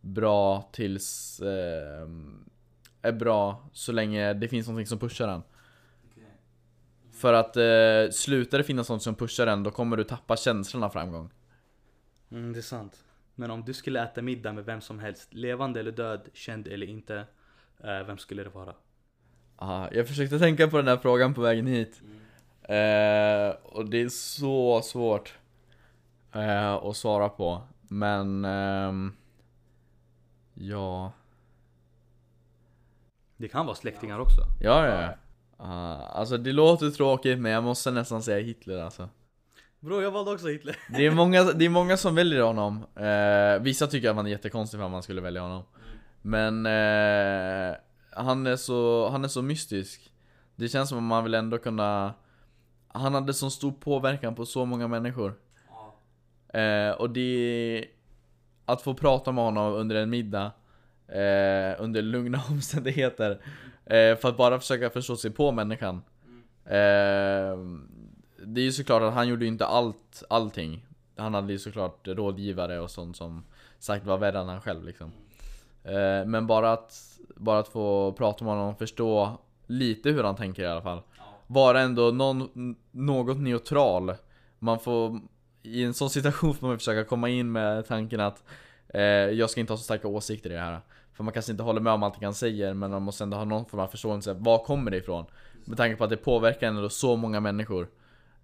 bra 0.00 0.68
tills 0.72 1.40
eh, 1.40 2.08
är 3.02 3.12
bra 3.12 3.68
så 3.72 3.92
länge 3.92 4.32
det 4.32 4.48
finns 4.48 4.66
någonting 4.66 4.86
som 4.86 4.98
pushar 4.98 5.26
den. 5.26 5.42
För 7.22 7.32
att 7.32 7.56
eh, 7.56 8.12
slutar 8.12 8.58
det 8.58 8.64
finnas 8.64 8.88
något 8.88 9.02
som 9.02 9.14
pushar 9.14 9.46
den, 9.46 9.62
då 9.62 9.70
kommer 9.70 9.96
du 9.96 10.04
tappa 10.04 10.36
känslan 10.36 10.82
av 10.82 10.90
framgång. 10.90 11.30
Mm, 12.30 12.52
det 12.52 12.58
är 12.58 12.62
sant. 12.62 13.04
Men 13.34 13.50
om 13.50 13.64
du 13.64 13.74
skulle 13.74 14.02
äta 14.02 14.22
middag 14.22 14.52
med 14.52 14.64
vem 14.64 14.80
som 14.80 14.98
helst, 14.98 15.34
levande 15.34 15.80
eller 15.80 15.92
död, 15.92 16.28
känd 16.32 16.68
eller 16.68 16.86
inte, 16.86 17.24
eh, 17.84 18.02
vem 18.06 18.18
skulle 18.18 18.42
det 18.42 18.48
vara? 18.48 18.74
Aha, 19.56 19.88
jag 19.92 20.08
försökte 20.08 20.38
tänka 20.38 20.68
på 20.68 20.76
den 20.76 20.88
här 20.88 20.96
frågan 20.96 21.34
på 21.34 21.40
vägen 21.40 21.66
hit. 21.66 22.02
Eh, 22.62 23.50
och 23.62 23.90
det 23.90 24.02
är 24.02 24.08
så 24.08 24.82
svårt 24.82 25.34
eh, 26.32 26.72
att 26.72 26.96
svara 26.96 27.28
på. 27.28 27.62
Men, 27.80 28.44
ehm, 28.44 29.12
ja. 30.54 31.12
Det 33.36 33.48
kan 33.48 33.66
vara 33.66 33.76
släktingar 33.76 34.18
också. 34.18 34.40
Ja, 34.60 34.86
ja. 34.86 35.14
Ja. 35.62 35.68
Ah, 35.68 36.06
alltså 36.06 36.36
det 36.38 36.52
låter 36.52 36.90
tråkigt 36.90 37.38
men 37.38 37.52
jag 37.52 37.64
måste 37.64 37.90
nästan 37.90 38.22
säga 38.22 38.46
Hitler 38.46 38.82
alltså. 38.82 39.08
Bro, 39.80 40.02
jag 40.02 40.10
valde 40.10 40.30
också 40.30 40.48
Hitler. 40.48 40.76
Det 40.96 41.06
är 41.06 41.10
många, 41.10 41.44
det 41.44 41.64
är 41.64 41.68
många 41.68 41.96
som 41.96 42.14
väljer 42.14 42.42
honom. 42.42 42.84
Eh, 42.96 43.62
vissa 43.62 43.86
tycker 43.86 44.10
att 44.10 44.16
man 44.16 44.26
är 44.26 44.30
jättekonstig 44.30 44.80
för 44.80 44.84
att 44.84 44.90
man 44.90 45.02
skulle 45.02 45.20
välja 45.20 45.40
honom. 45.40 45.62
Men 46.22 46.66
eh, 46.66 47.76
han, 48.10 48.46
är 48.46 48.56
så, 48.56 49.08
han 49.08 49.24
är 49.24 49.28
så 49.28 49.42
mystisk. 49.42 50.12
Det 50.56 50.68
känns 50.68 50.88
som 50.88 50.98
att 50.98 51.04
man 51.04 51.24
vill 51.24 51.34
ändå 51.34 51.58
kunna... 51.58 52.14
Han 52.88 53.14
hade 53.14 53.34
så 53.34 53.50
stor 53.50 53.72
påverkan 53.72 54.34
på 54.34 54.46
så 54.46 54.64
många 54.64 54.88
människor. 54.88 55.34
Eh, 56.48 56.90
och 56.90 57.10
det... 57.10 57.84
Att 58.64 58.82
få 58.82 58.94
prata 58.94 59.32
med 59.32 59.44
honom 59.44 59.74
under 59.74 59.96
en 59.96 60.10
middag, 60.10 60.52
eh, 61.12 61.82
under 61.82 62.02
lugna 62.02 62.42
omständigheter, 62.50 63.30
eh, 63.84 64.16
för 64.16 64.28
att 64.28 64.36
bara 64.36 64.58
försöka 64.58 64.90
förstå 64.90 65.16
sig 65.16 65.30
på 65.30 65.52
människan. 65.52 66.02
Eh, 66.64 67.58
det 68.46 68.60
är 68.60 68.64
ju 68.64 68.72
såklart 68.72 69.02
att 69.02 69.14
han 69.14 69.28
gjorde 69.28 69.44
ju 69.44 69.48
inte 69.48 69.66
allt, 69.66 70.22
allting. 70.28 70.86
Han 71.16 71.34
hade 71.34 71.52
ju 71.52 71.58
såklart 71.58 72.08
rådgivare 72.08 72.80
och 72.80 72.90
sånt 72.90 73.16
som 73.16 73.44
sagt 73.78 74.06
var 74.06 74.18
värre 74.18 74.38
än 74.38 74.48
han 74.48 74.60
själv 74.60 74.84
liksom. 74.84 75.12
Eh, 75.84 76.26
men 76.26 76.46
bara 76.46 76.72
att, 76.72 77.18
bara 77.36 77.58
att 77.58 77.68
få 77.68 78.12
prata 78.12 78.44
med 78.44 78.54
honom 78.54 78.72
och 78.72 78.78
förstå 78.78 79.38
lite 79.66 80.10
hur 80.10 80.24
han 80.24 80.36
tänker 80.36 80.62
i 80.62 80.66
alla 80.66 80.82
fall. 80.82 81.02
Vara 81.46 81.80
ändå 81.80 82.10
någon, 82.10 82.76
något 82.90 83.36
neutral. 83.36 84.14
Man 84.58 84.78
får, 84.78 85.20
i 85.62 85.84
en 85.84 85.94
sån 85.94 86.10
situation 86.10 86.54
får 86.54 86.66
man 86.66 86.78
försöka 86.78 87.04
komma 87.04 87.28
in 87.28 87.52
med 87.52 87.86
tanken 87.86 88.20
att 88.20 88.44
eh, 88.88 89.02
jag 89.02 89.50
ska 89.50 89.60
inte 89.60 89.72
ha 89.72 89.78
så 89.78 89.84
starka 89.84 90.08
åsikter 90.08 90.50
i 90.50 90.52
det 90.52 90.60
här. 90.60 90.80
För 91.14 91.24
man 91.24 91.32
kanske 91.32 91.52
inte 91.52 91.62
håller 91.62 91.80
med 91.80 91.92
om 91.92 92.02
allt 92.02 92.22
han 92.22 92.34
säger 92.34 92.74
men 92.74 92.90
man 92.90 93.02
måste 93.02 93.24
ändå 93.24 93.36
ha 93.36 93.44
någon 93.44 93.66
form 93.66 93.80
av 93.80 93.86
förståelse. 93.86 94.34
Var 94.34 94.64
kommer 94.64 94.90
det 94.90 94.96
ifrån? 94.96 95.26
Med 95.64 95.76
tanke 95.76 95.96
på 95.96 96.04
att 96.04 96.10
det 96.10 96.16
påverkar 96.16 96.68
ändå 96.68 96.88
så 96.88 97.16
många 97.16 97.40
människor. 97.40 97.88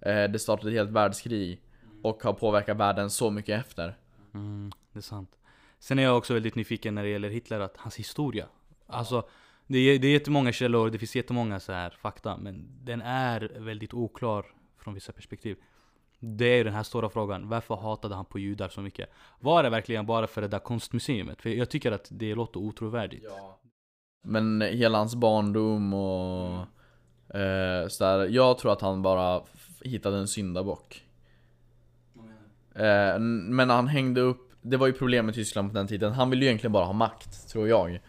Eh, 0.01 0.25
det 0.25 0.39
startade 0.39 0.71
ett 0.71 0.77
helt 0.77 0.91
världskrig 0.91 1.63
och 2.03 2.23
har 2.23 2.33
påverkat 2.33 2.77
världen 2.77 3.11
så 3.11 3.31
mycket 3.31 3.61
efter. 3.61 3.99
Mm, 4.35 4.73
det 4.93 4.99
är 4.99 5.03
sant. 5.03 5.31
Sen 5.79 5.99
är 5.99 6.03
jag 6.03 6.17
också 6.17 6.35
väldigt 6.35 6.55
nyfiken 6.55 6.95
när 6.95 7.03
det 7.03 7.09
gäller 7.09 7.29
Hitler, 7.29 7.61
att 7.61 7.77
hans 7.77 7.97
historia. 7.97 8.47
Alltså, 8.87 9.29
det 9.67 9.79
är, 9.79 9.99
det 9.99 10.09
är 10.09 10.13
jättemånga 10.13 10.53
källor, 10.53 10.91
det 10.91 10.99
finns 10.99 11.17
jättemånga 11.17 11.61
så 11.61 11.73
här 11.73 11.91
fakta, 11.91 12.37
men 12.37 12.85
den 12.85 13.03
är 13.03 13.53
väldigt 13.59 13.95
oklar 13.95 14.47
från 14.79 14.95
vissa 14.95 15.13
perspektiv. 15.13 15.57
Det 16.21 16.45
är 16.45 16.57
ju 16.57 16.65
den 16.65 16.75
här 16.75 16.83
stora 16.83 17.09
frågan, 17.09 17.49
varför 17.49 17.75
hatade 17.77 18.15
han 18.15 18.25
på 18.25 18.39
judar 18.39 18.69
så 18.69 18.81
mycket? 18.81 19.11
Var 19.41 19.63
det 19.63 19.71
verkligen 19.71 20.07
bara 20.07 20.27
för 20.27 20.41
det 20.41 20.49
där 20.49 20.59
konstmuseet? 20.59 21.43
För 21.43 21.51
jag 21.51 21.71
tycker 21.71 21.93
att 21.93 22.09
det 22.11 22.35
låter 22.35 22.61
otrovärdigt. 22.61 23.27
Men 24.23 24.61
hela 24.61 24.99
hans 24.99 25.15
barndom 25.15 25.95
och 25.95 26.59
eh, 27.37 27.89
sådär, 27.89 28.29
jag 28.29 28.59
tror 28.59 28.73
att 28.73 28.81
han 28.81 29.03
bara 29.03 29.43
hittade 29.81 30.17
en 30.17 30.29
syndabock. 30.29 31.05
Eh, 32.75 33.19
men 33.19 33.71
han 33.71 33.89
hängde 33.89 34.21
upp, 34.21 34.53
det 34.63 34.77
var 34.77 34.87
ju 34.87 34.93
problem 34.93 35.27
med 35.27 35.35
Tyskland 35.35 35.71
på 35.71 35.75
den 35.75 35.87
tiden, 35.87 36.13
han 36.13 36.31
ville 36.31 36.45
ju 36.45 36.49
egentligen 36.49 36.73
bara 36.73 36.85
ha 36.85 36.93
makt, 36.93 37.49
tror 37.49 37.69
jag. 37.69 38.01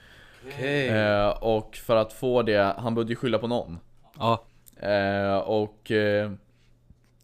Okej. 0.47 0.87
Eh, 0.87 1.29
och 1.29 1.75
för 1.75 1.95
att 1.95 2.13
få 2.13 2.41
det, 2.41 2.75
han 2.77 2.95
behövde 2.95 3.11
ju 3.11 3.15
skylla 3.15 3.39
på 3.39 3.47
någon. 3.47 3.79
Ja, 4.17 4.45
Eh, 4.79 5.37
och 5.37 5.91
eh, 5.91 6.31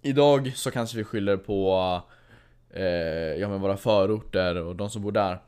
idag 0.06 0.52
så 0.56 0.72
kanske 0.72 0.98
vi 0.98 1.04
skyller 1.04 1.38
på 1.38 2.02
eh, 2.70 2.84
ja, 3.40 3.50
men 3.50 3.62
våra 3.62 3.78
förorter 3.78 4.56
och 4.56 4.76
de 4.76 4.90
som 4.90 5.02
bor 5.02 5.12
där. 5.12 5.40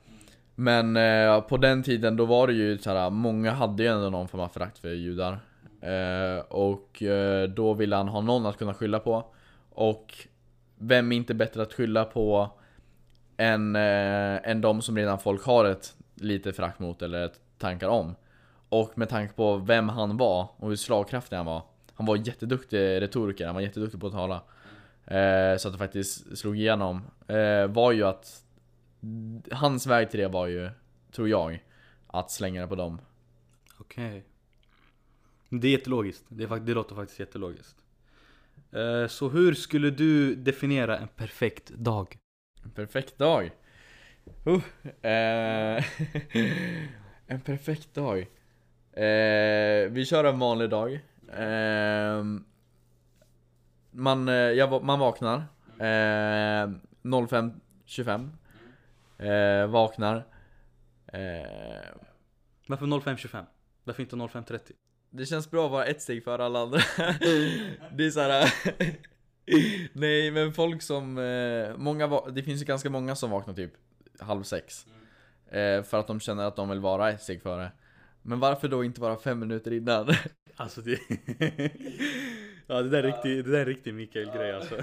Men 0.55 0.97
eh, 0.97 1.41
på 1.41 1.57
den 1.57 1.83
tiden 1.83 2.17
då 2.17 2.25
var 2.25 2.47
det 2.47 2.53
ju 2.53 2.77
så 2.77 2.89
här, 2.89 3.09
många 3.09 3.51
hade 3.51 3.83
ju 3.83 3.89
ändå 3.89 4.09
någon 4.09 4.27
form 4.27 4.41
av 4.41 4.47
förakt 4.47 4.77
för 4.77 4.89
judar. 4.89 5.39
Eh, 5.81 6.39
och 6.39 7.03
eh, 7.03 7.49
då 7.49 7.73
ville 7.73 7.95
han 7.95 8.07
ha 8.07 8.21
någon 8.21 8.45
att 8.45 8.57
kunna 8.57 8.73
skylla 8.73 8.99
på. 8.99 9.25
Och 9.69 10.13
vem 10.77 11.11
är 11.11 11.15
inte 11.15 11.33
bättre 11.33 11.61
att 11.61 11.73
skylla 11.73 12.05
på 12.05 12.49
än, 13.37 13.75
eh, 13.75 14.49
än 14.49 14.61
de 14.61 14.81
som 14.81 14.97
redan 14.97 15.19
folk 15.19 15.45
har 15.45 15.65
ett 15.65 15.95
lite 16.15 16.53
förakt 16.53 16.79
mot 16.79 17.01
eller 17.01 17.25
ett 17.25 17.39
tankar 17.57 17.87
om. 17.87 18.15
Och 18.69 18.97
med 18.97 19.09
tanke 19.09 19.33
på 19.33 19.57
vem 19.57 19.89
han 19.89 20.17
var 20.17 20.49
och 20.57 20.69
hur 20.69 20.75
slagkraftig 20.75 21.35
han 21.35 21.45
var. 21.45 21.61
Han 21.97 22.05
var 22.05 22.15
jätteduktig 22.15 23.01
retoriker, 23.01 23.45
han 23.45 23.55
var 23.55 23.61
jätteduktig 23.61 24.01
på 24.01 24.07
att 24.07 24.13
tala. 24.13 24.43
Eh, 25.05 25.57
så 25.57 25.67
att 25.67 25.73
det 25.73 25.77
faktiskt 25.77 26.37
slog 26.37 26.57
igenom. 26.57 27.01
Eh, 27.27 27.67
var 27.67 27.91
ju 27.91 28.03
att 28.03 28.43
Hans 29.51 29.87
väg 29.87 30.11
till 30.11 30.19
det 30.19 30.27
var 30.27 30.47
ju, 30.47 30.69
tror 31.11 31.29
jag, 31.29 31.63
att 32.07 32.31
slänga 32.31 32.61
det 32.61 32.67
på 32.67 32.75
dem. 32.75 33.01
okej. 33.79 34.23
Det 35.49 35.67
är 35.67 35.71
jättelogiskt. 35.71 36.25
Det, 36.27 36.43
är, 36.43 36.59
det 36.59 36.73
låter 36.73 36.95
faktiskt 36.95 37.19
jättelogiskt. 37.19 37.75
Eh, 38.71 39.07
så 39.07 39.29
hur 39.29 39.53
skulle 39.53 39.89
du 39.89 40.35
definiera 40.35 40.97
en 40.97 41.07
perfekt 41.07 41.69
dag? 41.69 42.17
En 42.63 42.71
perfekt 42.71 43.17
dag. 43.17 43.51
Uh, 44.47 44.63
eh, 45.01 45.83
en 47.27 47.41
perfekt 47.41 47.93
dag. 47.93 48.19
Eh, 48.93 49.89
vi 49.89 50.05
kör 50.09 50.23
en 50.23 50.39
vanlig 50.39 50.69
dag. 50.69 50.99
Eh, 51.33 52.23
man, 53.91 54.27
eh, 54.27 54.33
jag, 54.33 54.83
man 54.83 54.99
vaknar. 54.99 55.37
Eh, 55.79 56.69
05.25. 57.03 58.29
Eh, 59.17 59.67
vaknar. 59.67 60.15
Eh, 61.07 61.89
Varför 62.67 62.85
05.25? 62.85 63.45
Varför 63.83 64.03
inte 64.03 64.15
05.30? 64.15 64.59
det 65.09 65.25
känns 65.25 65.51
bra 65.51 65.65
att 65.65 65.71
vara 65.71 65.85
ett 65.85 66.01
steg 66.01 66.23
före 66.23 66.45
alla 66.45 66.59
andra. 66.59 66.79
det 67.91 68.05
är 68.05 68.09
så 68.09 68.19
här. 68.19 68.53
Nej 69.93 70.31
men 70.31 70.53
folk 70.53 70.81
som, 70.81 71.17
eh, 71.17 71.77
många, 71.77 72.21
det 72.31 72.43
finns 72.43 72.61
ju 72.61 72.65
ganska 72.65 72.89
många 72.89 73.15
som 73.15 73.31
vaknar 73.31 73.53
typ 73.53 73.73
halv 74.19 74.43
sex. 74.43 74.85
Eh, 75.51 75.83
för 75.83 75.99
att 75.99 76.07
de 76.07 76.19
känner 76.19 76.43
att 76.43 76.55
de 76.55 76.69
vill 76.69 76.79
vara 76.79 77.11
ett 77.11 77.21
steg 77.21 77.41
före. 77.41 77.71
Men 78.21 78.39
varför 78.39 78.67
då 78.67 78.83
inte 78.83 79.01
vara 79.01 79.17
fem 79.17 79.39
minuter 79.39 79.73
innan? 79.73 80.07
Alltså 80.57 80.81
det... 80.81 80.91
ja 82.67 82.81
det 82.81 82.89
där 82.89 83.03
är 83.03 83.03
riktig, 83.03 83.45
det 83.45 83.51
där 83.51 83.59
är 83.59 83.65
riktig 83.65 83.93
Mikael-grej 83.93 84.53
alltså. 84.53 84.75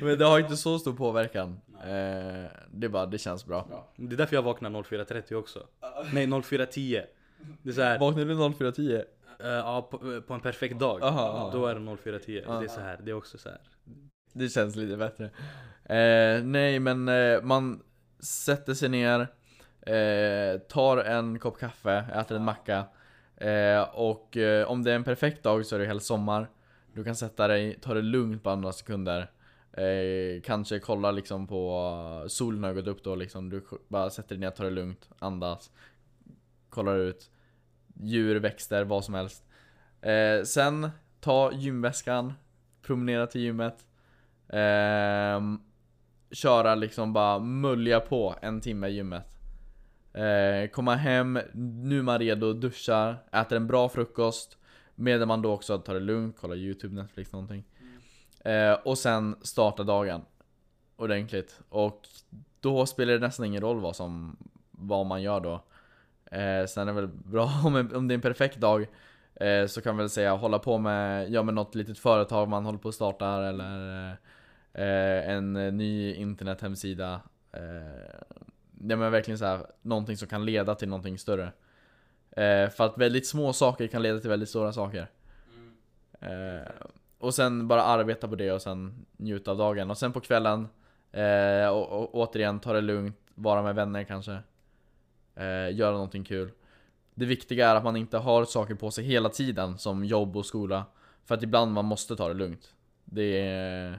men 0.00 0.18
det 0.18 0.24
har 0.24 0.38
inte 0.38 0.56
så 0.56 0.78
stor 0.78 0.92
påverkan. 0.92 1.60
Eh, 1.80 2.50
det 2.70 2.86
är 2.86 2.88
bara, 2.88 3.06
det 3.06 3.18
känns 3.18 3.46
bra. 3.46 3.88
Det 3.96 4.14
är 4.14 4.16
därför 4.18 4.36
jag 4.36 4.42
vaknar 4.42 4.70
04.30 4.70 5.34
också. 5.34 5.66
Nej 6.12 6.26
04.10. 6.26 7.04
Det 7.62 7.70
är 7.70 7.74
så 7.74 7.82
här, 7.82 7.98
Vaknar 7.98 8.24
du 8.24 8.34
04.10? 8.34 9.04
eh, 9.40 9.48
ja, 9.48 9.88
på, 9.90 10.20
på 10.20 10.34
en 10.34 10.40
perfekt 10.40 10.78
dag. 10.78 11.02
Aha, 11.02 11.28
aha. 11.28 11.50
Då 11.52 11.66
är 11.66 11.74
det 11.74 11.80
04.10. 11.80 12.60
Det 12.60 12.64
är 12.64 12.68
så 12.68 12.80
här, 12.80 12.98
det 13.02 13.10
är 13.10 13.14
också 13.14 13.38
så 13.38 13.48
här. 13.48 13.60
Det 14.32 14.48
känns 14.48 14.76
lite 14.76 14.96
bättre. 14.96 15.24
Eh, 15.84 16.42
nej 16.44 16.78
men 16.78 17.08
eh, 17.08 17.42
man 17.42 17.82
sätter 18.20 18.74
sig 18.74 18.88
ner, 18.88 19.20
eh, 19.80 20.58
tar 20.58 20.96
en 20.96 21.38
kopp 21.38 21.58
kaffe, 21.58 22.04
äter 22.14 22.36
en 22.36 22.44
macka. 22.44 22.84
Eh, 23.42 23.82
och 23.82 24.36
eh, 24.36 24.66
om 24.66 24.82
det 24.82 24.90
är 24.90 24.96
en 24.96 25.04
perfekt 25.04 25.42
dag 25.42 25.66
så 25.66 25.74
är 25.74 25.78
det 25.78 25.86
helst 25.86 26.06
sommar. 26.06 26.48
Du 26.92 27.04
kan 27.04 27.16
sätta 27.16 27.48
dig, 27.48 27.78
ta 27.80 27.94
det 27.94 28.02
lugnt 28.02 28.42
på 28.42 28.56
några 28.56 28.72
sekunder. 28.72 29.30
Eh, 29.72 30.42
kanske 30.42 30.78
kolla 30.78 31.10
liksom 31.10 31.46
på 31.46 31.92
eh, 32.22 32.28
solen 32.28 32.64
har 32.64 32.72
gått 32.72 32.86
upp 32.86 33.04
då 33.04 33.14
liksom. 33.14 33.50
Du 33.50 33.64
bara 33.88 34.10
sätter 34.10 34.28
dig 34.28 34.38
ner, 34.38 34.50
tar 34.50 34.64
det 34.64 34.70
lugnt, 34.70 35.08
andas. 35.18 35.70
Kollar 36.70 36.96
ut. 36.96 37.30
Djur, 37.94 38.40
växter, 38.40 38.84
vad 38.84 39.04
som 39.04 39.14
helst. 39.14 39.44
Eh, 40.00 40.42
sen 40.44 40.90
ta 41.20 41.52
gymväskan, 41.52 42.32
promenera 42.82 43.26
till 43.26 43.40
gymmet. 43.40 43.86
Ehm, 44.48 45.60
köra 46.30 46.74
liksom 46.74 47.12
bara 47.12 47.38
mulja 47.38 48.00
på 48.00 48.34
en 48.42 48.60
timme 48.60 48.88
i 48.88 48.94
gymmet. 48.94 49.31
Eh, 50.12 50.68
komma 50.68 50.94
hem, 50.94 51.38
nu 51.54 51.98
är 51.98 52.02
man 52.02 52.18
redo, 52.18 52.52
duschar, 52.52 53.16
äter 53.32 53.56
en 53.56 53.66
bra 53.66 53.88
frukost. 53.88 54.58
Medan 54.94 55.28
man 55.28 55.42
då 55.42 55.52
också 55.52 55.78
tar 55.78 55.94
det 55.94 56.00
lugnt, 56.00 56.36
kollar 56.36 56.56
youtube, 56.56 56.94
netflix 56.94 57.32
någonting. 57.32 57.64
Eh, 58.44 58.72
och 58.72 58.98
sen 58.98 59.36
starta 59.42 59.82
dagen. 59.82 60.22
Ordentligt. 60.96 61.60
Och 61.68 62.08
då 62.60 62.86
spelar 62.86 63.12
det 63.12 63.18
nästan 63.18 63.46
ingen 63.46 63.62
roll 63.62 63.80
vad 63.80 63.96
som, 63.96 64.36
vad 64.70 65.06
man 65.06 65.22
gör 65.22 65.40
då. 65.40 65.64
Eh, 66.24 66.66
sen 66.66 66.88
är 66.88 66.92
det 66.92 66.92
väl 66.92 67.08
bra 67.08 67.44
om, 67.64 67.90
om 67.94 68.08
det 68.08 68.12
är 68.12 68.16
en 68.16 68.20
perfekt 68.20 68.56
dag 68.56 68.86
eh, 69.34 69.66
så 69.66 69.80
kan 69.80 69.94
man 69.94 69.98
väl 69.98 70.10
säga 70.10 70.34
hålla 70.34 70.58
på 70.58 70.78
med, 70.78 71.30
ja, 71.30 71.42
med 71.42 71.54
något 71.54 71.74
litet 71.74 71.98
företag 71.98 72.48
man 72.48 72.64
håller 72.64 72.78
på 72.78 72.88
att 72.88 72.94
starta 72.94 73.48
eller 73.48 74.08
eh, 74.72 75.30
en 75.30 75.52
ny 75.52 76.14
internethemsida. 76.14 77.20
Eh, 77.52 78.38
ja 78.88 78.96
men 78.96 79.12
verkligen 79.12 79.38
så 79.38 79.44
här, 79.44 79.66
någonting 79.82 80.16
som 80.16 80.28
kan 80.28 80.44
leda 80.44 80.74
till 80.74 80.88
någonting 80.88 81.18
större. 81.18 81.52
Eh, 82.30 82.70
för 82.70 82.84
att 82.84 82.98
väldigt 82.98 83.26
små 83.26 83.52
saker 83.52 83.86
kan 83.86 84.02
leda 84.02 84.20
till 84.20 84.30
väldigt 84.30 84.48
stora 84.48 84.72
saker. 84.72 85.10
Eh, 86.20 86.68
och 87.18 87.34
sen 87.34 87.68
bara 87.68 87.82
arbeta 87.82 88.28
på 88.28 88.34
det 88.34 88.52
och 88.52 88.62
sen 88.62 89.06
njuta 89.16 89.50
av 89.50 89.56
dagen. 89.56 89.90
Och 89.90 89.98
sen 89.98 90.12
på 90.12 90.20
kvällen, 90.20 90.68
eh, 91.12 91.68
och, 91.68 92.02
och, 92.02 92.14
återigen 92.14 92.60
ta 92.60 92.72
det 92.72 92.80
lugnt, 92.80 93.16
vara 93.34 93.62
med 93.62 93.74
vänner 93.74 94.04
kanske. 94.04 94.38
Eh, 95.34 95.74
göra 95.74 95.92
någonting 95.92 96.24
kul. 96.24 96.50
Det 97.14 97.24
viktiga 97.24 97.68
är 97.70 97.74
att 97.74 97.84
man 97.84 97.96
inte 97.96 98.18
har 98.18 98.44
saker 98.44 98.74
på 98.74 98.90
sig 98.90 99.04
hela 99.04 99.28
tiden 99.28 99.78
som 99.78 100.04
jobb 100.04 100.36
och 100.36 100.46
skola. 100.46 100.84
För 101.24 101.34
att 101.34 101.42
ibland 101.42 101.72
man 101.72 101.84
måste 101.84 102.16
ta 102.16 102.28
det 102.28 102.34
lugnt. 102.34 102.74
Det 103.04 103.48
är, 103.48 103.98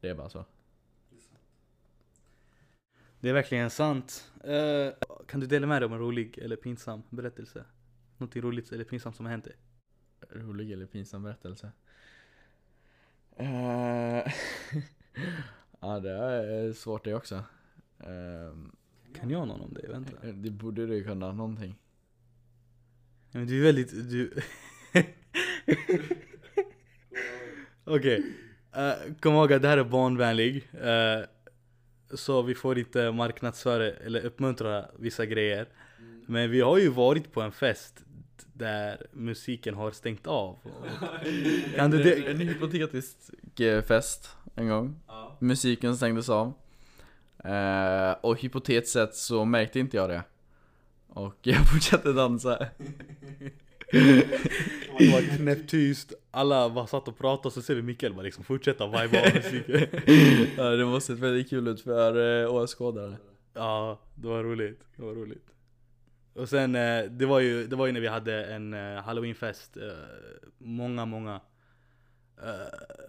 det 0.00 0.08
är 0.08 0.14
bara 0.14 0.28
så. 0.28 0.44
Det 3.20 3.28
är 3.28 3.32
verkligen 3.32 3.70
sant. 3.70 4.30
Eh, 4.44 4.92
kan 5.26 5.40
du 5.40 5.46
dela 5.46 5.66
med 5.66 5.82
dig 5.82 5.86
av 5.86 5.92
en 5.92 5.98
rolig 5.98 6.38
eller 6.38 6.56
pinsam 6.56 7.02
berättelse? 7.10 7.64
Någonting 8.18 8.42
roligt 8.42 8.72
eller 8.72 8.84
pinsamt 8.84 9.16
som 9.16 9.26
har 9.26 9.30
hänt 9.30 9.44
dig? 9.44 9.56
Rolig 10.30 10.72
eller 10.72 10.86
pinsam 10.86 11.22
berättelse? 11.22 11.72
Eh, 13.36 13.46
ja 15.80 16.00
det 16.00 16.10
är 16.10 16.72
svårt 16.72 17.04
det 17.04 17.14
också. 17.14 17.44
Ehm, 17.98 18.76
Kan 19.14 19.30
jag 19.30 19.48
någon 19.48 19.60
om 19.60 19.74
det? 19.74 19.88
Vänta. 19.88 20.26
det 20.32 20.50
borde 20.50 20.86
du 20.86 21.04
kunna, 21.04 21.32
någonting. 21.32 21.78
Men 23.32 23.46
du 23.46 23.60
är 23.60 23.64
väldigt, 23.64 23.90
du... 24.10 24.34
Okej. 27.84 28.34
Eh, 28.72 28.92
kom 29.20 29.34
ihåg 29.34 29.52
att 29.52 29.62
det 29.62 29.68
här 29.68 29.78
är 29.78 29.84
barnvänlig. 29.84 30.68
eh, 30.72 31.24
så 32.14 32.42
vi 32.42 32.54
får 32.54 32.78
inte 32.78 33.12
marknadsföra 33.12 33.90
eller 33.90 34.24
uppmuntra 34.26 34.84
vissa 34.98 35.26
grejer. 35.26 35.66
Men 36.26 36.50
vi 36.50 36.60
har 36.60 36.78
ju 36.78 36.88
varit 36.88 37.32
på 37.32 37.40
en 37.40 37.52
fest 37.52 38.04
där 38.52 39.06
musiken 39.12 39.74
har 39.74 39.90
stängt 39.90 40.26
av. 40.26 40.56
Kan 41.76 41.90
du 41.90 42.02
det? 42.02 42.30
En 42.30 42.38
hypotetisk 42.38 43.16
eh, 43.60 43.82
fest 43.82 44.36
en 44.54 44.68
gång. 44.68 45.00
Musiken 45.38 45.96
stängdes 45.96 46.28
av. 46.28 46.52
Eh, 47.44 48.12
och 48.20 48.40
hypotetiskt 48.40 48.92
sett 48.92 49.14
så 49.14 49.44
märkte 49.44 49.80
inte 49.80 49.96
jag 49.96 50.10
det. 50.10 50.22
Och 51.08 51.36
jag 51.42 51.70
fortsatte 51.72 52.12
dansa. 52.12 52.66
Det 54.98 55.12
var 55.12 55.36
knäpptyst, 55.36 56.12
alla 56.30 56.70
bara 56.70 56.86
satt 56.86 57.08
och 57.08 57.18
pratade 57.18 57.46
och 57.46 57.52
så 57.52 57.62
ser 57.62 57.74
vi 57.74 57.82
Mikael 57.82 58.14
bara 58.14 58.22
liksom 58.22 58.44
fortsätta 58.44 58.86
viba 58.86 59.18
av 59.20 59.34
musiken. 59.34 59.86
ja, 60.56 60.64
det 60.64 60.84
måste 60.84 61.12
sett 61.12 61.22
väldigt 61.22 61.50
kul 61.50 61.68
ut 61.68 61.80
för 61.80 62.42
eh, 62.42 62.54
åskådare. 62.54 63.16
Ja, 63.54 64.00
det 64.14 64.28
var 64.28 64.42
roligt. 64.42 64.80
Det 64.96 65.02
var 65.02 65.14
roligt. 65.14 65.50
Och 66.32 66.48
sen, 66.48 66.74
eh, 66.74 67.04
det 67.04 67.26
var 67.26 67.40
ju, 67.40 67.66
det 67.66 67.76
var 67.76 67.86
ju 67.86 67.92
när 67.92 68.00
vi 68.00 68.08
hade 68.08 68.44
en 68.44 68.74
eh, 68.74 69.02
halloweenfest, 69.02 69.76
många, 70.58 71.04
många, 71.04 71.40
eh, 72.42 72.50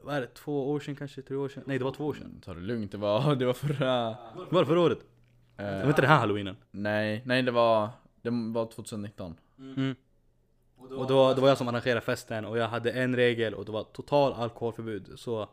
vad 0.04 0.16
är 0.16 0.22
det, 0.22 0.28
två 0.28 0.72
år 0.72 0.80
sedan 0.80 0.96
kanske, 0.96 1.22
tre 1.22 1.38
år 1.38 1.50
sedan? 1.50 1.64
Nej 1.66 1.78
det 1.78 1.84
var 1.84 1.92
två 1.92 2.06
år 2.06 2.14
sedan. 2.14 2.42
Ta 2.46 2.54
det 2.54 2.60
lugnt, 2.62 2.92
det 2.92 2.98
var, 2.98 3.36
det 3.36 3.46
var 3.46 3.54
förra... 3.54 4.10
Det 4.50 4.52
var 4.52 4.62
det 4.62 4.66
förra 4.66 4.80
året? 4.80 5.00
Det 5.56 5.64
var 5.64 5.88
inte 5.88 6.02
den 6.02 6.10
här 6.10 6.20
halloweenen? 6.20 6.56
nej, 6.72 7.22
nej 7.26 7.42
det 7.44 7.52
var, 7.52 7.90
det 8.22 8.30
var 8.30 8.66
2019. 8.66 9.36
Mm. 9.60 9.96
Och 10.98 11.08
då, 11.08 11.34
det 11.34 11.42
var 11.42 11.48
jag 11.48 11.58
som 11.58 11.68
arrangerade 11.68 12.02
festen 12.02 12.46
och 12.46 12.58
jag 12.58 12.68
hade 12.68 12.92
en 12.92 13.16
regel 13.16 13.54
och 13.54 13.66
det 13.66 13.72
var 13.72 13.84
total 13.84 14.34
alkoholförbud. 14.34 15.12
Så 15.16 15.50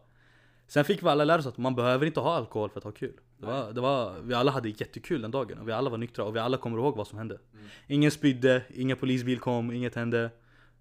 Sen 0.68 0.84
fick 0.84 1.02
vi 1.02 1.08
alla 1.08 1.24
lära 1.24 1.38
oss 1.38 1.46
att 1.46 1.58
man 1.58 1.74
behöver 1.74 2.06
inte 2.06 2.20
ha 2.20 2.36
alkohol 2.36 2.70
för 2.70 2.80
att 2.80 2.84
ha 2.84 2.92
kul. 2.92 3.20
Det 3.38 3.46
var, 3.46 3.72
det 3.72 3.80
var, 3.80 4.20
vi 4.20 4.34
alla 4.34 4.50
hade 4.50 4.68
jättekul 4.68 5.22
den 5.22 5.30
dagen 5.30 5.58
och 5.58 5.68
vi 5.68 5.72
alla 5.72 5.90
var 5.90 5.98
nyktra 5.98 6.24
och 6.24 6.36
vi 6.36 6.40
alla 6.40 6.56
kommer 6.56 6.78
ihåg 6.78 6.96
vad 6.96 7.06
som 7.06 7.18
hände. 7.18 7.38
Ingen 7.86 8.10
spydde, 8.10 8.62
ingen 8.74 8.96
polisbil 8.96 9.38
kom, 9.38 9.72
inget 9.72 9.94
hände. 9.94 10.30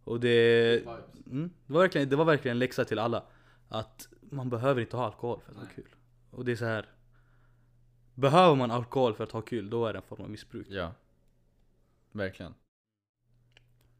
Och 0.03 0.19
det, 0.19 0.83
mm, 1.31 1.49
det, 1.67 1.73
var 1.73 1.81
verkligen, 1.81 2.09
det 2.09 2.15
var 2.15 2.25
verkligen 2.25 2.55
en 2.55 2.59
läxa 2.59 2.85
till 2.85 2.99
alla. 2.99 3.23
Att 3.69 4.07
man 4.19 4.49
behöver 4.49 4.81
inte 4.81 4.97
ha 4.97 5.05
alkohol 5.05 5.39
för 5.45 5.51
att 5.51 5.57
ha 5.57 5.65
kul. 5.75 5.95
Och 6.31 6.45
det 6.45 6.51
är 6.51 6.55
så 6.55 6.65
här. 6.65 6.85
Behöver 8.13 8.55
man 8.55 8.71
alkohol 8.71 9.13
för 9.13 9.23
att 9.23 9.31
ha 9.31 9.41
kul, 9.41 9.69
då 9.69 9.85
är 9.85 9.93
det 9.93 9.99
en 9.99 10.03
form 10.03 10.21
av 10.21 10.29
missbruk. 10.29 10.67
Ja. 10.69 10.91
Verkligen. 12.11 12.53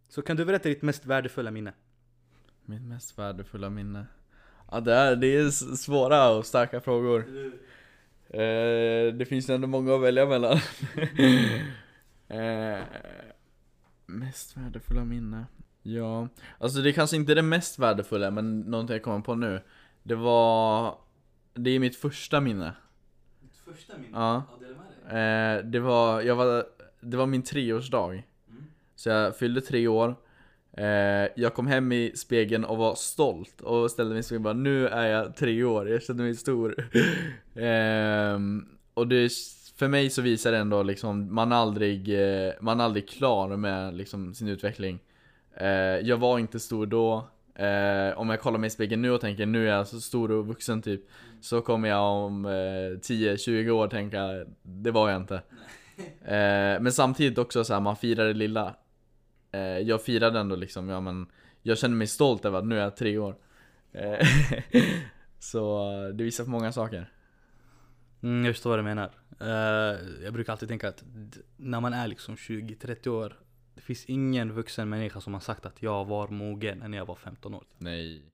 Så 0.08 0.22
kan 0.22 0.38
du 0.38 0.46
berätta 0.46 0.70
ditt 0.70 0.82
mest 0.82 1.06
värdefulla 1.06 1.52
minne? 1.52 1.74
Mitt 2.66 2.82
mest 2.82 3.18
värdefulla 3.18 3.70
minne? 3.70 4.06
Ja 4.72 4.80
det 4.80 4.94
är, 4.94 5.16
det 5.16 5.28
är 5.28 5.50
svåra 5.76 6.30
och 6.30 6.46
starka 6.46 6.82
frågor. 6.82 7.26
Eh, 8.30 9.14
det 9.14 9.28
finns 9.30 9.50
ändå 9.50 9.68
många 9.68 9.96
att 9.96 10.02
välja 10.02 10.26
mellan. 10.26 10.58
eh, 12.28 12.84
mest 14.06 14.58
värdefulla 14.58 15.06
minne? 15.06 15.46
Ja, 15.84 16.28
alltså 16.58 16.80
det 16.80 16.90
är 16.90 16.94
kanske 16.94 17.16
inte 17.16 17.34
är 17.34 17.36
det 17.36 17.42
mest 17.42 17.80
värdefulla 17.80 18.32
men 18.32 18.60
någonting 18.60 18.94
jag 18.94 19.04
kommer 19.04 19.22
på 19.22 19.36
nu. 19.36 19.62
Det 20.04 20.16
var, 20.16 20.96
det 21.54 21.70
är 21.70 21.80
mitt 21.80 21.96
första 21.96 22.42
minne. 22.42 22.74
Ditt 23.42 23.58
första 23.58 23.98
minne? 23.98 24.10
Ja. 24.14 24.44
med 24.60 24.70
dig. 25.14 25.58
Eh, 25.58 25.66
det 25.66 25.80
var, 25.80 26.22
jag 26.22 26.36
var, 26.36 26.66
det 27.02 27.18
var 27.18 27.26
min 27.26 27.44
treårsdag. 27.44 28.24
Så 28.98 29.10
jag 29.10 29.36
fyllde 29.36 29.62
tre 29.62 29.88
år. 29.88 30.16
Eh, 30.78 31.30
jag 31.36 31.54
kom 31.54 31.68
hem 31.68 31.92
i 31.92 32.12
spegeln 32.16 32.66
och 32.66 32.78
var 32.78 32.96
stolt 32.96 33.62
och 33.62 33.92
ställde 33.92 34.12
mig 34.12 34.20
i 34.20 34.24
spegeln 34.24 34.46
och 34.46 34.56
bara 34.56 34.62
nu 34.64 34.88
är 34.88 35.08
jag 35.08 35.36
tre 35.36 35.64
år, 35.64 35.90
jag 35.90 36.04
kände 36.04 36.24
mig 36.24 36.36
stor. 36.36 36.76
Ehm, 37.56 38.66
och 38.94 39.08
det, 39.08 39.32
för 39.76 39.88
mig 39.88 40.10
så 40.10 40.22
visar 40.22 40.52
det 40.52 40.58
ändå 40.58 40.84
liksom, 40.84 41.36
man 41.36 41.52
är 41.52 41.56
aldrig, 41.56 42.10
eh, 42.10 42.54
man 42.60 42.80
är 42.80 42.84
aldrig 42.84 43.10
klar 43.10 43.58
med 43.58 43.94
liksom 43.94 44.34
sin 44.34 44.48
utveckling. 44.48 45.00
Eh, 45.58 45.68
jag 46.08 46.18
var 46.18 46.40
inte 46.40 46.60
stor 46.60 46.86
då. 46.86 47.28
Om 48.16 48.30
jag 48.30 48.42
kollar 48.42 48.58
mig 48.58 48.68
i 48.68 48.72
spegeln 48.72 49.02
nu 49.02 49.12
och 49.12 49.22
tänker 49.22 49.46
nu 49.46 49.70
är 49.70 49.74
jag 49.74 49.88
så 49.88 50.02
stor 50.02 50.32
och 50.32 50.48
vuxen 50.48 50.82
typ. 50.82 51.02
Så 51.42 51.62
kommer 51.62 51.90
jag 51.90 52.04
om 52.04 52.46
eh, 52.46 52.50
10-20 52.50 53.70
år 53.70 53.88
tänka, 53.88 54.46
det 54.62 54.92
var 54.92 55.10
jag 55.10 55.22
inte. 55.22 55.42
Men 56.82 56.92
samtidigt 56.92 57.38
också 57.38 57.64
så 57.64 57.74
här, 57.74 57.82
man 57.82 57.96
firar 57.96 58.28
det 58.28 58.34
lilla. 58.34 58.76
Eh, 59.52 59.60
jag 59.62 60.02
firade 60.02 60.40
ändå 60.40 60.56
liksom, 60.56 60.90
ja 60.90 61.00
men 61.02 61.28
Jag 61.64 61.78
känner 61.78 61.96
mig 61.96 62.08
stolt 62.08 62.46
över 62.46 62.60
att 62.60 62.66
nu 62.66 62.78
är 62.80 62.84
jag 62.84 62.96
tre 62.96 63.18
år. 63.18 63.36
Eh, 63.92 64.28
så 65.40 65.92
eh, 65.92 66.08
det 66.14 66.24
visar 66.24 66.44
på 66.44 66.50
många 66.50 66.72
saker. 66.72 67.12
Mm, 68.22 68.46
jag 68.46 68.56
förstår 68.56 68.70
vad 68.70 68.80
du 68.80 68.84
menar. 68.84 69.12
Eh, 69.40 70.00
jag 70.24 70.34
brukar 70.34 70.54
alltid 70.54 70.70
tänka 70.70 70.88
att 70.90 71.04
när 71.58 71.82
man 71.82 71.94
är 71.94 72.08
liksom 72.08 72.36
20-30 72.36 73.08
år, 73.08 73.40
det 73.76 73.82
finns 73.82 74.06
ingen 74.06 74.52
vuxen 74.54 74.90
människa 74.90 75.22
som 75.22 75.34
har 75.34 75.42
sagt 75.42 75.66
att 75.66 75.82
jag 75.82 76.06
var 76.06 76.28
mogen 76.28 76.84
när 76.88 76.98
jag 76.98 77.06
var 77.06 77.16
15 77.16 77.54
år. 77.54 77.64
Nej. 77.78 78.32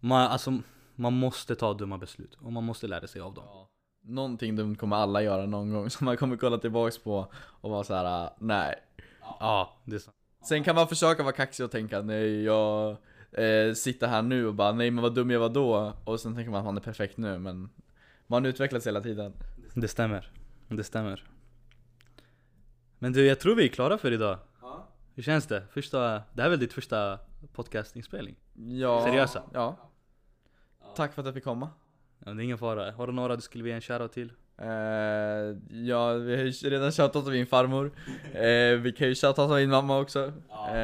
Man, 0.00 0.22
alltså, 0.22 0.58
man 0.94 1.12
måste 1.12 1.54
ta 1.54 1.74
dumma 1.74 1.98
beslut 1.98 2.34
och 2.34 2.52
man 2.52 2.64
måste 2.64 2.86
lära 2.86 3.06
sig 3.06 3.20
av 3.20 3.34
dem. 3.34 3.44
Ja. 3.46 3.70
Någonting 4.02 4.56
dumt 4.56 4.76
kommer 4.76 4.96
alla 4.96 5.22
göra 5.22 5.46
någon 5.46 5.72
gång 5.72 5.90
som 5.94 6.04
man 6.04 6.16
kommer 6.16 6.36
kolla 6.36 6.58
tillbaks 6.58 6.98
på 6.98 7.32
och 7.34 7.70
vara 7.70 7.84
så 7.84 7.94
här: 7.94 8.04
"Ah, 8.04 8.36
nej. 8.40 8.74
Ja, 9.40 9.76
det 9.84 9.94
är 9.94 9.98
sant. 9.98 10.16
Sen 10.44 10.64
kan 10.64 10.74
man 10.74 10.88
försöka 10.88 11.22
vara 11.22 11.32
kaxig 11.32 11.64
och 11.64 11.70
tänka 11.70 12.02
nej 12.02 12.42
jag 12.42 12.96
eh, 13.32 13.72
sitter 13.74 14.06
här 14.06 14.22
nu 14.22 14.46
och 14.46 14.54
bara 14.54 14.72
nej 14.72 14.90
men 14.90 15.02
vad 15.02 15.14
dum 15.14 15.30
jag 15.30 15.40
var 15.40 15.48
då 15.48 15.92
och 16.04 16.20
sen 16.20 16.34
tänker 16.34 16.50
man 16.50 16.58
att 16.58 16.64
man 16.64 16.76
är 16.76 16.80
perfekt 16.80 17.16
nu 17.16 17.38
men 17.38 17.70
man 18.26 18.46
utvecklas 18.46 18.86
hela 18.86 19.00
tiden. 19.00 19.32
Det 19.74 19.88
stämmer. 19.88 20.32
Det 20.68 20.84
stämmer. 20.84 21.24
Men 22.98 23.12
du, 23.12 23.26
jag 23.26 23.40
tror 23.40 23.54
vi 23.54 23.64
är 23.64 23.68
klara 23.68 23.98
för 23.98 24.12
idag. 24.12 24.38
Hur 25.14 25.22
känns 25.22 25.46
det? 25.46 25.62
Första, 25.70 25.98
det 26.08 26.42
här 26.42 26.44
är 26.44 26.50
väl 26.50 26.58
ditt 26.58 26.72
första 26.72 27.18
podcastinspelning? 27.52 28.36
Ja. 28.54 29.04
Seriösa? 29.04 29.42
Ja. 29.52 29.90
Tack 30.96 31.14
för 31.14 31.22
att 31.22 31.26
jag 31.26 31.34
fick 31.34 31.44
komma. 31.44 31.70
Ja, 32.18 32.34
det 32.34 32.42
är 32.42 32.44
ingen 32.44 32.58
fara. 32.58 32.92
Har 32.92 33.06
du 33.06 33.12
några 33.12 33.36
du 33.36 33.42
skulle 33.42 33.64
vilja 33.64 33.74
ge 33.74 33.76
en 33.76 33.80
shoutout 33.80 34.12
till? 34.12 34.32
Eh, 34.58 34.68
ja, 35.86 36.12
vi 36.12 36.36
har 36.36 36.42
ju 36.44 36.50
redan 36.50 36.92
shoutat 36.92 37.26
av 37.26 37.32
min 37.32 37.46
farmor. 37.46 37.92
Eh, 38.32 38.80
vi 38.80 38.92
kan 38.96 39.08
ju 39.08 39.14
shouta 39.14 39.42
av 39.42 39.50
min 39.50 39.70
mamma 39.70 39.98
också. 39.98 40.32
Eh, 40.70 40.76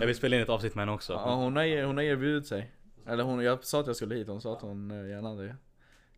Jag 0.00 0.06
vill 0.06 0.14
spela 0.16 0.36
in 0.36 0.42
ett 0.42 0.48
avsnitt 0.48 0.74
med 0.74 0.82
henne 0.82 0.92
också. 0.92 1.12
ja, 1.12 1.34
hon, 1.34 1.56
har, 1.56 1.84
hon 1.84 1.96
har 1.96 2.04
erbjudit 2.04 2.46
sig. 2.46 2.70
Eller 3.06 3.24
hon, 3.24 3.44
jag 3.44 3.64
sa 3.64 3.80
att 3.80 3.86
jag 3.86 3.96
skulle 3.96 4.14
hit, 4.14 4.28
hon 4.28 4.40
sa 4.40 4.52
att 4.52 4.62
hon 4.62 4.90
eh, 4.90 5.08
gärna 5.10 5.28
hade 5.28 5.56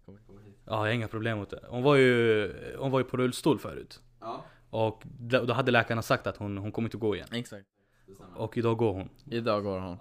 kommit 0.06 0.20
hit. 0.46 0.58
Ja, 0.64 0.72
jag 0.72 0.76
har 0.76 0.88
inga 0.88 1.08
problem 1.08 1.38
mot 1.38 1.50
det. 1.50 1.60
Hon 1.68 1.82
var 1.82 1.96
ju, 1.96 2.52
hon 2.78 2.90
var 2.90 2.98
ju 3.00 3.04
på 3.04 3.16
rullstol 3.16 3.58
förut. 3.58 4.00
Ja, 4.20 4.44
Och 4.70 5.02
då 5.18 5.52
hade 5.52 5.70
läkarna 5.72 6.02
sagt 6.02 6.26
att 6.26 6.36
hon, 6.36 6.58
hon 6.58 6.72
kommer 6.72 6.86
inte 6.86 6.96
gå 6.96 7.14
igen. 7.16 7.28
exakt. 7.32 7.66
Och 8.36 8.56
idag 8.58 8.76
går 8.78 8.92
hon. 8.92 9.08
Idag 9.30 9.62
går 9.64 9.80
hon. 9.80 9.98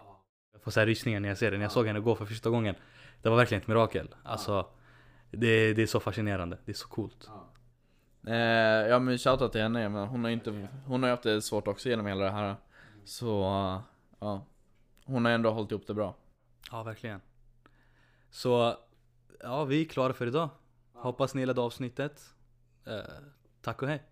Jag 0.53 0.61
får 0.61 0.71
så 0.71 0.79
här 0.79 0.87
rysningar 0.87 1.19
när 1.19 1.29
jag 1.29 1.37
ser 1.37 1.51
det. 1.51 1.57
När 1.57 1.63
jag 1.65 1.71
såg 1.71 1.87
henne 1.87 1.99
gå 1.99 2.15
för 2.15 2.25
första 2.25 2.49
gången. 2.49 2.75
Det 3.21 3.29
var 3.29 3.37
verkligen 3.37 3.61
ett 3.61 3.67
mirakel. 3.67 4.07
Alltså, 4.23 4.65
det, 5.31 5.73
det 5.73 5.81
är 5.81 5.87
så 5.87 5.99
fascinerande. 5.99 6.57
Det 6.65 6.71
är 6.71 6.75
så 6.75 6.87
coolt. 6.87 7.29
Eh, 8.27 8.35
ja 8.89 8.99
men 8.99 9.17
shoutout 9.17 9.51
till 9.51 9.61
henne, 9.61 9.89
men 9.89 10.07
hon 10.07 10.23
har 10.23 10.29
ju 10.29 10.33
inte, 10.33 10.67
hon 10.85 11.03
har 11.03 11.09
haft 11.09 11.23
det 11.23 11.41
svårt 11.41 11.67
också 11.67 11.89
genom 11.89 12.05
hela 12.05 12.23
det 12.25 12.31
här. 12.31 12.55
Så, 13.03 13.27
ja. 14.19 14.45
Hon 15.05 15.25
har 15.25 15.31
ändå 15.31 15.51
hållit 15.51 15.71
ihop 15.71 15.87
det 15.87 15.93
bra. 15.93 16.15
Ja, 16.71 16.83
verkligen. 16.83 17.21
Så, 18.29 18.77
ja, 19.39 19.65
vi 19.65 19.81
är 19.81 19.85
klara 19.85 20.13
för 20.13 20.27
idag. 20.27 20.49
Hoppas 20.93 21.33
ni 21.35 21.41
gillade 21.41 21.61
avsnittet. 21.61 22.33
Eh, 22.85 22.99
tack 23.61 23.81
och 23.81 23.87
hej. 23.87 24.03